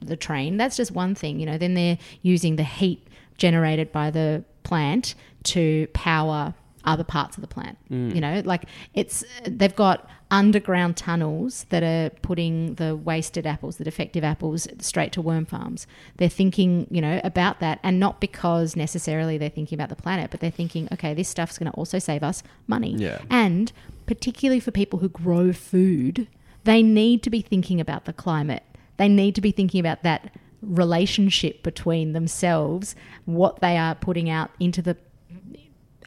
the 0.00 0.16
train. 0.16 0.56
That's 0.56 0.76
just 0.76 0.90
one 0.90 1.14
thing, 1.14 1.38
you 1.38 1.46
know. 1.46 1.56
Then 1.56 1.74
they're 1.74 1.98
using 2.22 2.56
the 2.56 2.64
heat 2.64 3.06
generated 3.36 3.92
by 3.92 4.10
the 4.10 4.44
plant 4.62 5.14
to 5.44 5.86
power 5.92 6.54
other 6.84 7.04
parts 7.04 7.36
of 7.36 7.40
the 7.40 7.46
plant. 7.46 7.78
Mm. 7.90 8.14
You 8.14 8.20
know, 8.20 8.42
like 8.44 8.64
it's 8.92 9.24
they've 9.44 9.74
got 9.74 10.08
underground 10.30 10.96
tunnels 10.96 11.64
that 11.70 11.82
are 11.82 12.10
putting 12.20 12.74
the 12.74 12.96
wasted 12.96 13.46
apples, 13.46 13.76
the 13.76 13.84
defective 13.84 14.24
apples, 14.24 14.66
straight 14.80 15.12
to 15.12 15.22
worm 15.22 15.46
farms. 15.46 15.86
They're 16.16 16.28
thinking, 16.28 16.86
you 16.90 17.00
know, 17.00 17.20
about 17.24 17.60
that, 17.60 17.78
and 17.82 18.00
not 18.00 18.20
because 18.20 18.76
necessarily 18.76 19.38
they're 19.38 19.48
thinking 19.48 19.76
about 19.76 19.88
the 19.88 19.96
planet, 19.96 20.30
but 20.30 20.40
they're 20.40 20.50
thinking, 20.50 20.88
okay, 20.92 21.14
this 21.14 21.28
stuff's 21.28 21.58
going 21.58 21.70
to 21.70 21.76
also 21.76 21.98
save 21.98 22.22
us 22.22 22.42
money. 22.66 22.94
Yeah. 22.96 23.20
And 23.30 23.72
particularly 24.06 24.60
for 24.60 24.70
people 24.70 24.98
who 24.98 25.08
grow 25.08 25.52
food, 25.52 26.26
they 26.64 26.82
need 26.82 27.22
to 27.22 27.30
be 27.30 27.40
thinking 27.40 27.80
about 27.80 28.04
the 28.04 28.12
climate. 28.12 28.62
They 28.96 29.08
need 29.08 29.34
to 29.36 29.40
be 29.40 29.52
thinking 29.52 29.80
about 29.80 30.02
that 30.02 30.34
relationship 30.66 31.62
between 31.62 32.12
themselves, 32.12 32.94
what 33.24 33.60
they 33.60 33.76
are 33.76 33.94
putting 33.94 34.30
out 34.30 34.50
into 34.58 34.82
the 34.82 34.96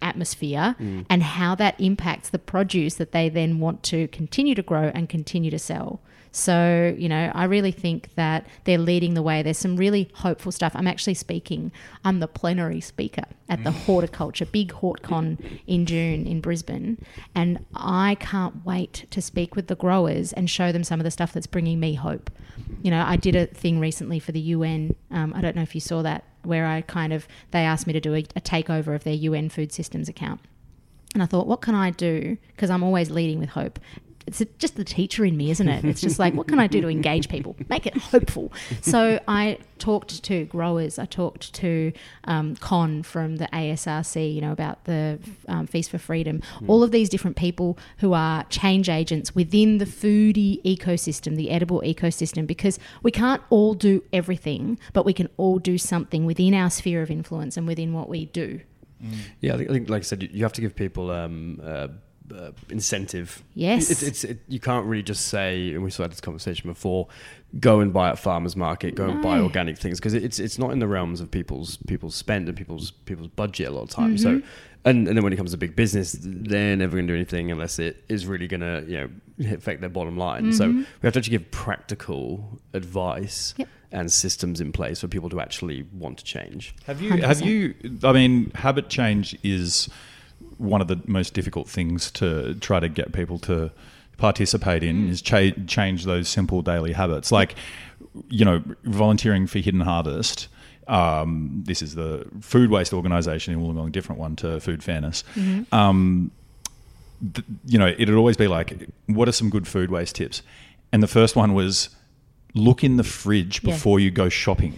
atmosphere, 0.02 0.76
and 1.10 1.24
how 1.24 1.56
that 1.56 1.80
impacts 1.80 2.30
the 2.30 2.40
produce 2.40 2.96
that 2.96 3.12
they 3.12 3.30
then 3.30 3.60
want 3.60 3.84
to 3.84 4.08
continue 4.10 4.56
to 4.56 4.62
grow 4.62 4.92
and 4.94 5.10
continue 5.10 5.52
to 5.52 5.60
sell. 5.60 6.02
So, 6.32 6.96
you 6.98 7.10
know, 7.10 7.32
I 7.34 7.46
really 7.46 7.72
think 7.72 8.14
that 8.16 8.46
they're 8.66 8.78
leading 8.78 9.16
the 9.16 9.24
way. 9.24 9.42
There's 9.42 9.58
some 9.58 9.76
really 9.76 10.10
hopeful 10.14 10.52
stuff. 10.52 10.74
I'm 10.76 10.86
actually 10.86 11.16
speaking, 11.16 11.72
I'm 12.06 12.20
the 12.20 12.28
plenary 12.28 12.80
speaker 12.80 13.24
at 13.50 13.64
the 13.64 13.72
horticulture, 13.72 14.46
big 14.46 14.72
HortCon 14.72 15.62
in 15.66 15.88
June 15.88 16.28
in 16.28 16.42
Brisbane. 16.42 17.04
And 17.34 17.66
I 17.74 18.18
can't 18.20 18.64
wait 18.66 19.06
to 19.10 19.22
speak 19.22 19.56
with 19.56 19.66
the 19.66 19.76
growers 19.76 20.32
and 20.34 20.48
show 20.48 20.72
them 20.72 20.84
some 20.84 21.00
of 21.00 21.06
the 21.06 21.12
stuff 21.12 21.34
that's 21.34 21.48
bringing 21.48 21.80
me 21.80 21.96
hope. 21.96 22.30
You 22.84 22.92
know, 22.92 23.04
I 23.04 23.16
did 23.16 23.36
a 23.36 23.48
thing 23.48 23.80
recently 23.80 24.20
for 24.20 24.32
the 24.32 24.40
UN. 24.40 24.96
Um, 25.10 25.34
I 25.36 25.42
don't 25.42 25.56
know 25.56 25.64
if 25.64 25.74
you 25.74 25.82
saw 25.82 26.04
that, 26.04 26.24
where 26.48 26.66
I 26.66 26.82
kind 26.82 27.14
of, 27.14 27.28
they 27.52 27.60
asked 27.60 27.88
me 27.88 27.94
to 27.94 28.00
do 28.00 28.14
a, 28.14 28.20
a 28.36 28.42
takeover 28.42 28.96
of 28.96 29.04
their 29.04 29.14
UN 29.14 29.50
food 29.50 29.72
systems 29.72 30.10
account. 30.10 30.42
And 31.14 31.24
I 31.24 31.26
thought, 31.26 31.48
what 31.48 31.62
can 31.62 31.76
I 31.76 31.92
do? 31.92 32.38
Because 32.48 32.70
I'm 32.70 32.84
always 32.84 33.10
leading 33.10 33.40
with 33.40 33.50
hope. 33.50 33.80
It's 34.28 34.44
just 34.60 34.76
the 34.76 34.84
teacher 34.84 35.24
in 35.26 35.38
me, 35.38 35.50
isn't 35.52 35.68
it? 35.70 35.86
It's 35.86 36.02
just 36.02 36.20
like, 36.20 36.34
what 36.34 36.48
can 36.50 36.60
I 36.60 36.68
do 36.68 36.82
to 36.82 36.90
engage 36.90 37.30
people? 37.30 37.56
Make 37.70 37.86
it 37.88 37.96
hopeful. 37.98 38.52
So 38.82 39.20
I 39.28 39.58
talked 39.80 40.22
to 40.24 40.44
growers. 40.46 41.00
I 41.00 41.06
talked 41.06 41.54
to 41.54 41.94
um, 42.26 42.56
Kon 42.58 43.04
from 43.04 43.38
the 43.38 43.48
ASRC, 43.54 44.34
you 44.36 44.42
know, 44.42 44.52
about 44.52 44.84
the 44.84 45.18
um, 45.48 45.66
Feast 45.66 45.90
for 45.92 45.98
Freedom. 45.98 46.42
All 46.68 46.84
of 46.84 46.92
these 46.92 47.08
different 47.08 47.38
people 47.38 47.78
who 48.00 48.12
are 48.14 48.44
change 48.46 48.90
agents 48.90 49.34
within 49.34 49.78
the 49.78 49.86
foodie 49.86 50.62
ecosystem, 50.64 51.36
the 51.38 51.50
edible 51.50 51.82
ecosystem, 51.86 52.46
because 52.46 52.80
we 53.04 53.12
can't 53.12 53.42
all 53.50 53.74
do 53.76 54.04
everything, 54.12 54.78
but 54.94 55.06
we 55.06 55.14
can 55.14 55.30
all 55.38 55.58
do 55.58 55.78
something 55.78 56.26
within 56.26 56.54
our 56.54 56.70
sphere 56.70 57.02
of 57.02 57.10
influence 57.10 57.56
and 57.56 57.66
within 57.66 57.94
what 57.94 58.10
we 58.10 58.26
do. 58.26 58.60
Yeah, 59.42 59.54
I 59.54 59.58
think, 59.58 59.70
I 59.70 59.74
think 59.74 59.90
like 59.90 60.02
I 60.02 60.04
said, 60.04 60.24
you- 60.24 60.30
you 60.34 60.44
have 60.44 60.54
to 60.54 60.62
give 60.62 60.76
people 60.76 61.12
um, 61.12 61.62
uh, 61.64 61.88
uh, 62.36 62.52
incentive. 62.70 63.44
Yes. 63.54 63.90
it's, 63.92 64.04
it's 64.04 64.24
it, 64.24 64.40
you 64.48 64.60
can't 64.60 64.86
really 64.86 65.04
just 65.04 65.28
say, 65.28 65.74
and 65.74 65.84
we 65.84 65.90
saw 65.92 66.08
this 66.08 66.22
conversation 66.22 66.70
before. 66.70 67.08
Go 67.60 67.80
and 67.80 67.94
buy 67.94 68.10
at 68.10 68.20
farmers 68.20 68.56
market. 68.56 68.96
Go 68.96 69.08
and 69.08 69.22
buy 69.22 69.40
organic 69.40 69.78
things 69.78 70.00
because 70.00 70.14
it's 70.14 70.38
it's 70.38 70.58
not 70.60 70.72
in 70.72 70.80
the 70.80 70.88
realms 70.88 71.22
of 71.22 71.32
people's 71.32 71.78
people's 71.88 72.16
spend 72.16 72.48
and 72.50 72.58
people's 72.58 72.92
people's 72.92 73.30
budget 73.30 73.70
a 73.70 73.72
lot 73.72 73.84
of 73.84 73.90
times. 73.90 74.22
So, 74.22 74.42
and, 74.84 75.08
and 75.08 75.16
then 75.18 75.24
when 75.24 75.32
it 75.32 75.38
comes 75.38 75.52
to 75.52 75.58
big 75.58 75.76
business, 75.76 76.18
they're 76.22 76.76
never 76.76 76.98
going 76.98 77.08
to 77.08 77.14
do 77.14 77.16
anything 77.16 77.50
unless 77.52 77.80
it 77.80 78.04
is 78.10 78.26
really 78.28 78.48
going 78.48 78.60
to 78.62 78.84
you 78.88 78.98
know 78.98 79.54
affect 79.54 79.80
their 79.80 79.90
bottom 79.90 80.18
line. 80.18 80.52
So 80.52 80.68
we 80.70 80.86
have 81.04 81.14
to 81.14 81.20
actually 81.20 81.38
give 81.38 81.50
practical 81.52 82.60
advice 82.74 83.54
Yep. 83.58 83.70
and 83.94 84.12
systems 84.12 84.60
in 84.60 84.74
place 84.74 85.00
for 85.00 85.08
people 85.08 85.30
to 85.30 85.40
actually 85.40 85.86
want 85.94 86.18
to 86.18 86.26
change. 86.26 86.76
Have 86.86 87.02
you? 87.02 87.12
Have 87.22 87.42
you? 87.42 87.76
I 88.04 88.12
mean, 88.12 88.52
habit 88.56 88.90
change 88.90 89.38
is 89.42 89.88
one 90.58 90.82
of 90.82 90.88
the 90.88 91.00
most 91.06 91.34
difficult 91.34 91.70
things 91.70 92.12
to 92.12 92.56
try 92.56 92.80
to 92.80 92.90
get 92.90 93.14
people 93.14 93.40
to 93.40 93.72
participate 94.18 94.84
in. 94.84 95.10
Is 95.10 95.22
cha- 95.22 95.52
change 95.68 96.06
those 96.06 96.28
simple 96.28 96.62
daily 96.62 96.94
habits, 96.94 97.32
like 97.32 97.56
you 98.30 98.46
know, 98.46 98.64
volunteering 98.84 99.48
for 99.48 99.60
Hidden 99.60 99.82
Harvest. 99.82 100.48
Um, 100.88 101.64
this 101.66 101.82
is 101.82 101.96
the 101.96 102.26
food 102.42 102.70
waste 102.70 102.94
organisation 102.94 103.54
in 103.54 103.60
Wollongong, 103.60 103.92
different 103.92 104.20
one 104.20 104.36
to 104.38 104.60
Food 104.60 104.84
Fairness. 104.84 105.24
Um, 105.72 106.32
th- 107.34 107.46
you 107.66 107.78
know, 107.78 107.88
it'd 107.88 108.16
always 108.16 108.38
be 108.38 108.48
like, 108.48 108.90
what 109.08 109.28
are 109.28 109.34
some 109.34 109.50
good 109.50 109.68
food 109.68 109.92
waste 109.92 110.16
tips? 110.16 110.42
And 110.94 111.04
the 111.04 111.08
first 111.08 111.36
one 111.36 111.54
was 111.54 111.90
look 112.58 112.84
in 112.84 112.98
the 112.98 113.04
fridge 113.04 113.62
Yeah. 113.64 113.74
before 113.74 114.00
you 114.00 114.12
go 114.12 114.30
shopping. 114.30 114.74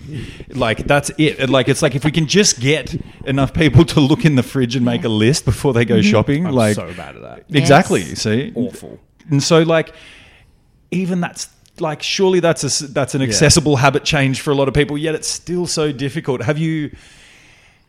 Like 0.49 0.85
that's 0.85 1.11
it. 1.17 1.49
Like 1.49 1.67
it's 1.67 1.81
like 1.81 1.95
if 1.95 2.03
we 2.05 2.11
can 2.11 2.27
just 2.27 2.59
get 2.59 2.95
enough 3.25 3.53
people 3.53 3.85
to 3.85 3.99
look 3.99 4.25
in 4.25 4.35
the 4.35 4.43
fridge 4.43 4.75
and 4.75 4.85
make 4.85 5.03
a 5.03 5.09
list 5.09 5.45
before 5.45 5.73
they 5.73 5.85
go 5.85 5.95
mm-hmm. 5.95 6.09
shopping, 6.09 6.45
I'm 6.45 6.53
like 6.53 6.75
so 6.75 6.93
bad 6.93 7.15
at 7.15 7.21
that. 7.21 7.45
exactly. 7.49 8.01
Yes. 8.01 8.21
See, 8.21 8.51
Awful. 8.55 8.99
And 9.29 9.41
so 9.41 9.61
like 9.61 9.93
even 10.91 11.21
that's 11.21 11.49
like 11.79 12.03
surely 12.03 12.39
that's 12.39 12.81
a 12.81 12.87
that's 12.87 13.15
an 13.15 13.21
accessible 13.21 13.77
habit 13.77 14.03
change 14.03 14.41
for 14.41 14.51
a 14.51 14.55
lot 14.55 14.67
of 14.67 14.73
people. 14.73 14.97
Yet 14.97 15.15
it's 15.15 15.27
still 15.27 15.67
so 15.67 15.91
difficult. 15.91 16.41
Have 16.41 16.57
you? 16.57 16.95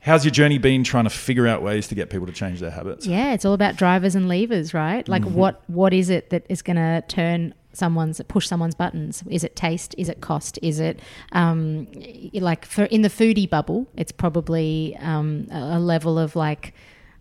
How's 0.02 0.24
your 0.24 0.32
journey 0.32 0.56
been 0.58 0.82
trying 0.82 1.04
to 1.04 1.10
figure 1.10 1.46
out 1.46 1.62
ways 1.62 1.86
to 1.88 1.94
get 1.94 2.08
people 2.08 2.26
to 2.26 2.32
change 2.32 2.60
their 2.60 2.70
habits? 2.70 3.06
Yeah, 3.06 3.34
it's 3.34 3.44
all 3.44 3.52
about 3.52 3.76
drivers 3.76 4.14
and 4.14 4.28
levers, 4.28 4.72
right? 4.72 5.06
Like 5.06 5.22
Mm-hmm. 5.22 5.34
what 5.34 5.62
what 5.68 5.92
is 5.92 6.08
it 6.10 6.30
that 6.30 6.46
is 6.48 6.62
going 6.62 6.76
to 6.76 7.02
turn 7.06 7.52
someone's 7.74 8.20
push 8.26 8.46
someone's 8.48 8.74
buttons? 8.74 9.22
Is 9.28 9.44
it 9.44 9.54
taste? 9.56 9.94
Is 9.98 10.08
it 10.08 10.22
cost? 10.22 10.58
Is 10.62 10.80
it 10.80 11.00
um, 11.32 11.86
like 12.32 12.64
for 12.64 12.84
in 12.84 13.02
the 13.02 13.10
foodie 13.10 13.48
bubble? 13.48 13.86
It's 13.94 14.12
probably 14.12 14.96
um, 15.00 15.46
a 15.50 15.78
level 15.78 16.18
of 16.18 16.34
like. 16.34 16.72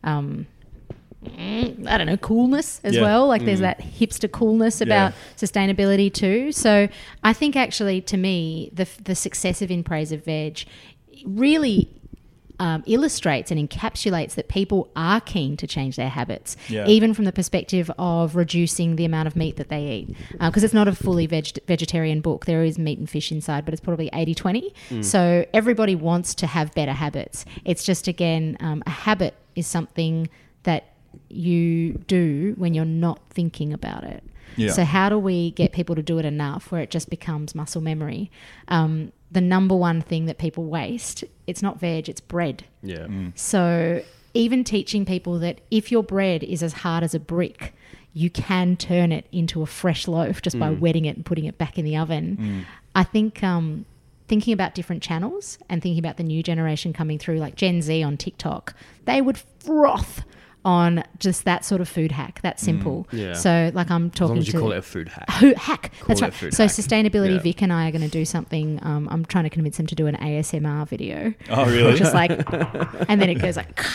Um, 0.05 0.47
mm, 1.25 1.85
I 1.85 1.97
don't 1.97 2.07
know, 2.07 2.15
coolness 2.15 2.79
as 2.85 2.95
Yeah. 2.95 3.01
well. 3.01 3.27
Like 3.27 3.43
there's 3.43 3.59
that 3.59 3.81
hipster 3.81 4.31
coolness 4.31 4.79
about 4.79 5.11
sustainability 5.35 6.13
too. 6.13 6.53
So 6.53 6.87
I 7.25 7.33
think 7.33 7.57
actually, 7.57 7.99
to 8.03 8.15
me, 8.15 8.69
the 8.71 8.87
the 9.03 9.15
success 9.15 9.61
of 9.61 9.69
In 9.69 9.83
Praise 9.83 10.13
of 10.13 10.23
Veg 10.23 10.63
really 11.25 11.89
um, 12.59 12.83
illustrates 12.85 13.51
and 13.51 13.69
encapsulates 13.69 14.35
that 14.35 14.47
people 14.49 14.89
are 14.95 15.21
keen 15.21 15.55
to 15.57 15.65
change 15.65 15.95
their 15.95 16.09
habits, 16.09 16.57
Yeah. 16.67 16.85
even 16.87 17.13
from 17.13 17.25
the 17.25 17.31
perspective 17.31 17.89
of 17.97 18.35
reducing 18.35 18.95
the 18.97 19.05
amount 19.05 19.27
of 19.27 19.35
meat 19.35 19.55
that 19.57 19.69
they 19.69 19.87
eat. 19.87 20.15
Because 20.39 20.63
it's 20.63 20.73
not 20.73 20.87
a 20.87 20.93
fully 20.93 21.25
veg- 21.25 21.59
vegetarian 21.67 22.21
book. 22.21 22.45
There 22.45 22.63
is 22.63 22.77
meat 22.77 22.99
and 22.99 23.09
fish 23.09 23.31
inside, 23.31 23.65
but 23.65 23.73
it's 23.73 23.81
probably 23.81 24.09
80 24.13 24.35
20. 24.35 24.73
So 25.01 25.45
everybody 25.53 25.95
wants 25.95 26.35
to 26.35 26.47
have 26.47 26.73
better 26.75 26.93
habits. 26.93 27.45
It's 27.65 27.83
just, 27.83 28.07
again, 28.07 28.57
um, 28.59 28.83
a 28.85 28.89
habit 28.91 29.35
is 29.55 29.65
something 29.67 30.29
that 30.63 30.93
you 31.29 31.93
do 32.07 32.53
when 32.57 32.73
you're 32.73 32.85
not 32.85 33.19
thinking 33.29 33.73
about 33.73 34.03
it. 34.03 34.23
Yeah. 34.55 34.71
So 34.71 34.83
how 34.83 35.09
do 35.09 35.17
we 35.17 35.51
get 35.51 35.71
people 35.71 35.95
to 35.95 36.01
do 36.01 36.19
it 36.19 36.25
enough 36.25 36.71
where 36.71 36.81
it 36.81 36.91
just 36.91 37.09
becomes 37.09 37.55
muscle 37.55 37.81
memory? 37.81 38.31
Um, 38.67 39.11
the 39.31 39.41
number 39.41 39.75
one 39.75 40.01
thing 40.01 40.25
that 40.25 40.37
people 40.37 40.65
waste, 40.65 41.23
it's 41.47 41.61
not 41.61 41.79
veg, 41.79 42.09
it's 42.09 42.21
bread. 42.21 42.65
Yeah. 42.81 43.07
So 43.35 44.03
even 44.33 44.63
teaching 44.63 45.05
people 45.05 45.39
that 45.39 45.61
if 45.71 45.91
your 45.91 46.03
bread 46.03 46.43
is 46.43 46.63
as 46.63 46.73
hard 46.73 47.03
as 47.03 47.13
a 47.13 47.19
brick, 47.19 47.73
you 48.13 48.29
can 48.29 48.75
turn 48.75 49.11
it 49.11 49.25
into 49.31 49.61
a 49.61 49.65
fresh 49.65 50.07
loaf 50.07 50.41
just 50.41 50.59
by 50.59 50.71
wetting 50.71 51.05
it 51.05 51.15
and 51.15 51.25
putting 51.25 51.45
it 51.45 51.57
back 51.57 51.77
in 51.77 51.85
the 51.85 51.95
oven. 51.95 52.65
I 52.95 53.03
think 53.03 53.43
um, 53.43 53.85
thinking 54.27 54.53
about 54.53 54.73
different 54.75 55.03
channels 55.03 55.59
and 55.69 55.81
thinking 55.81 55.99
about 55.99 56.17
the 56.17 56.23
new 56.23 56.41
generation 56.41 56.91
coming 56.91 57.19
through, 57.19 57.37
like 57.37 57.55
Gen 57.55 57.81
Z 57.81 58.01
on 58.01 58.17
TikTok, 58.17 58.73
they 59.05 59.21
would 59.21 59.37
froth 59.37 60.23
on 60.65 61.03
just 61.19 61.45
that 61.45 61.63
sort 61.63 61.79
of 61.81 61.87
food 61.87 62.11
hack. 62.11 62.41
That 62.41 62.59
simple. 62.59 63.07
Yeah. 63.11 63.33
So 63.33 63.71
like 63.73 63.89
I'm 63.89 64.07
As 64.07 64.11
talking 64.13 64.37
as 64.39 64.47
you 64.47 64.53
to 64.53 64.59
call 64.59 64.71
it 64.71 64.77
a 64.77 64.81
food 64.81 65.09
hack. 65.09 65.29
Who 65.39 65.53
hack? 65.55 65.91
That's 66.07 66.21
it 66.21 66.27
a 66.41 66.45
right. 66.45 66.53
So 66.53 66.63
hack. 66.63 66.71
sustainability, 66.73 67.35
Yeah. 67.35 67.39
Vic 67.39 67.61
and 67.61 67.71
I 67.71 67.87
are 67.87 67.91
going 67.91 68.01
to 68.03 68.07
do 68.09 68.25
something. 68.25 68.79
Um, 68.83 69.07
I'm 69.09 69.25
trying 69.25 69.45
to 69.45 69.49
convince 69.49 69.79
him 69.79 69.87
to 69.87 69.95
do 69.95 70.07
an 70.07 70.15
ASMR 70.17 70.87
video. 70.87 71.33
Oh, 71.49 71.65
really? 71.65 71.95
Just 71.97 72.13
like, 72.13 72.31
and 73.09 73.21
then 73.21 73.29
it 73.29 73.35
goes 73.35 73.55
like, 73.57 73.83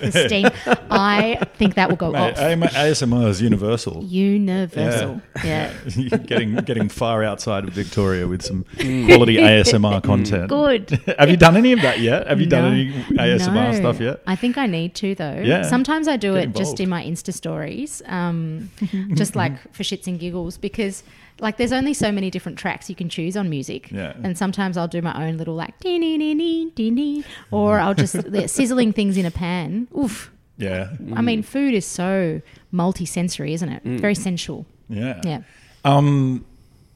the 0.00 0.12
steam. 0.12 0.46
I 0.90 1.38
think 1.56 1.74
that 1.74 1.88
will 1.88 1.96
go 1.96 2.12
Mate, 2.12 2.38
off. 2.38 2.72
ASMR 2.72 3.28
is 3.28 3.42
universal. 3.42 4.04
Universal. 4.04 5.20
Yeah. 5.44 5.72
getting 6.26 6.54
getting 6.56 6.88
far 6.88 7.22
outside 7.24 7.64
of 7.64 7.70
Victoria 7.74 8.26
with 8.26 8.42
some 8.42 8.64
quality 8.76 9.36
ASMR 9.36 10.02
content. 10.02 10.48
Good. 10.48 10.90
Have 11.18 11.30
you 11.30 11.36
done 11.36 11.56
any 11.56 11.72
of 11.72 11.82
that 11.82 12.00
yet? 12.00 12.26
Have 12.26 12.40
you 12.40 12.46
done 12.46 12.64
No. 12.64 12.68
any 12.70 12.92
ASMR 13.18 13.72
No. 13.72 13.74
stuff 13.74 14.00
yet? 14.00 14.22
I 14.26 14.36
think 14.36 14.56
I 14.58 14.66
need 14.66 14.94
to 14.96 15.14
though. 15.14 15.40
Yeah. 15.44 15.62
Sometimes 15.62 16.08
I 16.08 16.16
do 16.16 16.34
Get 16.34 16.44
it 16.44 16.46
just 16.54 16.78
involved. 16.78 16.80
in 16.80 16.88
my 16.88 17.04
Insta 17.04 17.32
stories, 17.32 18.02
um, 18.06 18.70
just 19.14 19.36
like 19.36 19.60
for 19.74 19.82
shits 19.82 20.06
and 20.06 20.18
giggles, 20.20 20.56
because 20.58 21.02
like 21.40 21.56
there's 21.56 21.72
only 21.72 21.94
so 21.94 22.10
many 22.12 22.30
different 22.30 22.58
tracks 22.58 22.88
you 22.88 22.94
can 22.96 23.08
choose 23.08 23.36
on 23.36 23.48
music. 23.50 23.90
Yeah. 23.90 24.14
And 24.22 24.36
sometimes 24.36 24.76
I'll 24.76 24.88
do 24.88 25.00
my 25.02 25.26
own 25.26 25.36
little 25.38 25.54
like 25.54 25.78
dee 25.80 25.98
dee 25.98 26.18
dee 26.18 26.34
dee 26.34 26.70
dee 26.74 26.90
dee, 26.90 27.24
or 27.50 27.78
I'll 27.78 27.94
just 27.94 28.14
they're 28.32 28.48
sizzling 28.48 28.92
things 28.92 29.16
in 29.16 29.24
a 29.26 29.30
pan. 29.30 29.88
Oof. 29.96 30.30
Yeah, 30.56 30.90
I 31.14 31.22
mean, 31.22 31.44
food 31.44 31.72
is 31.72 31.86
so 31.86 32.40
multi-sensory, 32.72 33.54
isn't 33.54 33.68
it? 33.68 33.82
Very 33.84 34.16
sensual. 34.16 34.66
yeah, 34.88 35.20
Yeah. 35.24 35.42
Um, 35.84 36.44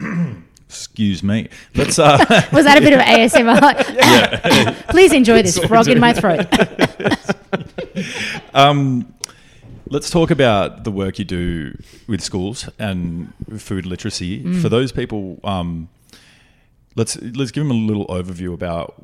excuse 0.68 1.22
me. 1.22 1.48
Let's 1.76 1.96
uh, 2.00 2.18
Was 2.52 2.64
that 2.64 2.76
a 2.78 2.80
bit 2.80 2.92
of 2.92 2.98
ASMR? 3.02 4.88
Please 4.88 5.12
enjoy 5.12 5.42
this 5.42 5.58
frog 5.58 5.86
in 5.86 6.00
my 6.00 6.12
throat. 6.12 6.44
um, 8.52 9.14
let's 9.92 10.10
talk 10.10 10.30
about 10.30 10.84
the 10.84 10.90
work 10.90 11.18
you 11.18 11.24
do 11.24 11.76
with 12.08 12.20
schools 12.20 12.68
and 12.78 13.32
food 13.58 13.84
literacy 13.86 14.42
Mm. 14.42 14.60
for 14.62 14.68
those 14.68 14.90
people. 14.92 15.38
Um, 15.44 15.88
let's 16.94 17.16
let's 17.20 17.50
give 17.50 17.66
them 17.66 17.70
a 17.70 17.74
little 17.74 18.06
overview 18.08 18.52
about 18.52 18.94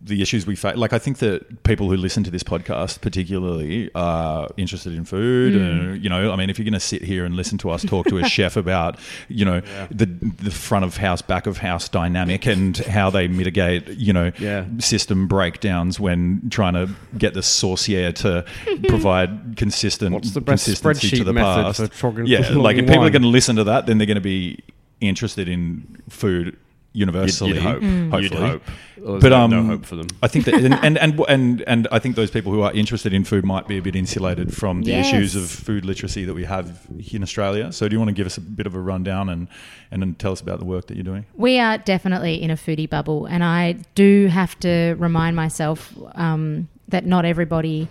the 0.00 0.20
issues 0.20 0.46
we 0.46 0.54
face. 0.54 0.76
Like, 0.76 0.92
I 0.92 0.98
think 0.98 1.18
that 1.18 1.62
people 1.62 1.88
who 1.88 1.96
listen 1.96 2.24
to 2.24 2.30
this 2.30 2.42
podcast, 2.42 3.00
particularly, 3.00 3.90
are 3.94 4.48
interested 4.58 4.92
in 4.94 5.04
food. 5.06 5.54
Hmm. 5.54 5.60
And 5.62 6.04
you 6.04 6.10
know, 6.10 6.30
I 6.30 6.36
mean, 6.36 6.50
if 6.50 6.58
you're 6.58 6.64
going 6.64 6.74
to 6.74 6.80
sit 6.80 7.02
here 7.02 7.24
and 7.24 7.34
listen 7.36 7.56
to 7.58 7.70
us 7.70 7.84
talk 7.84 8.06
to 8.08 8.18
a 8.18 8.24
chef 8.28 8.56
about, 8.56 8.98
you 9.28 9.44
know, 9.44 9.60
the 9.90 10.06
the 10.06 10.50
front 10.50 10.84
of 10.84 10.96
house, 10.98 11.22
back 11.22 11.46
of 11.46 11.58
house 11.58 11.88
dynamic 11.88 12.46
and 12.46 12.76
how 12.76 13.10
they 13.10 13.28
mitigate, 13.28 13.88
you 13.88 14.12
know, 14.12 14.30
Yeah. 14.38 14.66
system 14.78 15.26
breakdowns 15.26 15.98
when 15.98 16.48
trying 16.50 16.74
to 16.74 16.90
get 17.16 17.34
the 17.34 17.42
saucier 17.42 18.12
to 18.12 18.44
provide 18.88 19.56
consistent 19.56 20.12
What's 20.14 20.32
the 20.32 20.40
best 20.40 20.66
consistency 20.66 21.16
to 21.18 21.24
the 21.24 21.34
past. 21.34 21.80
yeah, 22.26 22.48
like 22.50 22.76
if 22.76 22.86
people 22.86 23.04
are 23.04 23.10
going 23.10 23.22
to 23.22 23.28
listen 23.28 23.56
to 23.56 23.64
that, 23.64 23.86
then 23.86 23.98
they're 23.98 24.06
going 24.06 24.16
to 24.16 24.20
be 24.20 24.62
interested 25.00 25.48
in 25.48 26.02
food 26.08 26.56
universally. 26.94 27.52
You'd 27.52 27.62
hope. 27.62 27.82
Hopefully. 27.82 28.22
You'd 28.22 28.32
hope. 28.32 28.62
There's 28.96 29.20
But 29.22 29.28
no- 29.30 29.40
um, 29.42 29.50
no 29.50 29.62
hope 29.64 29.84
for 29.84 29.96
them. 29.96 30.06
I 30.22 30.28
think 30.28 30.46
that, 30.46 30.54
and, 30.54 30.72
and 30.82 30.96
and 30.96 31.20
and 31.28 31.62
and 31.66 31.88
I 31.92 31.98
think 31.98 32.16
those 32.16 32.30
people 32.30 32.52
who 32.52 32.62
are 32.62 32.72
interested 32.72 33.12
in 33.12 33.24
food 33.24 33.44
might 33.44 33.68
be 33.68 33.76
a 33.76 33.82
bit 33.82 33.94
insulated 33.96 34.54
from 34.54 34.82
the 34.84 34.94
issues 34.94 35.34
of 35.36 35.50
food 35.50 35.84
literacy 35.84 36.24
that 36.24 36.32
we 36.34 36.44
have 36.44 36.86
here 36.98 37.18
in 37.18 37.22
Australia. 37.22 37.70
So, 37.72 37.88
do 37.88 37.94
you 37.94 37.98
want 37.98 38.08
to 38.08 38.14
give 38.14 38.26
us 38.26 38.38
a 38.38 38.40
bit 38.40 38.66
of 38.66 38.74
a 38.74 38.80
rundown 38.80 39.28
and 39.28 39.48
and 39.90 40.00
then 40.00 40.14
tell 40.14 40.32
us 40.32 40.40
about 40.40 40.58
the 40.60 40.64
work 40.64 40.86
that 40.86 40.94
you're 40.96 41.04
doing? 41.04 41.26
We 41.34 41.58
are 41.58 41.76
definitely 41.76 42.40
in 42.42 42.50
a 42.50 42.56
foodie 42.56 42.88
bubble, 42.88 43.26
and 43.26 43.44
I 43.44 43.72
do 43.94 44.28
have 44.28 44.58
to 44.60 44.94
remind 44.98 45.36
myself 45.36 45.92
um, 46.14 46.68
that 46.88 47.04
not 47.04 47.24
everybody 47.26 47.88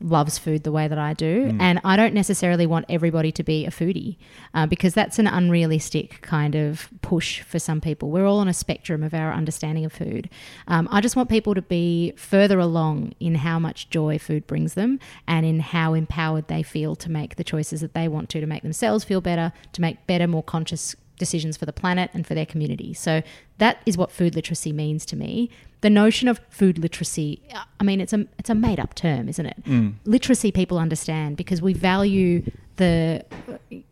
loves 0.00 0.38
food 0.38 0.62
the 0.62 0.72
way 0.72 0.88
that 0.88 0.98
I 0.98 1.14
do, 1.14 1.56
and 1.58 1.80
I 1.84 1.96
don't 1.96 2.12
necessarily 2.12 2.66
want 2.66 2.84
everybody 2.88 3.32
to 3.32 3.42
be 3.42 3.64
a 3.64 3.70
foodie 3.70 4.16
uh, 4.52 4.66
because 4.66 4.92
that's 4.94 5.18
an 5.18 5.26
unrealistic 5.26 6.20
kind 6.20 6.54
of 6.54 6.88
push 7.00 7.40
for 7.40 7.58
some 7.58 7.80
people. 7.80 8.10
We're 8.10 8.26
all 8.26 8.38
on 8.38 8.48
a 8.48 8.54
spectrum 8.54 9.02
of 9.02 9.14
our 9.14 9.32
understanding 9.32 9.84
of 9.84 9.92
food. 9.92 10.28
Um, 10.68 10.86
I 10.90 11.00
just 11.00 11.16
want 11.16 11.30
people 11.30 11.54
to 11.54 11.62
be 11.62 12.12
further 12.16 12.58
along 12.58 13.14
in 13.20 13.36
how 13.36 13.58
much 13.58 13.88
joy 13.88 14.18
food 14.18 14.46
brings 14.46 14.74
them, 14.74 15.00
and 15.26 15.46
in 15.46 15.60
how 15.60 15.94
empowered 15.94 16.48
they 16.48 16.62
feel 16.62 16.94
to 16.96 17.10
make 17.10 17.36
the 17.36 17.44
choices 17.44 17.80
that 17.80 17.94
they 17.94 18.08
want 18.08 18.28
to 18.30 18.40
to 18.40 18.46
make 18.46 18.62
themselves 18.62 19.04
feel 19.04 19.20
better, 19.20 19.52
to 19.72 19.80
make 19.80 20.06
better, 20.06 20.26
more 20.26 20.42
conscious 20.42 20.94
decisions 21.18 21.56
for 21.56 21.66
the 21.66 21.72
planet 21.72 22.10
and 22.12 22.26
for 22.26 22.34
their 22.34 22.46
community. 22.46 22.92
So 22.92 23.22
that 23.58 23.78
is 23.86 23.96
what 23.96 24.10
food 24.10 24.34
literacy 24.34 24.72
means 24.72 25.06
to 25.06 25.16
me. 25.16 25.50
The 25.82 25.90
notion 25.90 26.28
of 26.28 26.40
food 26.48 26.78
literacy, 26.78 27.42
I 27.80 27.84
mean, 27.84 28.00
it's 28.00 28.12
a 28.12 28.26
it's 28.38 28.50
a 28.50 28.54
made 28.54 28.80
up 28.80 28.94
term, 28.94 29.28
isn't 29.28 29.46
it? 29.46 29.64
Mm. 29.64 29.94
Literacy 30.04 30.50
people 30.50 30.78
understand 30.78 31.36
because 31.36 31.60
we 31.60 31.72
value 31.74 32.42
the 32.76 33.24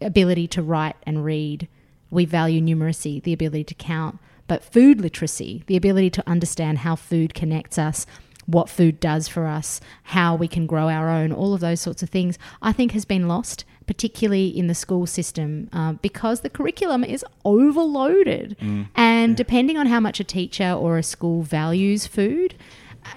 ability 0.01 0.49
to 0.49 0.63
write 0.63 0.97
and 1.05 1.25
read. 1.25 1.69
We 2.11 2.25
value 2.25 2.61
numeracy, 2.61 3.23
the 3.23 3.33
ability 3.33 3.65
to 3.65 3.75
count. 3.75 4.19
But 4.47 4.63
food 4.63 5.01
literacy, 5.01 5.65
the 5.67 5.77
ability 5.77 6.11
to 6.11 6.29
understand 6.29 6.79
how 6.79 6.97
food 6.97 7.35
connects 7.35 7.79
us 7.79 8.07
what 8.47 8.69
food 8.69 9.01
does 9.01 9.29
for 9.29 9.47
us, 9.47 9.81
how 10.05 10.35
we 10.35 10.49
can 10.49 10.67
grow 10.67 10.89
our 10.89 11.09
own, 11.09 11.33
all 11.33 11.55
of 11.55 11.61
those 11.61 11.81
sorts 11.81 12.03
of 12.03 12.11
things, 12.11 12.39
I 12.63 12.73
think 12.73 12.93
has 12.93 13.05
been 13.05 13.29
lost, 13.29 13.65
particularly 13.87 14.49
in 14.49 14.67
the 14.67 14.75
school 14.75 15.07
system, 15.07 15.69
uh, 15.73 15.93
because 15.95 16.41
the 16.41 16.51
curriculum 16.51 17.05
is 17.05 17.25
overloaded. 17.45 18.57
And 18.95 19.37
depending 19.37 19.77
on 19.77 19.87
how 19.87 20.01
much 20.01 20.21
a 20.21 20.25
teacher 20.25 20.73
or 20.73 20.99
a 20.99 21.03
school 21.03 21.43
values 21.43 22.07
food, 22.07 22.55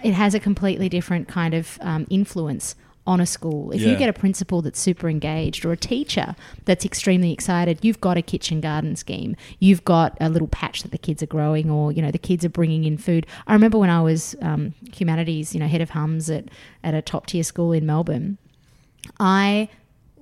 it 0.03 0.13
has 0.13 0.33
a 0.33 0.39
completely 0.39 0.89
different 0.89 1.27
kind 1.27 1.53
of 1.53 1.77
um, 1.81 2.05
influence 2.09 2.75
on 3.07 3.21
a 3.21 3.25
school. 3.25 3.71
If 3.71 3.81
you 3.81 3.95
get 3.95 4.09
a 4.09 4.13
principal 4.13 4.61
that's 4.61 4.79
super 4.79 5.09
engaged 5.09 5.65
or 5.65 5.71
a 5.71 5.77
teacher 5.77 6.35
that's 6.65 6.85
extremely 6.85 7.31
excited, 7.31 7.79
you've 7.81 8.01
got 8.01 8.17
a 8.17 8.21
kitchen 8.21 8.59
garden 8.59 8.97
scheme. 8.97 9.35
You've 9.59 9.85
got 9.85 10.17
a 10.19 10.29
little 10.29 10.49
patch 10.49 10.83
that 10.83 10.91
the 10.91 10.97
kids 10.97 11.23
are 11.23 11.27
growing, 11.27 11.71
or 11.71 11.91
you 11.93 12.01
know 12.01 12.11
the 12.11 12.17
kids 12.19 12.43
are 12.43 12.49
bringing 12.49 12.83
in 12.83 12.97
food. 12.97 13.25
I 13.47 13.53
remember 13.53 13.77
when 13.77 13.89
I 13.89 14.01
was 14.01 14.35
um, 14.41 14.73
humanities, 14.93 15.53
you 15.53 15.59
know, 15.61 15.67
head 15.67 15.81
of 15.81 15.91
hums 15.91 16.29
at 16.29 16.45
at 16.83 16.93
a 16.93 17.01
top 17.01 17.27
tier 17.27 17.43
school 17.43 17.71
in 17.71 17.85
Melbourne. 17.85 18.37
I 19.19 19.69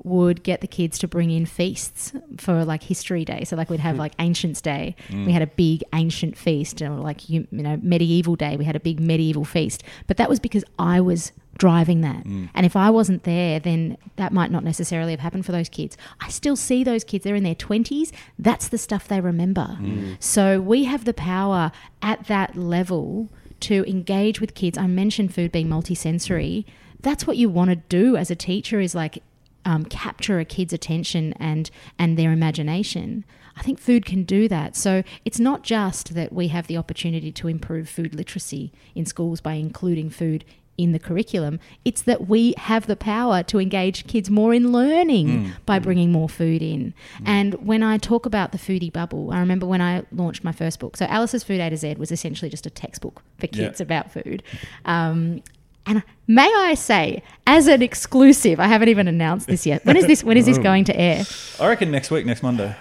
would 0.06 0.44
get 0.44 0.62
the 0.62 0.68
kids 0.68 0.98
to 1.00 1.08
bring 1.08 1.32
in 1.32 1.46
feasts 1.46 2.14
for 2.38 2.64
like 2.64 2.84
history 2.84 3.26
day. 3.26 3.44
So 3.44 3.56
like 3.56 3.70
we'd 3.70 3.80
have 3.80 3.96
hmm. 3.96 4.02
like 4.02 4.14
ancients 4.20 4.62
day. 4.62 4.96
We 5.10 5.16
hmm. 5.16 5.30
had 5.30 5.42
a 5.42 5.48
big 5.48 5.84
ancient 5.94 6.38
feast 6.38 6.82
and 6.82 7.02
like 7.02 7.28
you, 7.30 7.48
you 7.52 7.64
know 7.64 7.80
medieval 7.82 8.36
day. 8.36 8.56
We 8.56 8.66
had 8.66 8.76
a 8.76 8.80
big 8.80 9.00
medieval 9.00 9.46
feast. 9.46 9.84
But 10.08 10.18
that 10.18 10.30
was 10.30 10.40
because 10.40 10.64
I 10.78 11.02
was 11.02 11.32
driving 11.58 12.02
that. 12.02 12.24
Hmm. 12.24 12.46
And 12.54 12.66
if 12.66 12.76
I 12.76 12.90
wasn't 12.90 13.24
there, 13.24 13.60
then 13.60 13.98
that 14.18 14.32
might 14.32 14.52
not 14.52 14.64
necessarily 14.64 15.12
have 15.12 15.22
happened 15.22 15.46
for 15.46 15.52
those 15.52 15.70
kids. 15.70 15.98
I 16.22 16.30
still 16.30 16.56
see 16.56 16.84
those 16.84 17.04
kids. 17.04 17.24
They're 17.24 17.36
in 17.36 17.44
their 17.44 17.56
20s. 17.56 18.12
That's 18.38 18.68
the 18.68 18.78
stuff 18.78 19.08
they 19.08 19.22
remember. 19.22 19.78
So 20.20 20.62
we 20.62 20.84
have 20.84 21.06
the 21.06 21.14
power 21.14 21.72
at 22.02 22.28
that 22.28 22.56
level 22.56 23.30
to 23.62 23.90
engage 23.90 24.40
with 24.42 24.54
kids. 24.54 24.78
I 24.78 24.88
mentioned 24.88 25.34
food 25.34 25.52
being 25.52 25.68
multisensory. 25.68 26.66
That's 27.02 27.26
what 27.26 27.38
you 27.38 27.50
want 27.50 27.70
to 27.70 27.76
do 27.76 28.18
as 28.18 28.30
a 28.30 28.36
teacher 28.36 28.80
is 28.80 28.94
like 28.94 29.24
um, 29.66 29.86
capture 29.86 30.40
a 30.40 30.46
kid's 30.46 30.74
attention 30.74 31.34
and 31.34 31.70
and 32.00 32.18
their 32.18 32.32
imagination. 32.32 33.26
I 33.58 33.62
think 33.64 33.80
food 33.80 34.06
can 34.06 34.24
do 34.24 34.48
that. 34.50 34.76
So 34.76 35.02
it's 35.24 35.40
not 35.40 35.64
just 35.64 36.14
that 36.14 36.34
we 36.34 36.50
have 36.50 36.68
the 36.68 36.78
opportunity 36.78 37.32
to 37.34 37.48
improve 37.48 37.88
food 37.88 38.14
literacy 38.14 38.72
in 38.96 39.06
schools 39.06 39.40
by 39.42 39.54
including 39.54 40.10
food 40.10 40.44
in 40.78 40.92
the 40.92 41.00
curriculum. 41.00 41.58
It's 41.86 42.02
that 42.02 42.28
we 42.28 42.54
have 42.58 42.86
the 42.86 42.98
power 42.98 43.44
to 43.44 43.60
engage 43.62 44.08
kids 44.08 44.30
more 44.30 44.54
in 44.54 44.74
learning 44.74 45.54
by 45.66 45.80
bringing 45.80 46.12
more 46.12 46.28
food 46.28 46.62
in. 46.62 46.94
And 47.26 47.54
when 47.66 47.82
I 47.82 47.98
talk 47.98 48.26
about 48.26 48.52
the 48.52 48.58
foodie 48.58 48.92
bubble, 48.92 49.32
I 49.32 49.40
remember 49.40 49.66
when 49.66 49.82
I 49.82 50.04
launched 50.12 50.44
my 50.44 50.52
first 50.52 50.82
book. 50.82 50.98
So 50.98 51.06
Alice's 51.06 51.46
Food 51.46 51.62
A 51.62 51.70
to 51.70 51.78
Z 51.78 51.96
was 51.98 52.12
essentially 52.12 52.50
just 52.52 52.66
a 52.66 52.70
textbook 52.70 53.24
for 53.38 53.46
Yeah. 53.54 53.68
kids 53.68 53.80
about 53.80 54.12
food. 54.12 54.44
Um, 54.84 55.42
and 55.86 56.04
may 56.28 56.52
I 56.56 56.74
say, 56.74 57.24
as 57.46 57.68
an 57.68 57.82
exclusive, 57.82 58.60
I 58.60 58.68
haven't 58.68 58.90
even 58.90 59.08
announced 59.08 59.48
this 59.48 59.66
yet. 59.66 59.86
When 59.86 59.98
is 59.98 60.08
this? 60.08 60.24
When 60.24 60.38
is 60.38 60.46
this 60.46 60.58
going 60.70 60.86
to 60.86 61.00
air? 61.00 61.24
I 61.60 61.68
reckon 61.68 61.92
next 61.92 62.12
week, 62.12 62.26
next 62.26 62.44
Monday. 62.44 62.76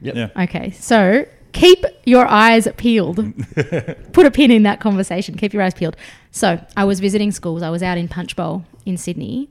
Yep. 0.00 0.14
Yeah. 0.14 0.44
Okay, 0.44 0.70
so 0.70 1.26
keep 1.52 1.84
your 2.04 2.26
eyes 2.26 2.68
peeled. 2.76 3.16
Put 4.12 4.26
a 4.26 4.30
pin 4.30 4.50
in 4.50 4.62
that 4.62 4.80
conversation. 4.80 5.36
Keep 5.36 5.52
your 5.52 5.62
eyes 5.62 5.74
peeled. 5.74 5.96
So 6.30 6.64
I 6.76 6.84
was 6.84 7.00
visiting 7.00 7.32
schools. 7.32 7.62
I 7.62 7.70
was 7.70 7.82
out 7.82 7.98
in 7.98 8.08
Punchbowl 8.08 8.64
in 8.86 8.96
Sydney, 8.96 9.48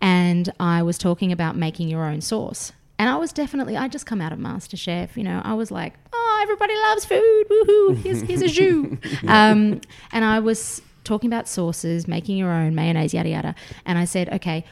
and 0.00 0.52
I 0.60 0.82
was 0.82 0.98
talking 0.98 1.32
about 1.32 1.56
making 1.56 1.88
your 1.88 2.04
own 2.04 2.20
sauce. 2.20 2.72
And 2.98 3.10
I 3.10 3.16
was 3.16 3.32
definitely, 3.32 3.76
I 3.76 3.88
just 3.88 4.06
come 4.06 4.22
out 4.22 4.32
of 4.32 4.38
MasterChef, 4.38 5.16
you 5.16 5.22
know, 5.22 5.42
I 5.44 5.52
was 5.52 5.70
like, 5.70 5.94
oh, 6.14 6.40
everybody 6.42 6.74
loves 6.74 7.04
food, 7.04 7.44
woohoo, 7.50 7.96
here's, 7.98 8.22
here's 8.22 8.40
a 8.40 8.48
jus. 8.48 8.98
um, 9.28 9.82
and 10.12 10.24
I 10.24 10.38
was 10.38 10.80
talking 11.06 11.32
about 11.32 11.48
sauces, 11.48 12.06
making 12.06 12.36
your 12.36 12.50
own, 12.50 12.74
mayonnaise, 12.74 13.14
yada, 13.14 13.28
yada. 13.28 13.54
And 13.86 13.98
I 13.98 14.04
said, 14.04 14.32
okay, 14.34 14.64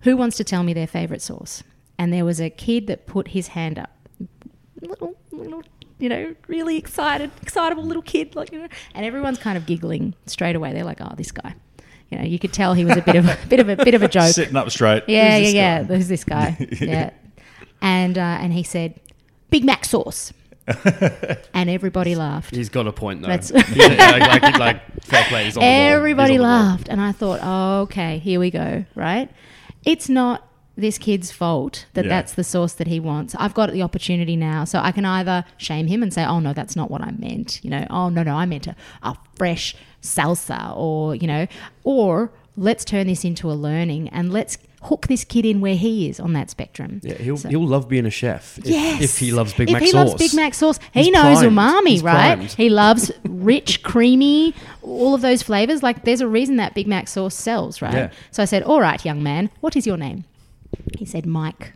who 0.00 0.16
wants 0.16 0.36
to 0.38 0.44
tell 0.44 0.62
me 0.62 0.72
their 0.72 0.86
favourite 0.86 1.20
sauce? 1.20 1.62
And 1.98 2.12
there 2.12 2.24
was 2.24 2.40
a 2.40 2.48
kid 2.48 2.86
that 2.86 3.06
put 3.06 3.28
his 3.28 3.48
hand 3.48 3.78
up. 3.78 3.90
Little, 4.80 5.16
little, 5.30 5.62
you 5.98 6.08
know, 6.08 6.34
really 6.48 6.76
excited, 6.78 7.30
excitable 7.42 7.84
little 7.84 8.02
kid, 8.02 8.34
like, 8.34 8.52
you 8.52 8.60
know, 8.60 8.68
and 8.94 9.04
everyone's 9.04 9.38
kind 9.38 9.58
of 9.58 9.66
giggling 9.66 10.14
straight 10.26 10.56
away. 10.56 10.72
They're 10.72 10.84
like, 10.84 11.00
oh, 11.00 11.12
this 11.16 11.30
guy. 11.30 11.54
You 12.10 12.18
know, 12.18 12.24
you 12.24 12.38
could 12.38 12.52
tell 12.52 12.74
he 12.74 12.84
was 12.84 12.96
a 12.96 13.02
bit 13.02 13.16
of 13.16 13.26
a 13.26 13.38
bit 13.48 13.58
of 13.58 13.68
a 13.70 13.76
bit 13.76 13.94
of 13.94 14.02
a 14.02 14.08
joke. 14.08 14.34
Sitting 14.34 14.56
up 14.56 14.70
straight. 14.70 15.04
Yeah, 15.08 15.38
Who's 15.38 15.54
yeah, 15.54 15.78
yeah. 15.80 15.84
Who's 15.84 16.08
this 16.08 16.24
guy? 16.24 16.56
yeah. 16.80 17.10
And 17.80 18.18
uh, 18.18 18.38
and 18.40 18.52
he 18.52 18.62
said, 18.62 19.00
Big 19.48 19.64
Mac 19.64 19.86
sauce. 19.86 20.32
and 21.54 21.68
everybody 21.70 22.14
laughed. 22.14 22.54
He's 22.54 22.68
got 22.68 22.86
a 22.86 22.92
point 22.92 23.22
though. 23.22 23.28
That's- 23.28 23.50
like, 23.76 24.42
like, 24.42 24.58
like 24.58 25.02
fair 25.02 25.24
play. 25.24 25.44
He's 25.44 25.56
on 25.56 25.60
the. 25.62 25.66
He's 25.66 25.92
Everybody 25.92 26.36
on 26.36 26.42
laughed, 26.42 26.88
and 26.88 27.00
I 27.00 27.12
thought, 27.12 27.40
oh, 27.42 27.80
okay, 27.82 28.18
here 28.18 28.38
we 28.40 28.50
go. 28.50 28.84
Right? 28.94 29.30
It's 29.84 30.08
not 30.08 30.46
this 30.76 30.96
kid's 30.98 31.30
fault 31.30 31.86
that 31.94 32.04
Yeah. 32.04 32.08
that's 32.10 32.32
the 32.34 32.44
sauce 32.44 32.72
that 32.74 32.86
he 32.86 32.98
wants. 33.00 33.34
I've 33.38 33.54
got 33.54 33.70
the 33.72 33.82
opportunity 33.82 34.36
now, 34.36 34.64
so 34.64 34.78
I 34.78 34.92
can 34.92 35.04
either 35.04 35.44
shame 35.58 35.86
him 35.86 36.02
and 36.02 36.12
say, 36.12 36.24
oh 36.24 36.40
no, 36.40 36.52
that's 36.52 36.76
not 36.76 36.90
what 36.90 37.02
I 37.02 37.10
meant. 37.10 37.62
You 37.64 37.70
know, 37.70 37.86
oh 37.90 38.08
no, 38.08 38.22
no, 38.22 38.34
I 38.36 38.46
meant 38.46 38.66
a, 38.66 38.76
a 39.02 39.16
fresh 39.36 39.74
salsa, 40.00 40.74
or 40.76 41.14
you 41.14 41.26
know, 41.26 41.46
or 41.84 42.32
let's 42.56 42.84
turn 42.84 43.06
this 43.06 43.24
into 43.24 43.50
a 43.50 43.54
learning 43.54 44.08
and 44.10 44.32
let's 44.32 44.56
hook 44.82 45.06
this 45.06 45.24
kid 45.24 45.44
in 45.46 45.60
where 45.60 45.76
he 45.76 46.08
is 46.08 46.18
on 46.18 46.32
that 46.32 46.50
spectrum. 46.50 47.00
Yeah, 47.04 47.14
he'll, 47.14 47.36
So- 47.36 47.48
he'll 47.48 47.66
love 47.66 47.88
being 47.88 48.04
a 48.06 48.10
chef 48.10 48.58
if, 48.58 48.66
Yes. 48.66 49.02
if 49.02 49.18
he 49.18 49.30
loves 49.32 49.52
Big 49.54 49.68
if 49.68 49.72
Mac 49.74 49.82
he 49.82 49.88
sauce. 49.90 50.08
loves 50.10 50.14
Big 50.22 50.34
Mac 50.34 50.54
sauce, 50.54 50.78
he 50.92 51.04
He's 51.04 51.12
knows 51.12 51.38
primed. 51.38 51.56
umami, 51.56 51.88
He's 51.88 52.02
right? 52.02 52.34
primed. 52.36 52.50
He 52.52 52.68
loves 52.68 53.10
rich, 53.24 53.82
creamy, 53.82 54.54
all 54.82 55.14
of 55.14 55.20
those 55.20 55.42
flavors. 55.42 55.82
Like, 55.82 56.04
there's 56.04 56.20
a 56.20 56.28
reason 56.28 56.56
that 56.56 56.74
Big 56.74 56.86
Mac 56.88 57.06
sauce 57.08 57.34
sells, 57.34 57.80
right? 57.80 57.94
Yeah. 57.94 58.10
So 58.32 58.42
I 58.42 58.46
said, 58.46 58.62
"All 58.64 58.80
right, 58.80 59.04
young 59.04 59.22
man, 59.22 59.50
what 59.60 59.76
is 59.76 59.86
your 59.86 59.96
name?" 59.96 60.24
He 60.98 61.04
said, 61.04 61.26
"Mike." 61.26 61.72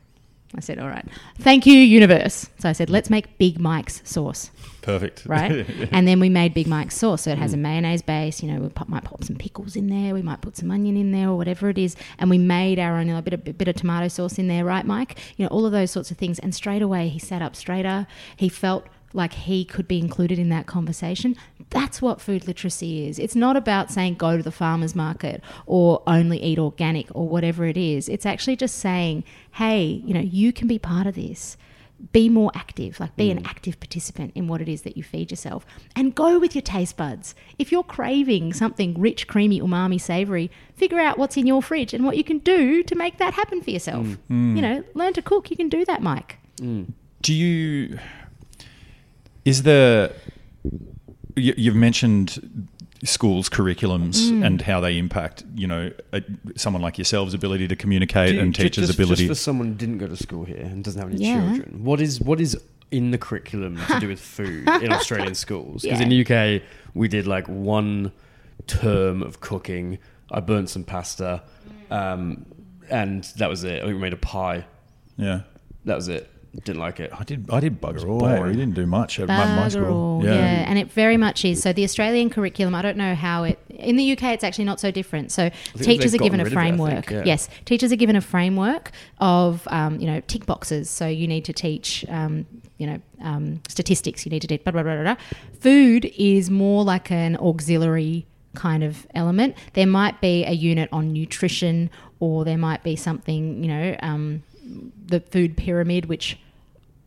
I 0.57 0.61
said, 0.61 0.79
"All 0.79 0.89
right, 0.89 1.05
thank 1.39 1.67
you, 1.67 1.75
universe." 1.75 2.49
So 2.59 2.69
I 2.69 2.73
said, 2.73 2.91
"Let's 2.91 3.11
make 3.11 3.39
Big 3.39 3.59
Mike's 3.59 4.03
sauce." 4.05 4.51
Perfect. 4.87 5.27
right? 5.27 5.67
and 5.93 6.07
then 6.07 6.21
we 6.21 6.29
made 6.29 6.55
Big 6.55 6.69
Mike's 6.69 6.97
sauce. 6.97 7.23
So 7.23 7.33
it 7.33 7.39
has 7.39 7.53
a 7.53 7.57
mm. 7.57 7.63
mayonnaise 7.63 8.03
base. 8.03 8.41
You 8.41 8.53
know, 8.53 8.61
we 8.61 8.69
pop, 8.69 8.89
might 8.89 9.03
pop 9.03 9.25
some 9.25 9.35
pickles 9.35 9.75
in 9.75 9.89
there. 9.89 10.15
We 10.15 10.23
might 10.23 10.41
put 10.41 10.57
some 10.57 10.71
onion 10.71 10.97
in 10.97 11.11
there 11.11 11.29
or 11.29 11.37
whatever 11.37 11.69
it 11.69 11.77
is. 11.77 11.97
And 12.19 12.31
we 12.31 12.39
made 12.39 12.79
our 12.79 12.97
own, 12.97 13.11
a 13.11 13.21
bit 13.21 13.35
of, 13.35 13.59
bit 13.59 13.67
of 13.67 13.75
tomato 13.75 14.07
sauce 14.07 14.39
in 14.39 14.47
there, 14.47 14.65
right, 14.65 14.87
Mike? 14.87 15.19
You 15.37 15.45
know, 15.45 15.49
all 15.49 15.67
of 15.67 15.73
those 15.73 15.91
sorts 15.91 16.13
of 16.13 16.19
things. 16.19 16.39
And 16.39 16.55
straight 16.55 16.83
away, 16.83 17.09
he 17.09 17.19
sat 17.19 17.43
up 17.43 17.57
straighter. 17.57 18.07
He 18.37 18.49
felt 18.49 18.87
like 19.17 19.33
he 19.33 19.65
could 19.65 19.89
be 19.89 19.99
included 19.99 20.39
in 20.39 20.49
that 20.51 20.67
conversation. 20.67 21.37
That's 21.71 22.01
what 22.01 22.21
food 22.21 22.47
literacy 22.47 23.09
is. 23.09 23.19
It's 23.19 23.35
not 23.35 23.57
about 23.57 23.91
saying 23.91 24.15
go 24.15 24.37
to 24.37 24.43
the 24.43 24.53
farmer's 24.53 24.95
market 24.95 25.43
or 25.67 26.03
only 26.07 26.43
eat 26.43 26.59
organic 26.59 27.09
or 27.15 27.29
whatever 27.29 27.65
it 27.65 27.77
is. 27.77 28.09
It's 28.09 28.27
actually 28.27 28.57
just 28.57 28.79
saying, 28.79 29.25
hey, 29.53 30.03
you 30.05 30.15
know, 30.15 30.21
you 30.21 30.53
can 30.53 30.69
be 30.69 30.79
part 30.79 31.07
of 31.07 31.15
this 31.15 31.57
be 32.13 32.29
more 32.29 32.51
active, 32.55 33.01
like 33.01 33.17
be 33.17 33.31
an 33.31 33.43
mm. 33.43 33.47
active 33.47 33.81
participant 33.81 34.33
in 34.35 34.49
what 34.49 34.61
it 34.61 34.69
is 34.69 34.83
that 34.83 34.97
you 34.97 35.03
feed 35.03 35.31
yourself 35.31 35.65
and 35.95 36.15
go 36.15 36.39
with 36.39 36.55
your 36.55 36.63
taste 36.63 36.97
buds. 36.97 37.35
If 37.59 37.73
you're 37.73 37.83
craving 37.83 38.53
something 38.53 39.01
rich, 39.01 39.27
creamy, 39.27 39.61
umami, 39.61 40.01
savory, 40.01 40.51
figure 40.75 41.01
out 41.01 41.19
what's 41.19 41.37
in 41.37 41.47
your 41.47 41.63
fridge 41.63 41.95
and 41.95 42.05
what 42.05 42.17
you 42.17 42.25
can 42.25 42.39
do 42.41 42.83
to 42.83 42.95
make 42.95 43.19
that 43.19 43.35
happen 43.35 43.63
for 43.63 43.71
yourself. 43.71 44.07
Mm. 44.07 44.19
Mm. 44.31 44.57
You 44.57 44.63
know, 44.63 44.85
learn 44.95 45.15
to 45.15 45.23
cook, 45.23 45.51
you 45.51 45.57
can 45.57 45.69
do 45.69 45.85
that, 45.87 46.03
Mike. 46.03 46.39
Do 47.23 47.33
you? 47.35 47.99
Is 49.47 49.63
there? 49.63 50.13
You, 51.37 51.55
you've 51.57 51.77
mentioned 51.77 52.69
schools 53.05 53.49
curriculums 53.49 54.17
Mm. 54.31 54.45
and 54.45 54.63
how 54.63 54.81
they 54.81 54.99
impact. 54.99 55.45
You 55.55 55.67
know, 55.69 55.91
a, 56.13 56.23
someone 56.57 56.83
like 56.83 56.99
yourselves' 56.99 57.33
ability 57.35 57.69
to 57.69 57.77
communicate 57.77 58.35
you- 58.35 58.41
and 58.41 58.55
teachers' 58.55 58.87
just, 58.89 58.99
ability. 58.99 59.27
Just 59.29 59.41
for 59.41 59.45
someone 59.45 59.69
who 59.69 59.75
didn't 59.75 59.99
go 59.99 60.09
to 60.09 60.17
school 60.17 60.45
here 60.45 60.57
and 60.71 60.83
doesn't 60.83 61.01
have 61.01 61.11
any 61.13 61.23
Yeah. 61.23 61.41
children, 61.41 61.85
what 61.85 62.01
is 62.01 62.21
what 62.21 62.41
is 62.41 62.57
in 62.91 63.11
the 63.11 63.19
curriculum 63.19 63.79
to 63.89 64.01
do 64.01 64.09
with 64.09 64.21
food 64.37 64.69
in 64.83 64.93
Australian 64.93 65.35
schools? 65.35 65.83
Because 65.83 65.99
Yeah. 66.01 66.05
in 66.07 66.11
the 66.11 66.21
UK, 66.25 66.63
we 66.95 67.07
did 67.09 67.27
like 67.27 67.47
one 67.49 68.13
term 68.67 69.23
of 69.23 69.41
cooking. 69.41 69.99
I 70.31 70.41
burnt 70.41 70.71
some 70.71 70.83
pasta, 70.83 71.43
um, 71.91 72.47
and 72.91 73.23
that 73.37 73.49
was 73.49 73.63
it. 73.63 73.77
I 73.83 73.87
think 73.87 73.95
we 73.95 74.01
made 74.01 74.13
a 74.13 74.17
pie. 74.17 74.65
yeah, 75.17 75.43
That 75.85 75.95
was 75.97 76.09
it. 76.09 76.29
Didn't 76.65 76.81
like 76.81 77.01
it. 77.01 77.11
I 77.13 77.25
did. 77.25 77.51
I 77.51 77.61
did 77.61 77.81
bugger 77.81 78.09
all. 78.09 78.21
boring. 78.21 78.53
We 78.53 78.57
didn't 78.57 78.75
do 78.75 78.87
much 78.87 79.21
at 79.21 79.29
my, 79.29 79.57
my 79.57 79.69
school. 79.69 79.85
all, 79.87 80.25
yeah. 80.25 80.33
and 80.33 80.79
it 80.79 80.91
very 80.91 81.17
much 81.17 81.45
is. 81.45 81.63
So 81.63 81.73
the 81.73 81.85
Australian 81.85 82.31
curriculum, 82.31 82.75
I 82.75 82.83
don't 82.83 82.97
know 82.97 83.15
how 83.15 83.45
it 83.45 83.59
in 83.69 83.97
the 83.97 84.13
UK. 84.13 84.25
It's 84.25 84.45
actually 84.45 84.65
not 84.65 84.81
so 84.81 84.91
different. 84.91 85.33
So 85.33 85.51
teachers 85.81 86.15
are 86.15 86.19
given 86.19 86.41
a 86.41 86.45
gotten 86.45 86.45
rid 86.45 86.47
of 86.47 86.53
it, 86.53 86.55
framework. 86.55 87.11
yeah. 87.11 87.23
Yes, 87.25 87.49
teachers 87.65 87.93
are 87.93 87.97
given 87.97 88.17
a 88.17 88.21
framework 88.21 88.93
of 89.19 89.67
um, 89.71 90.01
you 90.01 90.07
know 90.07 90.21
tick 90.21 90.47
boxes. 90.47 90.89
So 90.89 91.07
you 91.07 91.27
need 91.29 91.45
to 91.45 91.53
teach 91.53 92.05
um, 92.09 92.47
you 92.79 92.87
know 92.87 93.01
um, 93.21 93.61
statistics. 93.69 94.25
You 94.25 94.31
need 94.31 94.43
to 94.43 94.49
teach 94.49 94.65
blah 94.65 94.73
blah 94.73 94.83
blah 94.83 95.03
blah. 95.03 95.15
blah. 95.15 95.25
Food 95.61 96.07
is 96.17 96.51
more 96.51 96.85
like 96.85 97.11
an 97.11 97.37
auxiliary 97.37 98.27
kind 98.55 98.83
of 98.83 99.07
element. 99.15 99.57
There 99.75 99.87
might 99.87 100.21
be 100.21 100.45
a 100.45 100.53
unit 100.53 100.89
on 100.93 101.13
nutrition, 101.13 101.91
or 102.21 102.45
there 102.45 102.59
might 102.59 102.83
be 102.83 102.97
something 102.97 103.63
you 103.63 103.69
know 103.69 103.97
um, 104.01 104.43
the 105.07 105.21
food 105.21 105.57
pyramid, 105.57 106.07
which 106.07 106.39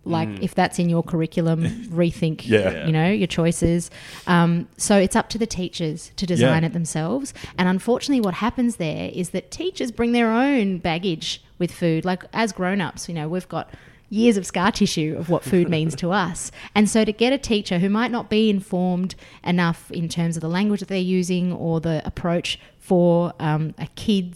Like 0.10 0.30
if 0.42 0.56
that's 0.56 0.80
in 0.80 0.90
your 0.90 1.04
curriculum, 1.04 1.64
rethink 1.90 2.48
Yeah. 2.48 2.86
you 2.86 2.92
know 2.92 3.10
your 3.10 3.28
choices. 3.28 3.90
Um, 4.28 4.68
so 4.78 4.98
it's 4.98 5.16
up 5.16 5.30
to 5.30 5.38
the 5.38 5.48
teachers 5.48 6.12
to 6.18 6.26
design 6.26 6.64
Yeah. 6.64 6.68
it 6.68 6.74
themselves. 6.74 7.34
And 7.58 7.68
unfortunately, 7.70 8.22
what 8.22 8.36
happens 8.36 8.76
there 8.78 9.10
is 9.14 9.30
that 9.32 9.52
teachers 9.52 9.92
bring 9.92 10.12
their 10.12 10.32
own 10.32 10.78
baggage 10.80 11.42
with 11.58 11.72
food. 11.72 12.06
Like 12.06 12.24
as 12.34 12.52
grown-ups, 12.52 13.08
you 13.08 13.16
know, 13.16 13.28
we've 13.30 13.48
got 13.50 13.70
years 14.12 14.38
of 14.38 14.46
scar 14.46 14.72
tissue 14.72 15.16
of 15.20 15.30
what 15.30 15.44
food 15.44 15.70
means 15.70 15.96
to 15.96 16.12
us. 16.26 16.52
And 16.74 16.90
so 16.90 17.06
to 17.06 17.12
get 17.14 17.32
a 17.32 17.38
teacher 17.38 17.78
who 17.78 17.90
might 17.90 18.10
not 18.10 18.28
be 18.30 18.50
informed 18.50 19.14
enough 19.44 19.92
in 19.92 20.10
terms 20.10 20.36
of 20.36 20.42
the 20.42 20.50
language 20.50 20.80
that 20.80 20.90
they're 20.90 20.98
using 20.98 21.54
or 21.54 21.80
the 21.80 22.02
approach 22.06 22.60
for 22.80 23.34
um, 23.40 23.76
a 23.78 23.86
kid 23.96 24.36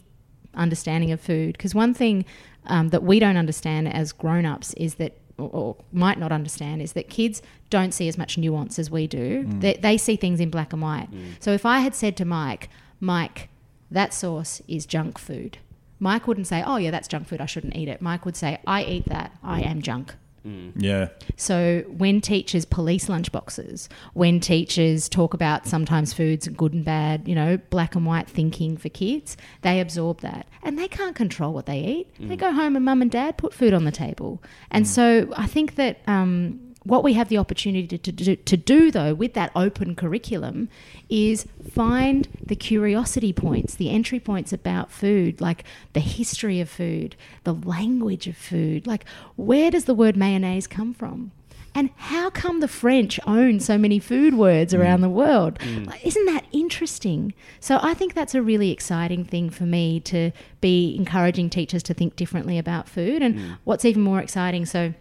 understanding 0.54 1.12
of 1.12 1.20
food. 1.20 1.54
Because 1.54 1.74
one 1.74 1.94
thing 1.94 2.24
um, 2.68 2.90
that 2.90 3.02
we 3.04 3.18
don't 3.20 3.36
understand 3.38 3.92
as 3.92 4.12
grown 4.12 4.46
ups 4.46 4.74
is 4.76 4.96
that, 4.96 5.18
or, 5.38 5.50
or 5.52 5.76
might 5.92 6.20
not 6.20 6.32
understand, 6.32 6.82
is 6.82 6.94
that 6.94 7.10
kids 7.10 7.42
don't 7.70 7.94
see 7.94 8.08
as 8.08 8.18
much 8.18 8.38
nuance 8.38 8.78
as 8.78 8.92
we 8.92 9.08
do. 9.08 9.44
Mm. 9.44 9.62
They, 9.62 9.74
they 9.76 9.98
see 9.98 10.16
things 10.16 10.40
in 10.40 10.50
black 10.50 10.74
and 10.74 10.82
white. 10.82 11.10
So 11.40 11.52
if 11.52 11.66
I 11.66 11.80
had 11.80 11.96
said 11.96 12.16
to 12.18 12.26
Mike, 12.26 12.70
Mike, 13.00 13.50
that 13.90 14.14
sauce 14.14 14.62
is 14.68 14.86
junk 14.86 15.18
food, 15.18 15.58
Mike 16.00 16.28
wouldn't 16.28 16.48
say, 16.48 16.64
oh, 16.66 16.78
yeah, 16.78 16.92
that's 16.92 17.08
junk 17.08 17.28
food. 17.28 17.40
I 17.40 17.46
shouldn't 17.46 17.76
eat 17.76 17.88
it. 17.88 18.02
Mike 18.02 18.26
would 18.26 18.36
say, 18.36 18.60
I 18.68 18.84
eat 18.84 19.06
that. 19.06 19.32
I 19.42 19.62
am 19.62 19.82
junk. 19.82 20.16
Mm. 20.46 20.74
Yeah. 20.76 21.10
So 21.38 21.84
when 21.88 22.22
teachers 22.22 22.66
police 22.66 23.08
lunchboxes, 23.08 23.88
when 24.14 24.40
teachers 24.40 25.08
talk 25.08 25.34
about 25.34 25.68
sometimes 25.68 26.14
foods 26.14 26.48
good 26.50 26.74
and 26.74 26.84
bad, 26.84 27.28
you 27.28 27.36
know, 27.36 27.58
black 27.70 27.96
and 27.96 28.06
white 28.06 28.30
thinking 28.30 28.78
for 28.78 28.90
kids, 28.90 29.38
they 29.62 29.80
absorb 29.80 30.22
that 30.22 30.48
and 30.62 30.78
they 30.78 30.88
can't 30.88 31.16
control 31.16 31.54
what 31.54 31.66
they 31.66 31.80
eat. 31.80 32.08
They 32.20 32.36
mm. 32.36 32.40
go 32.40 32.52
home 32.52 32.76
and 32.76 32.86
mum 32.86 33.02
and 33.02 33.12
dad 33.12 33.38
put 33.38 33.54
food 33.54 33.74
on 33.74 33.86
the 33.86 33.92
table. 33.92 34.44
And 34.72 34.86
mm. 34.86 34.88
so 34.88 35.34
I 35.38 35.48
think 35.48 35.76
that 35.76 36.00
um, 36.08 36.73
what 36.84 37.04
we 37.04 37.14
have 37.14 37.30
the 37.30 37.38
opportunity 37.38 37.88
to, 37.88 37.98
to, 37.98 38.12
do, 38.12 38.36
to 38.36 38.58
do 38.58 38.92
though 38.92 39.14
with 39.14 39.34
that 39.34 39.52
open 39.56 39.96
curriculum 39.96 40.70
is 41.10 41.48
find 41.72 42.28
the 42.46 42.56
curiosity 42.56 43.34
points, 43.34 43.76
the 43.76 43.90
entry 43.90 44.20
points 44.20 44.52
about 44.52 44.92
food, 44.92 45.40
like 45.40 45.64
the 45.94 46.00
history 46.00 46.60
of 46.60 46.70
food, 46.70 47.16
the 47.44 47.54
language 47.54 48.28
of 48.28 48.38
food, 48.38 48.86
like 48.86 49.06
where 49.36 49.72
does 49.72 49.86
the 49.86 49.94
word 49.94 50.18
mayonnaise 50.18 50.68
come 50.68 50.94
from? 50.94 51.32
And 51.76 51.90
how 51.96 52.30
come 52.30 52.60
the 52.60 52.68
French 52.68 53.20
own 53.26 53.60
so 53.60 53.78
many 53.78 53.98
food 53.98 54.36
words 54.36 54.74
mm. 54.74 54.80
around 54.80 55.02
the 55.02 55.10
world? 55.10 55.58
Mm. 55.60 55.88
Like, 55.88 56.06
Isn't 56.06 56.26
that 56.28 56.46
interesting? 56.52 57.34
So 57.60 57.80
I 57.82 57.94
think 57.96 58.14
that's 58.14 58.36
a 58.36 58.42
really 58.42 58.70
exciting 58.70 59.26
thing 59.26 59.50
for 59.50 59.64
me 59.64 60.00
to 60.02 60.32
be 60.62 60.96
encouraging 60.96 61.50
teachers 61.50 61.82
to 61.84 61.94
think 61.94 62.16
differently 62.16 62.60
about 62.60 62.88
food. 62.88 63.24
And 63.24 63.36
mm. 63.36 63.58
what's 63.64 63.86
even 63.86 64.04
more 64.04 64.20
exciting, 64.20 64.66
so 64.66 64.94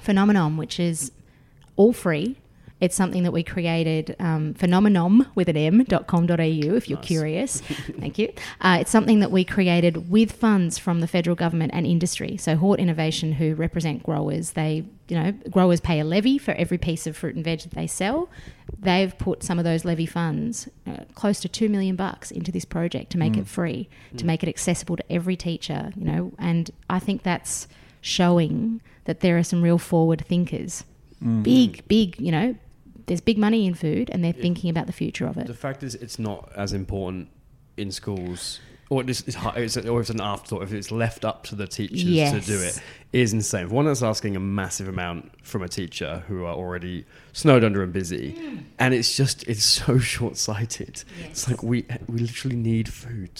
Phenomenom, 0.00 0.56
which 0.56 0.80
is 0.80 1.12
all 1.76 1.92
free. 1.92 2.36
It's 2.82 2.96
something 2.96 3.22
that 3.22 3.30
we 3.30 3.44
created, 3.44 4.16
um, 4.18 4.54
phenomenom 4.54 5.28
with 5.36 5.48
an 5.48 5.56
m.com.au 5.56 6.34
if 6.36 6.90
you're 6.90 6.98
curious. 6.98 7.60
Thank 8.00 8.18
you. 8.18 8.32
Uh, 8.60 8.78
it's 8.80 8.90
something 8.90 9.20
that 9.20 9.30
we 9.30 9.44
created 9.44 10.10
with 10.10 10.32
funds 10.32 10.78
from 10.78 10.98
the 10.98 11.06
federal 11.06 11.36
government 11.36 11.70
and 11.74 11.86
industry. 11.86 12.36
So 12.36 12.56
Hort 12.56 12.80
Innovation, 12.80 13.34
who 13.34 13.54
represent 13.54 14.02
growers, 14.02 14.54
they, 14.54 14.84
you 15.06 15.16
know, 15.16 15.30
growers 15.48 15.80
pay 15.80 16.00
a 16.00 16.04
levy 16.04 16.38
for 16.38 16.54
every 16.54 16.76
piece 16.76 17.06
of 17.06 17.16
fruit 17.16 17.36
and 17.36 17.44
veg 17.44 17.60
that 17.60 17.70
they 17.70 17.86
sell. 17.86 18.28
They've 18.76 19.16
put 19.16 19.44
some 19.44 19.60
of 19.60 19.64
those 19.64 19.84
levy 19.84 20.06
funds, 20.06 20.68
uh, 20.84 21.04
close 21.14 21.38
to 21.42 21.48
two 21.48 21.68
million 21.68 21.94
bucks, 21.94 22.32
into 22.32 22.50
this 22.50 22.64
project 22.64 23.12
to 23.12 23.18
make 23.18 23.36
it 23.36 23.46
free, 23.46 23.88
to 24.16 24.26
make 24.26 24.42
it 24.42 24.48
accessible 24.48 24.96
to 24.96 25.12
every 25.12 25.36
teacher. 25.36 25.92
You 25.94 26.04
know, 26.04 26.32
and 26.36 26.68
I 26.90 26.98
think 26.98 27.22
that's 27.22 27.68
showing 28.02 28.82
that 29.04 29.20
there 29.20 29.38
are 29.38 29.42
some 29.42 29.62
real 29.62 29.78
forward 29.78 30.26
thinkers. 30.26 30.84
Mm-hmm. 31.22 31.42
Big, 31.42 31.88
big, 31.88 32.20
you 32.20 32.30
know, 32.30 32.54
there's 33.06 33.22
big 33.22 33.38
money 33.38 33.66
in 33.66 33.74
food 33.74 34.10
and 34.10 34.22
they're 34.22 34.32
thinking 34.32 34.68
about 34.68 34.86
the 34.86 34.92
future 34.92 35.26
of 35.26 35.38
it. 35.38 35.46
The 35.46 35.54
fact 35.54 35.82
is, 35.82 35.94
it's 35.94 36.18
not 36.18 36.52
as 36.54 36.72
important 36.72 37.28
in 37.76 37.90
schools, 37.90 38.60
or 38.92 39.02
it's, 39.08 39.20
it's, 39.22 39.36
hi- 39.36 39.54
it's, 39.56 39.76
or 39.78 40.00
it's 40.00 40.10
an 40.10 40.20
afterthought. 40.20 40.64
If 40.64 40.72
it's 40.74 40.90
left 40.90 41.24
up 41.24 41.44
to 41.44 41.54
the 41.54 41.66
teachers 41.66 42.04
Yes. 42.04 42.32
to 42.32 42.40
do 42.40 42.60
it, 42.62 42.78
is 43.12 43.32
insane. 43.32 43.68
For 43.68 43.74
one 43.74 43.86
that's 43.86 44.02
asking 44.02 44.36
a 44.36 44.40
massive 44.40 44.88
amount 44.88 45.30
from 45.42 45.62
a 45.62 45.68
teacher 45.68 46.22
who 46.28 46.44
are 46.44 46.54
already 46.54 47.06
snowed 47.32 47.64
under 47.64 47.82
and 47.82 47.92
busy, 47.92 48.32
mm. 48.32 48.62
and 48.78 48.92
it's 48.92 49.16
just 49.16 49.46
it's 49.48 49.64
so 49.64 49.98
short 50.14 50.36
sighted. 50.36 51.02
It's 51.24 51.48
like 51.48 51.62
we 51.62 51.86
we 52.06 52.20
literally 52.20 52.56
need 52.56 52.92
food. 52.92 53.30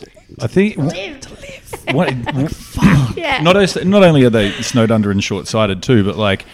I 0.40 0.46
think 0.46 0.76
what, 0.76 0.96
Yeah. 3.16 3.42
not 3.42 3.56
not 3.84 4.02
only 4.02 4.24
are 4.24 4.30
they 4.30 4.52
snowed 4.62 4.90
under 4.90 5.10
and 5.10 5.22
short 5.22 5.48
sighted 5.48 5.82
too, 5.82 6.02
but 6.02 6.16
like 6.16 6.46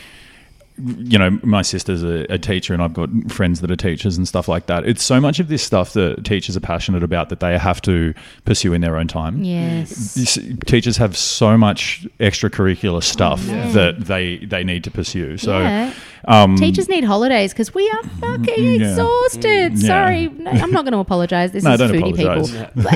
you 0.78 1.18
know, 1.18 1.38
my 1.42 1.62
sister's 1.62 2.02
a, 2.02 2.24
a 2.32 2.38
teacher, 2.38 2.72
and 2.72 2.82
I've 2.82 2.92
got 2.94 3.08
friends 3.30 3.60
that 3.60 3.70
are 3.70 3.76
teachers 3.76 4.16
and 4.16 4.26
stuff 4.28 4.48
like 4.48 4.66
that. 4.66 4.86
It's 4.86 5.02
so 5.02 5.20
much 5.20 5.40
of 5.40 5.48
this 5.48 5.62
stuff 5.62 5.92
that 5.94 6.24
teachers 6.24 6.56
are 6.56 6.60
passionate 6.60 7.02
about 7.02 7.28
that 7.30 7.40
they 7.40 7.58
have 7.58 7.82
to 7.82 8.14
pursue 8.44 8.72
in 8.72 8.80
their 8.80 8.96
own 8.96 9.08
time. 9.08 9.42
Yes. 9.44 10.14
These 10.14 10.38
teachers 10.66 10.96
have 10.98 11.16
so 11.16 11.56
much 11.58 12.06
extracurricular 12.20 13.02
stuff 13.02 13.44
that 13.46 14.00
they 14.06 14.38
they 14.38 14.62
need 14.64 14.84
to 14.84 14.90
pursue. 14.90 15.36
So, 15.38 15.58
Yeah. 15.58 15.92
um, 16.26 16.56
Teachers 16.56 16.88
need 16.88 17.04
holidays 17.04 17.52
because 17.52 17.74
we 17.74 17.88
are 17.90 18.02
fucking 18.20 18.64
Yeah. 18.80 18.90
exhausted. 18.90 19.72
Yeah. 19.78 19.86
Sorry, 19.86 20.28
no, 20.28 20.50
I'm 20.50 20.70
not 20.70 20.84
going 20.84 20.92
to 20.92 20.98
apologize. 20.98 21.52
This 21.52 21.64
No, 21.64 21.72
is 21.72 21.78
don't 21.78 21.90
foodie 21.92 22.20
apologise. 22.22 22.50
people. 22.52 22.70
But 22.82 22.92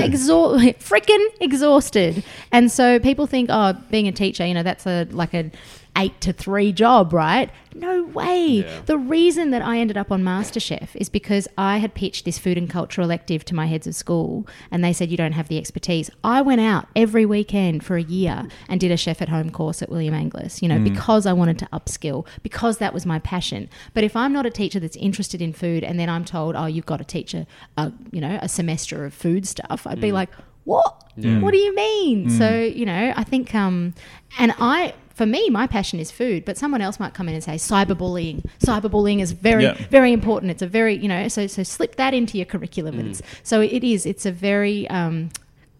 freaking 0.79 1.25
exhausted. 1.41 2.23
And 2.51 2.71
so 2.71 2.99
people 2.99 3.27
think, 3.27 3.49
oh, 3.51 3.73
being 3.91 4.07
a 4.07 4.11
teacher, 4.11 4.45
you 4.45 4.53
know, 4.53 4.63
that's 4.63 4.85
a 4.85 5.07
like 5.11 5.33
a 5.33 5.51
eight 5.95 6.19
to 6.21 6.33
three 6.33 6.71
job, 6.71 7.13
right? 7.13 7.49
No 7.75 8.03
way. 8.03 8.61
The 8.85 8.97
reason 8.97 9.51
that 9.51 9.61
I 9.61 9.77
ended 9.77 9.97
up 9.97 10.11
on 10.11 10.23
MasterChef 10.23 10.89
is 10.95 11.09
because 11.09 11.47
I 11.57 11.77
had 11.77 11.93
pitched 11.93 12.25
this 12.25 12.37
food 12.37 12.57
and 12.57 12.69
culture 12.69 13.01
elective 13.01 13.45
to 13.45 13.55
my 13.55 13.65
heads 13.65 13.87
of 13.87 13.95
school, 13.95 14.47
and 14.71 14.83
they 14.83 14.93
said 14.93 15.09
you 15.09 15.17
don't 15.17 15.33
have 15.33 15.47
the 15.47 15.57
expertise. 15.57 16.09
I 16.23 16.41
went 16.41 16.61
out 16.61 16.87
every 16.95 17.25
weekend 17.25 17.83
for 17.83 17.95
a 17.95 18.03
year 18.03 18.47
and 18.69 18.79
did 18.79 18.91
a 18.91 18.97
chef 18.97 19.21
at 19.21 19.29
home 19.29 19.49
course 19.49 19.81
at 19.81 19.89
William 19.89 20.13
Angliss, 20.13 20.61
you 20.61 20.67
know, 20.67 20.77
mm. 20.77 20.83
because 20.83 21.25
I 21.25 21.33
wanted 21.33 21.59
to 21.59 21.65
upskill, 21.67 22.25
because 22.41 22.77
that 22.77 22.93
was 22.93 23.05
my 23.05 23.19
passion. 23.19 23.69
But 23.93 24.03
if 24.03 24.15
I'm 24.15 24.33
not 24.33 24.45
a 24.45 24.51
teacher 24.51 24.79
that's 24.79 24.97
interested 24.97 25.41
in 25.41 25.53
food, 25.53 25.83
and 25.83 25.99
then 25.99 26.09
I'm 26.09 26.25
told, 26.25 26.55
oh, 26.55 26.65
you've 26.65 26.85
got 26.85 26.97
to 26.97 27.05
teach 27.05 27.33
a, 27.33 27.45
a 27.77 27.91
you 28.11 28.21
know, 28.21 28.39
a 28.41 28.49
semester 28.49 29.05
of 29.05 29.13
food 29.13 29.47
stuff, 29.47 29.85
I'd 29.87 30.01
be 30.01 30.09
mm. 30.09 30.13
like, 30.13 30.29
what? 30.63 31.11
What 31.15 31.51
do 31.51 31.57
you 31.57 31.75
mean? 31.75 32.29
Mm. 32.29 32.37
So 32.37 32.59
you 32.59 32.85
know, 32.85 33.13
I 33.15 33.23
think, 33.23 33.53
um, 33.53 33.93
and 34.39 34.53
I. 34.59 34.93
For 35.13 35.25
me, 35.25 35.49
my 35.49 35.67
passion 35.67 35.99
is 35.99 36.09
food, 36.11 36.43
but 36.43 36.57
someone 36.57 36.81
else 36.81 36.99
might 36.99 37.13
come 37.13 37.27
in 37.29 37.35
and 37.35 37.43
say 37.43 37.53
cyberbullying. 37.55 38.43
Cyberbullying 38.59 39.21
is 39.21 39.31
very, 39.31 39.63
Yeah. 39.63 39.73
very 39.89 40.11
important. 40.11 40.51
It's 40.51 40.61
a 40.63 40.67
very, 40.67 40.95
you 40.95 41.07
know, 41.07 41.27
so 41.27 41.45
so 41.47 41.61
slip 41.63 41.95
that 41.97 42.13
into 42.13 42.37
your 42.37 42.45
curriculum. 42.45 42.99
It's, 42.99 43.21
so 43.43 43.61
it 43.61 43.83
is. 43.83 44.05
It's 44.05 44.25
a 44.25 44.31
very 44.31 44.89
um, 44.89 45.29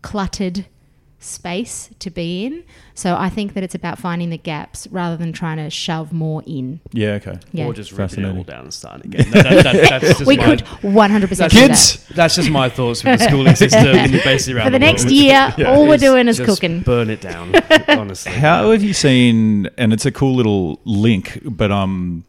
cluttered 0.03 0.65
space 1.23 1.89
to 1.99 2.09
be 2.09 2.45
in. 2.45 2.63
So 2.95 3.15
I 3.15 3.29
think 3.29 3.53
that 3.53 3.63
it's 3.63 3.73
about 3.75 3.97
finding 3.97 4.29
the 4.29 4.37
gaps 4.37 4.87
rather 4.91 5.17
than 5.17 5.33
trying 5.33 5.57
to 5.57 5.69
shove 5.69 6.13
more 6.13 6.43
in. 6.45 6.79
yeah, 6.91 7.13
okay. 7.13 7.39
Yeah. 7.51 7.65
Or 7.65 7.73
just 7.73 7.91
ripping 7.91 8.23
it 8.25 8.35
all 8.37 8.43
down 8.43 8.65
and 8.65 8.73
starting 8.73 9.13
again. 9.13 9.31
That- 9.31 9.43
that- 9.43 9.63
that- 9.63 9.89
that's 9.89 10.07
just 10.19 10.25
we 10.25 10.37
my- 10.37 10.43
could 10.45 10.59
100% 10.81 11.29
do 11.29 11.35
that. 11.35 11.51
Kids, 11.51 12.05
That's 12.09 12.35
just 12.35 12.49
my 12.49 12.69
thoughts 12.69 13.03
with 13.03 13.19
the 13.19 13.25
schooling 13.25 13.55
system 13.55 13.81
basically 14.23 14.53
around 14.59 14.67
For 14.67 14.71
the 14.71 14.79
next 14.79 15.03
world. 15.05 15.13
year, 15.13 15.53
all 15.67 15.87
we're 15.87 15.97
doing 15.97 16.27
is 16.27 16.37
just 16.37 16.49
cooking. 16.49 16.81
Burn 16.81 17.09
it 17.09 17.21
down, 17.21 17.53
honestly. 17.87 18.31
How 18.33 18.71
have 18.71 18.83
you 18.83 18.93
seen? 18.93 19.67
And 19.77 19.91
it's 19.93 20.05
a 20.05 20.11
cool 20.11 20.35
little 20.35 20.79
link, 20.85 21.39
but 21.43 21.71
um, 21.71 22.25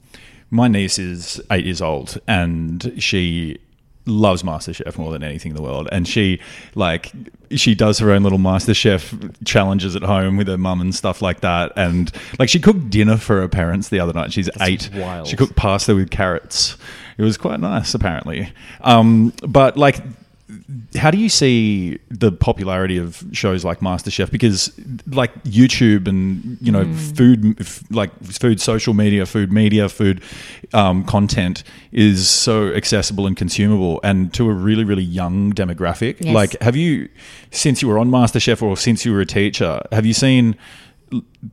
my 0.51 0.69
niece 0.69 0.99
is 0.99 1.41
eight 1.51 1.65
years 1.67 1.83
old, 1.83 2.19
and 2.27 2.95
she 2.99 3.59
loves 4.07 4.43
MasterChef 4.43 4.99
more 4.99 5.13
than 5.13 5.23
anything 5.23 5.51
in 5.51 5.57
the 5.57 5.63
world. 5.63 5.89
And 5.91 6.07
she 6.07 6.41
like 6.75 7.13
she 7.51 7.75
does 7.75 7.99
her 7.99 8.11
own 8.11 8.23
little 8.23 8.39
MasterChef 8.39 9.45
challenges 9.45 9.97
at 9.97 10.03
home 10.03 10.37
with 10.37 10.49
her 10.49 10.59
mum 10.59 10.81
and 10.81 10.95
stuff 10.95 11.23
like 11.23 11.41
that. 11.41 11.73
And 11.77 12.11
like 12.39 12.49
she 12.49 12.61
cooked 12.61 12.91
dinner 12.91 13.17
for 13.17 13.41
her 13.41 13.49
parents 13.49 13.89
the 13.89 14.01
other 14.01 14.13
night. 14.13 14.33
She's 14.33 14.51
eight. 14.61 14.91
wild. 14.95 15.29
She 15.29 15.37
cooked 15.37 15.57
pasta 15.57 15.95
with 15.95 16.11
carrots. 16.11 16.77
It 17.17 17.23
was 17.23 17.37
quite 17.37 17.61
nice, 17.61 17.95
apparently. 17.95 18.53
Um, 18.81 19.33
but 19.47 19.77
like 19.77 20.01
how 20.97 21.11
do 21.11 21.19
you 21.19 21.29
see 21.29 21.99
the 22.09 22.33
popularity 22.33 22.97
of 22.97 23.23
shows 23.33 23.65
like 23.65 23.81
MasterChef? 23.81 24.31
Because 24.31 24.73
like 25.07 25.35
YouTube 25.45 26.09
and 26.09 26.57
you 26.61 26.73
know 26.73 26.91
food, 26.95 27.61
f- 27.61 27.85
like 27.91 28.11
food 28.25 28.61
social 28.61 28.95
media, 28.95 29.27
food 29.27 29.53
media, 29.53 29.89
food 29.89 30.23
um, 30.73 31.05
content 31.05 31.65
is 31.93 32.29
so 32.29 32.69
accessible 32.69 33.27
and 33.27 33.37
consumable, 33.37 34.01
and 34.03 34.33
to 34.35 34.49
a 34.49 34.55
really 34.55 34.85
really 34.85 35.03
young 35.03 35.53
demographic. 35.53 36.17
Yes. 36.21 36.35
Like, 36.35 36.63
have 36.63 36.77
you 36.77 37.09
since 37.51 37.83
you 37.83 37.89
were 37.89 37.99
on 37.99 38.11
MasterChef 38.11 38.63
or 38.63 38.77
since 38.77 39.05
you 39.05 39.13
were 39.13 39.21
a 39.21 39.27
teacher, 39.27 39.83
have 39.93 40.07
you 40.07 40.15
seen 40.15 40.57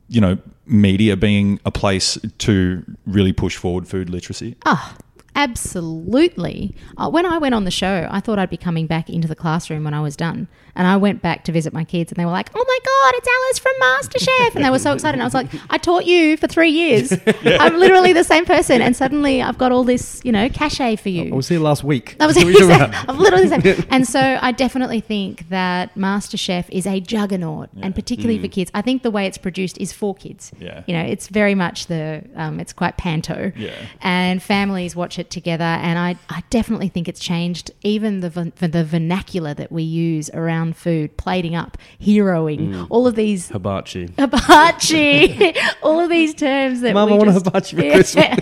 you 0.08 0.20
know 0.20 0.38
media 0.66 1.16
being 1.16 1.60
a 1.66 1.70
place 1.70 2.18
to 2.38 2.82
really 3.06 3.32
push 3.32 3.56
forward 3.56 3.86
food 3.86 4.08
literacy? 4.08 4.56
Oh, 4.64 4.96
absolutely. 5.34 6.74
Uh, 6.96 7.08
when 7.10 7.26
I 7.26 7.38
went 7.38 7.54
on 7.54 7.64
the 7.64 7.70
show, 7.70 8.08
I 8.10 8.20
thought 8.20 8.38
I'd 8.38 8.50
be 8.50 8.56
coming 8.56 8.86
back 8.86 9.08
into 9.10 9.28
the 9.28 9.36
classroom 9.36 9.84
when 9.84 9.94
I 9.94 10.00
was 10.00 10.16
done. 10.16 10.48
And 10.74 10.86
I 10.86 10.96
went 10.96 11.20
back 11.20 11.44
to 11.44 11.52
visit 11.52 11.74
my 11.74 11.84
kids, 11.84 12.10
and 12.10 12.16
they 12.16 12.24
were 12.24 12.30
like, 12.30 12.50
oh 12.54 12.64
my 12.66 12.78
God, 12.84 13.14
it's 13.16 13.28
Alice 13.28 13.58
from 13.58 13.72
MasterChef. 13.82 14.56
And 14.56 14.64
they 14.64 14.70
were 14.70 14.78
so 14.78 14.94
excited. 14.94 15.14
And 15.14 15.22
I 15.22 15.26
was 15.26 15.34
like, 15.34 15.48
I 15.68 15.76
taught 15.76 16.06
you 16.06 16.38
for 16.38 16.46
three 16.46 16.70
years. 16.70 17.12
I'm 17.44 17.78
literally 17.78 18.14
the 18.14 18.24
same 18.24 18.46
person. 18.46 18.80
And 18.80 18.96
suddenly 18.96 19.42
I've 19.42 19.58
got 19.58 19.70
all 19.70 19.84
this, 19.84 20.22
you 20.24 20.32
know, 20.32 20.48
cachet 20.48 20.96
for 20.96 21.10
you. 21.10 21.30
I 21.32 21.36
was 21.36 21.48
here 21.48 21.60
last 21.60 21.84
week. 21.84 22.16
I 22.20 22.26
was 22.26 22.36
That's 22.36 22.46
what 22.46 22.54
you're 22.54 22.68
talking 22.68 22.86
about. 22.86 23.08
I'm 23.08 23.18
literally 23.18 23.48
the 23.48 23.74
same. 23.74 23.86
And 23.90 24.08
so 24.08 24.38
I 24.40 24.52
definitely 24.52 25.00
think 25.00 25.48
that 25.50 25.94
MasterChef 25.94 26.70
is 26.70 26.86
a 26.86 27.00
juggernaut, 27.00 27.68
and 27.82 27.94
particularly 27.94 28.38
for 28.38 28.48
kids. 28.48 28.70
I 28.72 28.80
think 28.80 29.02
the 29.02 29.10
way 29.10 29.26
it's 29.26 29.38
produced 29.38 29.76
is 29.78 29.92
for 29.92 30.14
kids. 30.14 30.52
Yeah. 30.58 30.84
You 30.86 30.94
know, 30.94 31.02
it's 31.02 31.28
very 31.28 31.54
much 31.54 31.88
the, 31.88 32.24
um, 32.34 32.60
it's 32.60 32.72
quite 32.72 32.96
panto. 32.96 33.52
Yeah. 33.56 33.74
And 34.00 34.42
families 34.42 34.96
watch 34.96 35.18
it 35.18 35.21
together. 35.30 35.64
And 35.64 35.98
I, 35.98 36.16
I 36.28 36.42
definitely 36.50 36.88
think 36.88 37.08
it's 37.08 37.20
changed 37.20 37.70
even 37.82 38.20
the, 38.20 38.52
the 38.60 38.84
vernacular 38.84 39.54
that 39.54 39.70
we 39.72 39.82
use 39.82 40.30
around 40.30 40.76
food, 40.76 41.16
plating 41.16 41.54
up, 41.54 41.76
heroing, 42.00 42.86
all 42.90 43.06
of 43.06 43.14
these 43.14 43.48
Hibachi. 43.48 44.08
hibachi, 44.18 45.54
all 45.82 46.00
of 46.00 46.10
these 46.10 46.34
terms 46.34 46.80
that 46.82 46.94
Mum, 46.94 47.08
we 47.08 47.14
I 47.14 47.18
want 47.18 47.30
a 47.30 47.32
just, 47.34 47.46
hibachi 47.46 47.76
for 47.76 47.82
Christmas. 47.82 48.36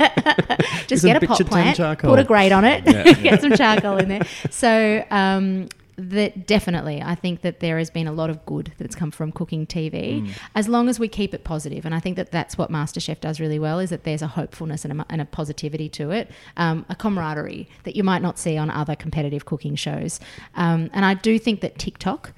just 0.87 1.05
get 1.05 1.23
a 1.23 1.27
pot 1.27 1.47
plant, 1.47 2.01
put 2.01 2.19
a 2.19 2.25
grate 2.25 2.53
on 2.53 2.65
it, 2.65 2.83
Yeah. 2.87 3.13
get 3.15 3.41
some 3.41 3.53
charcoal 3.53 3.99
in 3.99 4.09
there. 4.09 4.23
So 4.51 5.05
um, 5.11 5.69
that 6.09 6.47
definitely, 6.47 7.03
I 7.03 7.15
think 7.15 7.43
that 7.43 7.61
there 7.61 7.79
has 7.79 7.91
been 7.91 8.07
a 8.07 8.13
lot 8.13 8.31
of 8.31 8.45
good 8.47 8.73
that's 8.79 8.95
come 8.95 9.11
from 9.11 9.31
cooking 9.33 9.67
TV, 9.67 10.23
Mm. 10.23 10.31
as 10.55 10.69
long 10.69 10.89
as 10.89 10.99
we 10.99 11.09
keep 11.09 11.35
it. 11.35 11.41
And 11.51 11.95
I 11.95 12.01
think 12.01 12.17
that 12.17 12.31
that's 12.31 12.57
what 12.57 12.71
MasterChef 12.71 13.21
does 13.21 13.41
really 13.41 13.59
well, 13.59 13.79
is 13.81 13.91
that 13.91 14.05
there's 14.05 14.23
a 14.23 14.29
hopefulness 14.29 14.85
and 14.85 15.01
a, 15.01 15.07
and 15.11 15.21
a 15.21 15.25
positivity 15.25 15.89
to 15.91 16.11
it, 16.11 16.31
um, 16.57 16.87
a 16.89 16.95
camaraderie 16.95 17.69
that 17.85 17.97
you 17.97 18.03
might 18.05 18.23
not 18.23 18.39
see 18.39 18.57
on 18.57 18.71
other 18.71 18.95
competitive 18.97 19.45
cooking 19.45 19.75
shows. 19.75 20.21
Um, 20.55 20.91
and 20.93 21.05
I 21.05 21.15
do 21.15 21.39
think 21.39 21.61
that 21.61 21.79
TikTok 21.79 22.33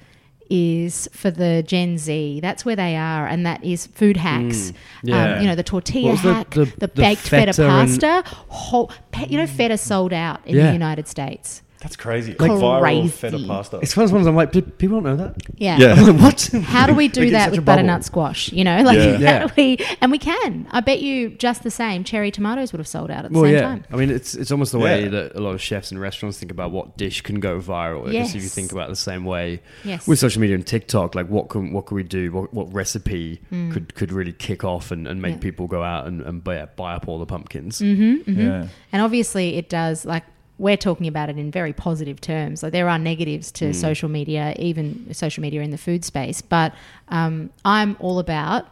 is 0.49 1.07
for 1.13 1.31
the 1.31 1.63
Gen 1.65 1.97
Z. 1.97 2.39
That's 2.41 2.65
where 2.65 2.75
they 2.75 2.95
are, 2.95 3.25
and 3.27 3.45
that 3.45 3.63
is 3.63 3.87
food 3.87 4.17
hacks. 4.17 4.73
yeah. 5.03 5.35
Um, 5.35 5.41
you 5.41 5.47
know, 5.47 5.55
the 5.55 5.63
tortilla 5.63 6.11
the- 6.13 6.17
hack, 6.33 6.49
the- 6.51 6.65
the, 6.65 6.75
the 6.79 6.87
baked 6.89 7.21
feta, 7.21 7.53
feta 7.53 7.67
pasta. 7.69 8.23
Whole, 8.49 8.91
you 9.29 9.37
know, 9.37 9.47
feta 9.47 9.77
sold 9.77 10.13
out 10.13 10.41
in 10.45 10.55
Yeah. 10.57 10.67
the 10.67 10.73
United 10.73 11.07
States. 11.07 11.61
That's 11.83 11.95
crazy. 11.95 12.35
Like- 12.39 12.49
viral 12.51 12.79
Crazy. 12.81 13.07
feta 13.09 13.39
pasta. 13.45 13.79
It's 13.81 13.95
one 13.95 14.05
of 14.05 14.09
those 14.09 14.15
ones 14.15 14.27
I'm 14.27 14.35
like, 14.35 14.51
people 14.51 15.01
don't 15.01 15.03
know 15.03 15.15
that? 15.17 15.35
Yeah. 15.57 15.77
Yeah. 15.77 15.93
I'm 15.93 16.17
like, 16.17 16.21
what? 16.21 16.49
How 16.63 16.87
do 16.87 16.95
we 16.95 17.07
do 17.09 17.29
that 17.31 17.51
with 17.51 17.63
butternut 17.65 18.03
squash? 18.05 18.51
You 18.51 18.63
know, 18.63 18.81
like 18.83 18.97
Yeah. 18.97 19.13
how 19.13 19.19
Yeah. 19.19 19.47
do 19.47 19.53
we? 19.57 19.77
And 20.01 20.11
we 20.11 20.17
can. 20.17 20.65
I 20.71 20.79
bet 20.79 21.01
you 21.01 21.29
just 21.29 21.63
the 21.63 21.69
same. 21.71 22.03
Cherry 22.03 22.31
tomatoes 22.31 22.71
would 22.71 22.79
have 22.79 22.87
sold 22.87 23.11
out 23.11 23.25
at 23.25 23.31
the 23.31 23.37
Well, 23.37 23.45
same 23.47 23.53
yeah. 23.55 23.61
time. 23.61 23.83
I 23.91 23.97
mean, 23.97 24.09
it's 24.09 24.33
it's 24.33 24.51
almost 24.51 24.71
the 24.71 24.79
way 24.79 25.03
Yeah. 25.03 25.09
that 25.09 25.35
a 25.35 25.41
lot 25.41 25.51
of 25.53 25.61
chefs 25.61 25.91
and 25.91 25.99
restaurants 25.99 26.39
think 26.39 26.51
about 26.51 26.71
what 26.71 26.97
dish 26.97 27.21
can 27.21 27.39
go 27.39 27.59
viral. 27.59 28.07
I 28.07 28.13
guess 28.13 28.33
if 28.33 28.41
you 28.41 28.49
think 28.49 28.71
about 28.71 28.87
it 28.87 28.91
the 28.91 28.95
same 28.95 29.25
way 29.25 29.61
Yes. 29.83 30.07
with 30.07 30.19
social 30.19 30.41
media 30.41 30.55
and 30.55 30.65
TikTok, 30.65 31.15
like 31.15 31.27
what 31.27 31.49
can 31.49 31.73
what 31.73 31.85
can 31.85 31.95
we 31.95 32.03
do? 32.03 32.31
What, 32.31 32.53
what 32.53 32.73
recipe 32.73 33.41
Mm. 33.51 33.71
could 33.73 33.93
could 33.95 34.11
really 34.13 34.33
kick 34.33 34.63
off 34.63 34.91
and, 34.91 35.07
and 35.07 35.21
make 35.21 35.33
Yeah. 35.35 35.39
people 35.41 35.67
go 35.67 35.83
out 35.83 36.07
and, 36.07 36.21
and 36.21 36.43
buy, 36.43 36.65
buy 36.75 36.93
up 36.93 37.07
all 37.07 37.19
the 37.19 37.25
pumpkins? 37.25 37.79
Mm-hmm. 37.81 38.39
Yeah. 38.39 38.67
And 38.91 39.01
obviously, 39.01 39.55
it 39.57 39.69
does 39.69 40.05
like 40.05 40.23
we're 40.63 40.77
talking 40.77 41.07
about 41.07 41.29
it 41.29 41.37
in 41.37 41.51
very 41.51 41.73
positive 41.73 42.21
terms. 42.21 42.63
Like 42.63 42.71
there 42.71 42.87
are 42.87 42.97
negatives 42.97 43.51
to 43.53 43.65
Mm. 43.71 43.75
social 43.75 44.07
media, 44.07 44.55
even 44.57 45.13
social 45.13 45.41
media 45.41 45.61
in 45.61 45.71
the 45.71 45.77
food 45.77 46.05
space. 46.05 46.41
But 46.41 46.73
um, 47.09 47.49
I'm 47.65 47.97
all 47.99 48.17
about 48.17 48.67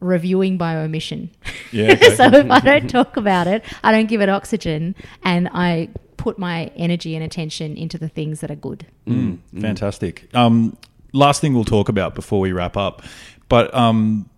reviewing 0.00 0.58
by 0.58 0.74
omission. 0.74 1.30
Yeah, 1.70 1.92
okay. 1.92 2.16
so 2.16 2.24
if 2.24 2.50
I 2.50 2.58
don't 2.58 2.90
talk 2.90 3.16
about 3.16 3.46
it, 3.46 3.64
I 3.84 3.92
don't 3.92 4.08
give 4.08 4.20
it 4.20 4.28
oxygen, 4.28 4.96
and 5.22 5.48
I 5.52 5.90
put 6.16 6.40
my 6.40 6.72
energy 6.74 7.14
and 7.14 7.24
attention 7.24 7.76
into 7.76 7.98
the 7.98 8.08
things 8.08 8.40
that 8.40 8.50
are 8.50 8.56
good. 8.56 8.84
Mm, 9.06 9.38
fantastic. 9.60 10.28
Um, 10.34 10.76
last 11.12 11.40
thing 11.40 11.54
we'll 11.54 11.64
talk 11.64 11.88
about 11.88 12.16
before 12.16 12.40
we 12.40 12.50
wrap 12.50 12.76
up, 12.76 13.02
but 13.48 13.72
um, 13.74 14.28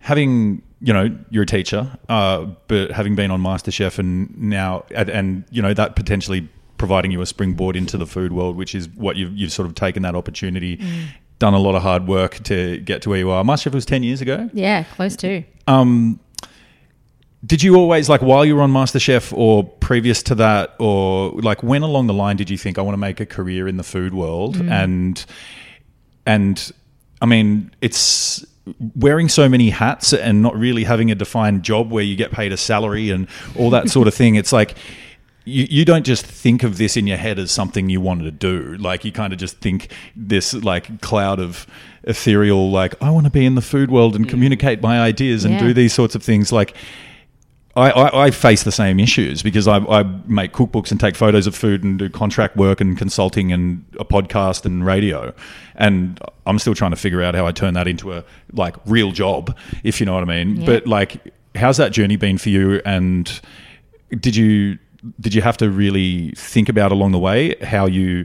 having 0.00 0.62
you 0.84 0.92
know 0.92 1.16
you're 1.30 1.44
a 1.44 1.46
teacher, 1.46 1.90
uh, 2.10 2.44
but 2.68 2.90
having 2.90 3.16
been 3.16 3.30
on 3.30 3.40
MasterChef 3.40 3.98
and 3.98 4.36
now 4.38 4.84
and, 4.90 5.08
and 5.08 5.44
you 5.50 5.62
know 5.62 5.72
that 5.72 5.96
potentially 5.96 6.46
providing 6.76 7.10
you 7.10 7.22
a 7.22 7.26
springboard 7.26 7.74
into 7.74 7.96
the 7.96 8.06
food 8.06 8.32
world, 8.32 8.54
which 8.54 8.74
is 8.74 8.88
what 8.90 9.16
you've 9.16 9.34
you've 9.34 9.52
sort 9.52 9.66
of 9.66 9.74
taken 9.74 10.02
that 10.02 10.14
opportunity. 10.14 10.78
Done 11.38 11.54
a 11.54 11.58
lot 11.58 11.74
of 11.74 11.82
hard 11.82 12.06
work 12.06 12.42
to 12.44 12.78
get 12.80 13.00
to 13.02 13.08
where 13.08 13.18
you 13.18 13.30
are. 13.30 13.42
MasterChef 13.42 13.72
was 13.72 13.86
ten 13.86 14.02
years 14.02 14.20
ago. 14.20 14.50
Yeah, 14.52 14.82
close 14.82 15.16
to. 15.16 15.42
Um, 15.66 16.20
did 17.46 17.62
you 17.62 17.76
always 17.76 18.10
like 18.10 18.20
while 18.20 18.44
you 18.44 18.54
were 18.54 18.62
on 18.62 18.72
MasterChef 18.72 19.32
or 19.32 19.64
previous 19.64 20.22
to 20.24 20.34
that, 20.34 20.74
or 20.78 21.30
like 21.32 21.62
when 21.62 21.82
along 21.82 22.08
the 22.08 22.14
line 22.14 22.36
did 22.36 22.50
you 22.50 22.58
think 22.58 22.78
I 22.78 22.82
want 22.82 22.92
to 22.92 23.00
make 23.00 23.20
a 23.20 23.26
career 23.26 23.66
in 23.66 23.78
the 23.78 23.82
food 23.82 24.12
world? 24.12 24.56
And 24.56 25.24
and 26.26 26.72
I 27.22 27.26
mean, 27.26 27.74
it's 27.80 28.44
wearing 28.94 29.28
so 29.28 29.48
many 29.48 29.70
hats 29.70 30.12
and 30.12 30.42
not 30.42 30.56
really 30.56 30.84
having 30.84 31.10
a 31.10 31.14
defined 31.14 31.62
job 31.62 31.90
where 31.90 32.04
you 32.04 32.16
get 32.16 32.30
paid 32.32 32.52
a 32.52 32.56
salary 32.56 33.10
and 33.10 33.28
all 33.56 33.70
that 33.70 33.90
sort 33.90 34.08
of 34.08 34.14
thing. 34.14 34.36
It's 34.36 34.52
like 34.52 34.74
you, 35.44 35.66
you 35.68 35.84
don't 35.84 36.06
just 36.06 36.24
think 36.24 36.62
of 36.62 36.78
this 36.78 36.96
in 36.96 37.06
your 37.06 37.18
head 37.18 37.38
as 37.38 37.50
something 37.50 37.90
you 37.90 38.00
wanted 38.00 38.24
to 38.24 38.30
do. 38.30 38.76
Like 38.78 39.04
you 39.04 39.12
kind 39.12 39.32
of 39.32 39.38
just 39.38 39.58
think 39.58 39.90
this 40.16 40.54
like 40.54 41.00
cloud 41.00 41.38
of 41.40 41.66
ethereal, 42.04 42.70
like 42.70 42.94
I 43.02 43.10
want 43.10 43.26
to 43.26 43.30
be 43.30 43.44
in 43.44 43.54
the 43.54 43.62
food 43.62 43.90
world 43.90 44.16
and 44.16 44.26
mm. 44.26 44.30
communicate 44.30 44.80
my 44.82 45.00
ideas 45.00 45.44
and 45.44 45.54
Yeah. 45.54 45.60
do 45.60 45.74
these 45.74 45.92
sorts 45.92 46.14
of 46.14 46.22
things. 46.22 46.50
Like 46.50 46.74
I, 47.76 47.90
I, 47.90 48.24
I 48.26 48.30
face 48.30 48.62
the 48.62 48.72
same 48.72 49.00
issues 49.00 49.42
because 49.42 49.66
I, 49.66 49.78
I 49.78 50.04
make 50.26 50.52
cookbooks 50.52 50.90
and 50.90 51.00
take 51.00 51.16
photos 51.16 51.46
of 51.46 51.54
food 51.54 51.82
and 51.82 51.98
do 51.98 52.08
contract 52.08 52.56
work 52.56 52.80
and 52.80 52.96
consulting 52.96 53.52
and 53.52 53.84
a 53.98 54.04
podcast 54.04 54.64
and 54.64 54.86
radio, 54.86 55.34
and 55.74 56.20
I'm 56.46 56.58
still 56.58 56.74
trying 56.74 56.92
to 56.92 56.96
figure 56.96 57.22
out 57.22 57.34
how 57.34 57.46
I 57.46 57.52
turn 57.52 57.74
that 57.74 57.88
into 57.88 58.12
a 58.12 58.24
like 58.52 58.76
real 58.86 59.10
job, 59.12 59.56
if 59.82 60.00
you 60.00 60.06
know 60.06 60.14
what 60.14 60.22
I 60.22 60.26
mean. 60.26 60.60
Yeah. 60.60 60.66
But 60.66 60.86
like, 60.86 61.34
how's 61.54 61.76
that 61.78 61.92
journey 61.92 62.16
been 62.16 62.38
for 62.38 62.50
you? 62.50 62.80
And 62.84 63.40
did 64.20 64.36
you 64.36 64.78
did 65.20 65.34
you 65.34 65.42
have 65.42 65.56
to 65.58 65.68
really 65.68 66.30
think 66.30 66.68
about 66.68 66.92
along 66.92 67.12
the 67.12 67.18
way 67.18 67.56
how 67.62 67.86
you 67.86 68.24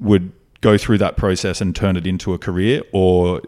would 0.00 0.32
go 0.60 0.78
through 0.78 0.98
that 0.98 1.16
process 1.16 1.60
and 1.60 1.74
turn 1.74 1.96
it 1.96 2.06
into 2.06 2.32
a 2.34 2.38
career, 2.38 2.82
or 2.92 3.40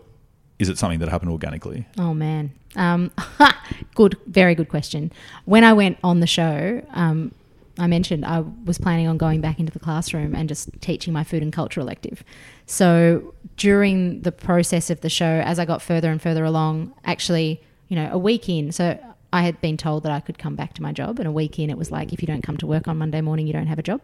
is 0.59 0.69
it 0.69 0.79
something 0.79 1.01
that 1.01 1.09
happened 1.09 1.31
organically? 1.31 1.87
Oh 1.99 2.15
man, 2.15 2.53
um, 2.77 3.11
good, 3.95 4.17
very 4.27 4.55
good 4.55 4.69
question. 4.69 5.13
When 5.45 5.65
I 5.65 5.73
went 5.73 5.99
on 6.05 6.21
the 6.21 6.27
show, 6.27 6.85
um, 6.93 7.33
I 7.79 7.87
mentioned 7.87 8.25
I 8.25 8.41
was 8.65 8.79
planning 8.79 9.09
on 9.09 9.19
going 9.19 9.41
back 9.41 9.59
into 9.59 9.73
the 9.73 9.81
classroom 9.81 10.35
and 10.35 10.49
just 10.49 10.71
teaching 10.81 11.13
my 11.13 11.25
food 11.25 11.43
and 11.43 11.53
culture 11.53 11.81
elective. 11.81 12.23
So 12.67 13.35
during 13.57 14.23
the 14.23 14.33
process 14.33 14.91
of 14.91 15.01
the 15.01 15.11
show, 15.11 15.43
as 15.45 15.59
I 15.59 15.65
got 15.65 15.83
further 15.83 16.11
and 16.11 16.23
further 16.23 16.45
along, 16.45 16.95
actually, 17.05 17.61
you 17.89 17.97
know, 17.97 18.09
a 18.13 18.19
week 18.19 18.49
in, 18.49 18.71
so 18.71 18.99
I 19.33 19.43
had 19.43 19.61
been 19.61 19.77
told 19.77 20.05
that 20.05 20.13
I 20.13 20.21
could 20.21 20.39
come 20.39 20.55
back 20.55 20.75
to 20.75 20.83
my 20.83 20.93
job, 20.93 21.19
and 21.19 21.27
a 21.27 21.33
week 21.33 21.59
in, 21.59 21.69
it 21.69 21.77
was 21.77 21.91
like, 21.91 22.13
if 22.13 22.23
you 22.23 22.27
don't 22.27 22.43
come 22.43 22.57
to 22.59 22.67
work 22.67 22.87
on 22.87 22.97
Monday 22.97 23.21
morning, 23.21 23.49
you 23.49 23.53
don't 23.53 23.67
have 23.67 23.81
a 23.81 23.83
job. 23.83 24.01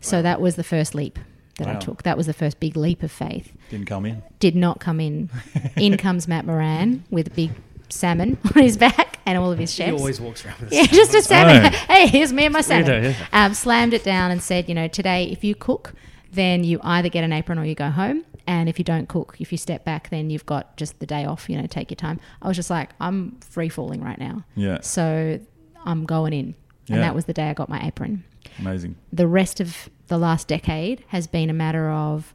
So 0.00 0.22
that 0.22 0.40
was 0.40 0.56
the 0.56 0.64
first 0.64 0.94
leap 0.94 1.18
that 1.58 1.68
I 1.68 1.74
took. 1.76 2.02
That 2.02 2.16
was 2.16 2.26
the 2.26 2.32
first 2.32 2.58
big 2.60 2.76
leap 2.76 3.02
of 3.02 3.12
faith 3.12 3.52
Didn't 3.70 3.86
come 3.86 4.06
in. 4.06 4.22
did 4.40 4.56
not 4.56 4.80
come 4.80 5.00
in. 5.00 5.30
in 5.76 5.96
comes 5.96 6.26
Matt 6.28 6.44
Moran 6.44 7.04
with 7.10 7.28
a 7.28 7.30
big 7.30 7.50
salmon 7.88 8.38
on 8.56 8.62
his 8.62 8.76
back 8.76 9.18
and 9.26 9.38
all 9.38 9.52
of 9.52 9.58
his 9.58 9.72
chefs. 9.72 9.90
He 9.90 9.96
always 9.96 10.20
walks 10.20 10.44
around 10.44 10.58
with 10.60 10.72
a 10.72 10.74
yeah, 10.76 10.86
just 10.86 11.14
a 11.14 11.22
salmon. 11.22 11.72
Oh. 11.72 11.78
hey, 11.92 12.06
here's 12.08 12.32
me 12.32 12.44
and 12.46 12.52
my 12.52 12.60
salmon. 12.60 12.86
Weirdo, 12.86 13.02
yeah. 13.32 13.44
Um, 13.44 13.54
slammed 13.54 13.94
it 13.94 14.02
down 14.04 14.30
and 14.30 14.42
said, 14.42 14.68
you 14.68 14.74
know, 14.74 14.88
today 14.88 15.24
if 15.30 15.44
you 15.44 15.54
cook, 15.54 15.94
then 16.32 16.64
you 16.64 16.80
either 16.82 17.08
get 17.08 17.22
an 17.24 17.32
apron 17.32 17.58
or 17.58 17.64
you 17.64 17.74
go 17.76 17.90
home. 17.90 18.24
And 18.46 18.68
if 18.68 18.78
you 18.78 18.84
don't 18.84 19.08
cook, 19.08 19.36
if 19.38 19.52
you 19.52 19.56
step 19.56 19.84
back, 19.84 20.10
then 20.10 20.28
you've 20.28 20.44
got 20.44 20.76
just 20.76 20.98
the 20.98 21.06
day 21.06 21.24
off. 21.24 21.48
You 21.48 21.56
know, 21.58 21.66
take 21.66 21.90
your 21.90 21.96
time. 21.96 22.20
I 22.42 22.48
was 22.48 22.56
just 22.56 22.68
like, 22.68 22.90
I'm 23.00 23.38
free 23.40 23.68
falling 23.70 24.02
right 24.02 24.18
now. 24.18 24.44
Yeah. 24.56 24.80
So 24.82 25.38
I'm 25.86 26.04
going 26.04 26.32
in, 26.32 26.54
and 26.88 26.96
Yeah. 26.96 27.00
that 27.02 27.14
was 27.14 27.24
the 27.26 27.32
day 27.32 27.48
I 27.48 27.54
got 27.54 27.68
my 27.70 27.80
apron 27.86 28.24
Amazing. 28.58 28.96
the 29.12 29.26
rest 29.26 29.60
of 29.60 29.88
the 30.08 30.18
last 30.18 30.48
decade 30.48 31.04
has 31.08 31.26
been 31.26 31.50
a 31.50 31.54
matter 31.54 31.90
of 31.90 32.34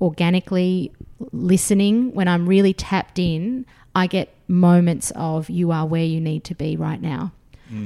organically 0.00 0.92
listening. 1.32 2.12
When 2.14 2.28
I'm 2.28 2.48
really 2.48 2.72
tapped 2.72 3.18
in, 3.18 3.66
I 3.94 4.06
get 4.06 4.34
moments 4.48 5.10
of 5.16 5.48
you 5.48 5.72
are 5.72 5.86
where 5.86 6.04
you 6.04 6.20
need 6.20 6.44
to 6.44 6.54
be 6.54 6.76
right 6.76 7.00
now. 7.00 7.32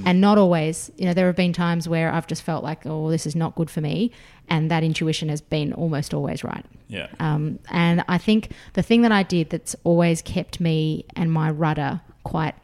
And 0.04 0.20
not 0.20 0.36
always, 0.36 0.90
you 0.98 1.06
know, 1.06 1.14
there 1.14 1.26
have 1.26 1.36
been 1.36 1.54
times 1.54 1.88
where 1.88 2.12
I've 2.12 2.26
just 2.26 2.42
felt 2.42 2.62
like, 2.62 2.84
oh, 2.84 3.10
this 3.10 3.26
is 3.26 3.34
not 3.34 3.54
good 3.54 3.70
for 3.70 3.80
me. 3.80 4.10
And 4.48 4.70
that 4.70 4.82
intuition 4.82 5.30
has 5.30 5.40
been 5.40 5.72
almost 5.72 6.12
always 6.12 6.44
right. 6.44 6.66
Yeah. 6.88 7.06
Um, 7.18 7.60
and 7.70 8.04
I 8.06 8.18
think 8.18 8.50
the 8.74 8.82
thing 8.82 9.00
that 9.02 9.12
I 9.12 9.22
did 9.22 9.48
that's 9.48 9.74
always 9.82 10.20
kept 10.20 10.60
me 10.60 11.06
and 11.16 11.32
my 11.32 11.50
rudder 11.50 12.02
quite 12.24 12.56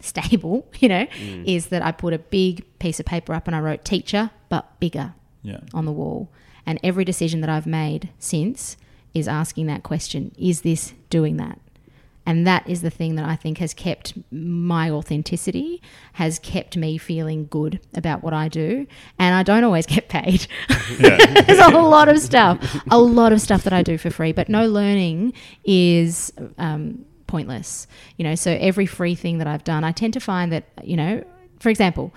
stable, 0.00 0.66
you 0.78 0.88
know, 0.88 1.06
is 1.44 1.66
that 1.66 1.82
I 1.82 1.92
put 1.92 2.14
a 2.14 2.18
big 2.18 2.64
piece 2.78 2.98
of 2.98 3.04
paper 3.04 3.34
up 3.34 3.46
and 3.46 3.54
I 3.54 3.60
wrote 3.60 3.84
teacher, 3.84 4.30
but 4.48 4.80
bigger 4.80 5.12
Yeah. 5.42 5.60
on 5.74 5.84
the 5.84 5.92
wall. 5.92 6.30
And 6.64 6.78
every 6.82 7.04
decision 7.04 7.40
that 7.40 7.50
I've 7.50 7.66
made 7.66 8.10
since 8.18 8.76
is 9.14 9.28
asking 9.28 9.66
that 9.66 9.82
question 9.82 10.32
Is 10.38 10.62
this 10.62 10.94
doing 11.10 11.36
that? 11.38 11.58
And 12.24 12.46
that 12.46 12.68
is 12.68 12.82
the 12.82 12.90
thing 12.90 13.16
that 13.16 13.24
I 13.24 13.34
think 13.34 13.58
has 13.58 13.74
kept 13.74 14.14
my 14.30 14.88
authenticity, 14.88 15.82
has 16.14 16.38
kept 16.38 16.76
me 16.76 16.96
feeling 16.96 17.46
good 17.50 17.80
about 17.94 18.22
what 18.22 18.32
I 18.32 18.46
do. 18.48 18.86
And 19.18 19.34
I 19.34 19.42
don't 19.42 19.64
always 19.64 19.86
get 19.94 20.08
paid. 20.08 20.46
There's 20.98 21.58
a 21.58 21.70
lot 21.70 22.08
of 22.08 22.20
stuff, 22.20 22.80
a 22.90 22.98
lot 22.98 23.32
of 23.32 23.40
stuff 23.40 23.64
that 23.64 23.72
I 23.72 23.82
do 23.82 23.98
for 23.98 24.10
free, 24.10 24.32
but 24.32 24.48
no 24.48 24.68
learning 24.68 25.32
is 25.64 26.32
um, 26.58 27.04
pointless. 27.26 27.88
You 28.18 28.24
know, 28.24 28.34
so 28.36 28.56
every 28.60 28.86
free 28.86 29.16
thing 29.16 29.38
that 29.38 29.48
I've 29.48 29.64
done, 29.64 29.82
I 29.82 29.90
tend 29.90 30.12
to 30.12 30.20
find 30.20 30.52
that, 30.52 30.64
you 30.84 30.96
know, 30.96 31.24
for 31.58 31.70
example, 31.70 32.14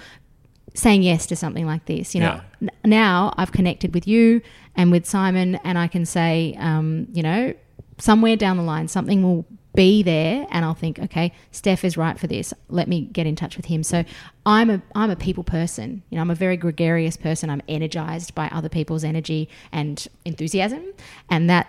saying 0.75 1.01
yes 1.01 1.25
to 1.27 1.35
something 1.35 1.65
like 1.65 1.85
this. 1.85 2.13
You 2.13 2.21
know, 2.21 2.41
Yeah. 2.61 2.69
n- 2.83 2.89
now 2.91 3.33
I've 3.37 3.51
connected 3.51 3.93
with 3.93 4.07
you 4.07 4.41
and 4.75 4.91
with 4.91 5.05
Simon, 5.05 5.55
and 5.63 5.77
I 5.77 5.87
can 5.87 6.05
say, 6.05 6.55
um, 6.59 7.07
you 7.13 7.23
know, 7.23 7.53
somewhere 7.97 8.35
down 8.35 8.57
the 8.57 8.63
line, 8.63 8.87
something 8.87 9.23
will 9.23 9.45
be 9.73 10.03
there, 10.03 10.47
and 10.51 10.63
I'll 10.63 10.73
think, 10.73 10.99
okay, 10.99 11.33
Steph 11.51 11.83
is 11.83 11.97
right 11.97 12.17
for 12.17 12.27
this. 12.27 12.53
Let 12.69 12.87
me 12.87 13.01
get 13.01 13.25
in 13.27 13.35
touch 13.35 13.57
with 13.57 13.65
him. 13.65 13.83
So 13.83 14.05
I'm 14.45 14.69
a 14.69 14.81
I'm 14.95 15.09
a 15.09 15.17
people 15.17 15.43
person. 15.43 16.01
You 16.09 16.15
know, 16.15 16.21
I'm 16.21 16.31
a 16.31 16.35
very 16.35 16.55
gregarious 16.55 17.17
person. 17.17 17.49
I'm 17.49 17.61
energized 17.67 18.33
by 18.35 18.47
other 18.49 18.69
people's 18.69 19.03
energy 19.03 19.49
and 19.73 20.07
enthusiasm, 20.23 20.83
and 21.29 21.49
that 21.49 21.67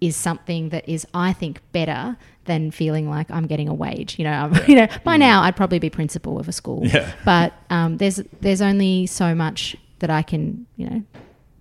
is 0.00 0.16
something 0.16 0.68
that 0.70 0.88
is, 0.88 1.06
I 1.14 1.32
think, 1.32 1.60
better 1.72 2.16
than 2.44 2.70
feeling 2.70 3.08
like 3.08 3.30
I'm 3.30 3.46
getting 3.46 3.68
a 3.68 3.74
wage. 3.74 4.18
You 4.18 4.24
know, 4.24 4.32
I'm, 4.32 4.54
you 4.68 4.74
know, 4.74 4.88
by 5.02 5.16
now 5.16 5.42
I'd 5.42 5.56
probably 5.56 5.78
be 5.78 5.90
principal 5.90 6.38
of 6.38 6.48
a 6.48 6.52
school. 6.52 6.82
Yeah. 6.86 7.12
But 7.24 7.54
um, 7.70 7.96
there's 7.98 8.16
there's 8.40 8.60
only 8.60 9.06
so 9.06 9.34
much 9.34 9.76
that 10.00 10.10
I 10.10 10.22
can, 10.22 10.66
you 10.76 10.90
know, 10.90 11.02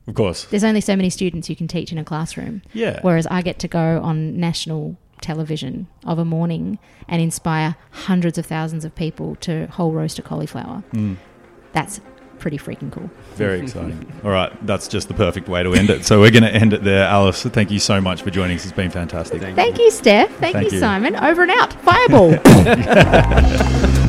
Of 0.08 0.16
course. 0.16 0.46
there's 0.46 0.64
only 0.64 0.82
so 0.82 0.96
many 0.96 1.10
students 1.10 1.50
you 1.50 1.56
can 1.56 1.68
teach 1.68 1.92
in 1.92 1.98
a 1.98 2.04
classroom. 2.04 2.62
Yeah. 2.74 3.00
Whereas 3.02 3.28
I 3.28 3.42
get 3.42 3.60
to 3.60 3.68
go 3.68 4.02
on 4.02 4.38
national 4.40 4.98
television 5.22 5.88
of 6.06 6.20
a 6.20 6.26
morning 6.26 6.80
and 7.08 7.22
inspire 7.22 7.76
hundreds 7.92 8.38
of 8.38 8.46
thousands 8.46 8.84
of 8.84 8.94
people 8.96 9.36
to 9.38 9.68
whole 9.68 9.94
roast 9.94 10.20
a 10.20 10.22
cauliflower. 10.22 10.84
Mm. 10.92 11.16
That's 11.72 12.02
pretty 12.44 12.58
freaking 12.58 12.92
cool. 12.92 13.10
Very 13.36 13.62
exciting. 13.62 14.06
All 14.24 14.30
right, 14.30 14.52
that's 14.68 14.90
just 14.90 15.08
the 15.08 15.14
perfect 15.14 15.48
way 15.48 15.64
to 15.64 15.74
end 15.74 15.90
it. 15.90 16.06
So 16.06 16.20
we're 16.20 16.30
going 16.30 16.44
to 16.44 16.54
end 16.54 16.74
it 16.74 16.84
there. 16.84 17.06
Alice, 17.06 17.42
thank 17.42 17.72
you 17.72 17.80
so 17.80 18.02
much 18.02 18.22
for 18.22 18.32
joining 18.32 18.58
us. 18.58 18.66
It's 18.66 18.74
been 18.74 18.92
fantastic. 18.92 19.42
Thank 19.42 19.80
you, 19.80 19.90
Steph. 19.90 20.30
Thank, 20.36 20.54
Thank 20.54 20.68
you, 20.68 20.74
you. 20.74 20.80
Simon. 20.80 21.16
Over 21.16 21.44
and 21.44 21.52
out. 21.52 21.74
Fireball. 21.82 22.38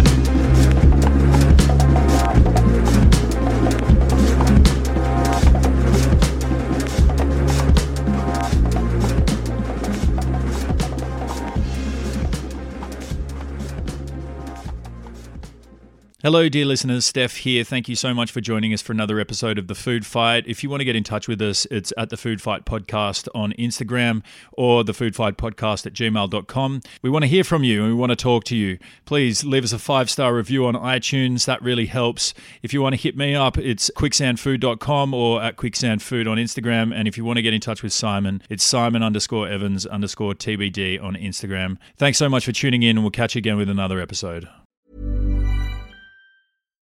Hello, 16.24 16.48
dear 16.48 16.64
listeners. 16.64 17.04
Steph 17.04 17.36
here. 17.36 17.64
Thank 17.64 17.86
you 17.86 17.94
so 17.94 18.14
much 18.14 18.32
for 18.32 18.40
joining 18.40 18.72
us 18.72 18.80
for 18.80 18.92
another 18.92 19.20
episode 19.20 19.58
of 19.58 19.66
The 19.66 19.74
Food 19.74 20.06
Fight. 20.06 20.44
If 20.46 20.62
you 20.62 20.70
want 20.70 20.80
to 20.80 20.86
get 20.86 20.96
in 20.96 21.04
touch 21.04 21.28
with 21.28 21.42
us, 21.42 21.66
it's 21.70 21.92
at 21.98 22.08
The 22.08 22.16
Food 22.16 22.40
Fight 22.40 22.64
Podcast 22.64 23.28
on 23.34 23.52
Instagram 23.58 24.22
or 24.54 24.84
The 24.84 24.94
Food 24.94 25.14
Fight 25.14 25.36
Podcast 25.36 25.84
at 25.84 25.92
gmail.com. 25.92 26.80
We 27.02 27.10
want 27.10 27.24
to 27.24 27.26
hear 27.26 27.44
from 27.44 27.62
you 27.62 27.84
and 27.84 27.92
we 27.92 27.98
want 27.98 28.08
to 28.08 28.16
talk 28.16 28.44
to 28.44 28.56
you. 28.56 28.78
Please 29.04 29.44
leave 29.44 29.64
us 29.64 29.74
a 29.74 29.78
five 29.78 30.08
star 30.08 30.34
review 30.34 30.64
on 30.64 30.76
iTunes. 30.76 31.44
That 31.44 31.60
really 31.60 31.84
helps. 31.84 32.32
If 32.62 32.72
you 32.72 32.80
want 32.80 32.94
to 32.94 33.02
hit 33.02 33.18
me 33.18 33.34
up, 33.34 33.58
it's 33.58 33.90
quicksandfood.com 33.94 35.12
or 35.12 35.42
at 35.42 35.56
quicksandfood 35.56 36.26
on 36.26 36.38
Instagram. 36.38 36.94
And 36.94 37.06
if 37.06 37.18
you 37.18 37.26
want 37.26 37.36
to 37.36 37.42
get 37.42 37.52
in 37.52 37.60
touch 37.60 37.82
with 37.82 37.92
Simon, 37.92 38.40
it's 38.48 38.64
Simon 38.64 39.02
underscore 39.02 39.46
Evans 39.46 39.84
underscore 39.84 40.32
TBD 40.32 41.02
on 41.04 41.16
Instagram. 41.16 41.76
Thanks 41.98 42.16
so 42.16 42.30
much 42.30 42.46
for 42.46 42.52
tuning 42.52 42.82
in 42.82 42.96
and 42.96 43.04
we'll 43.04 43.10
catch 43.10 43.34
you 43.34 43.40
again 43.40 43.58
with 43.58 43.68
another 43.68 44.00
episode. 44.00 44.48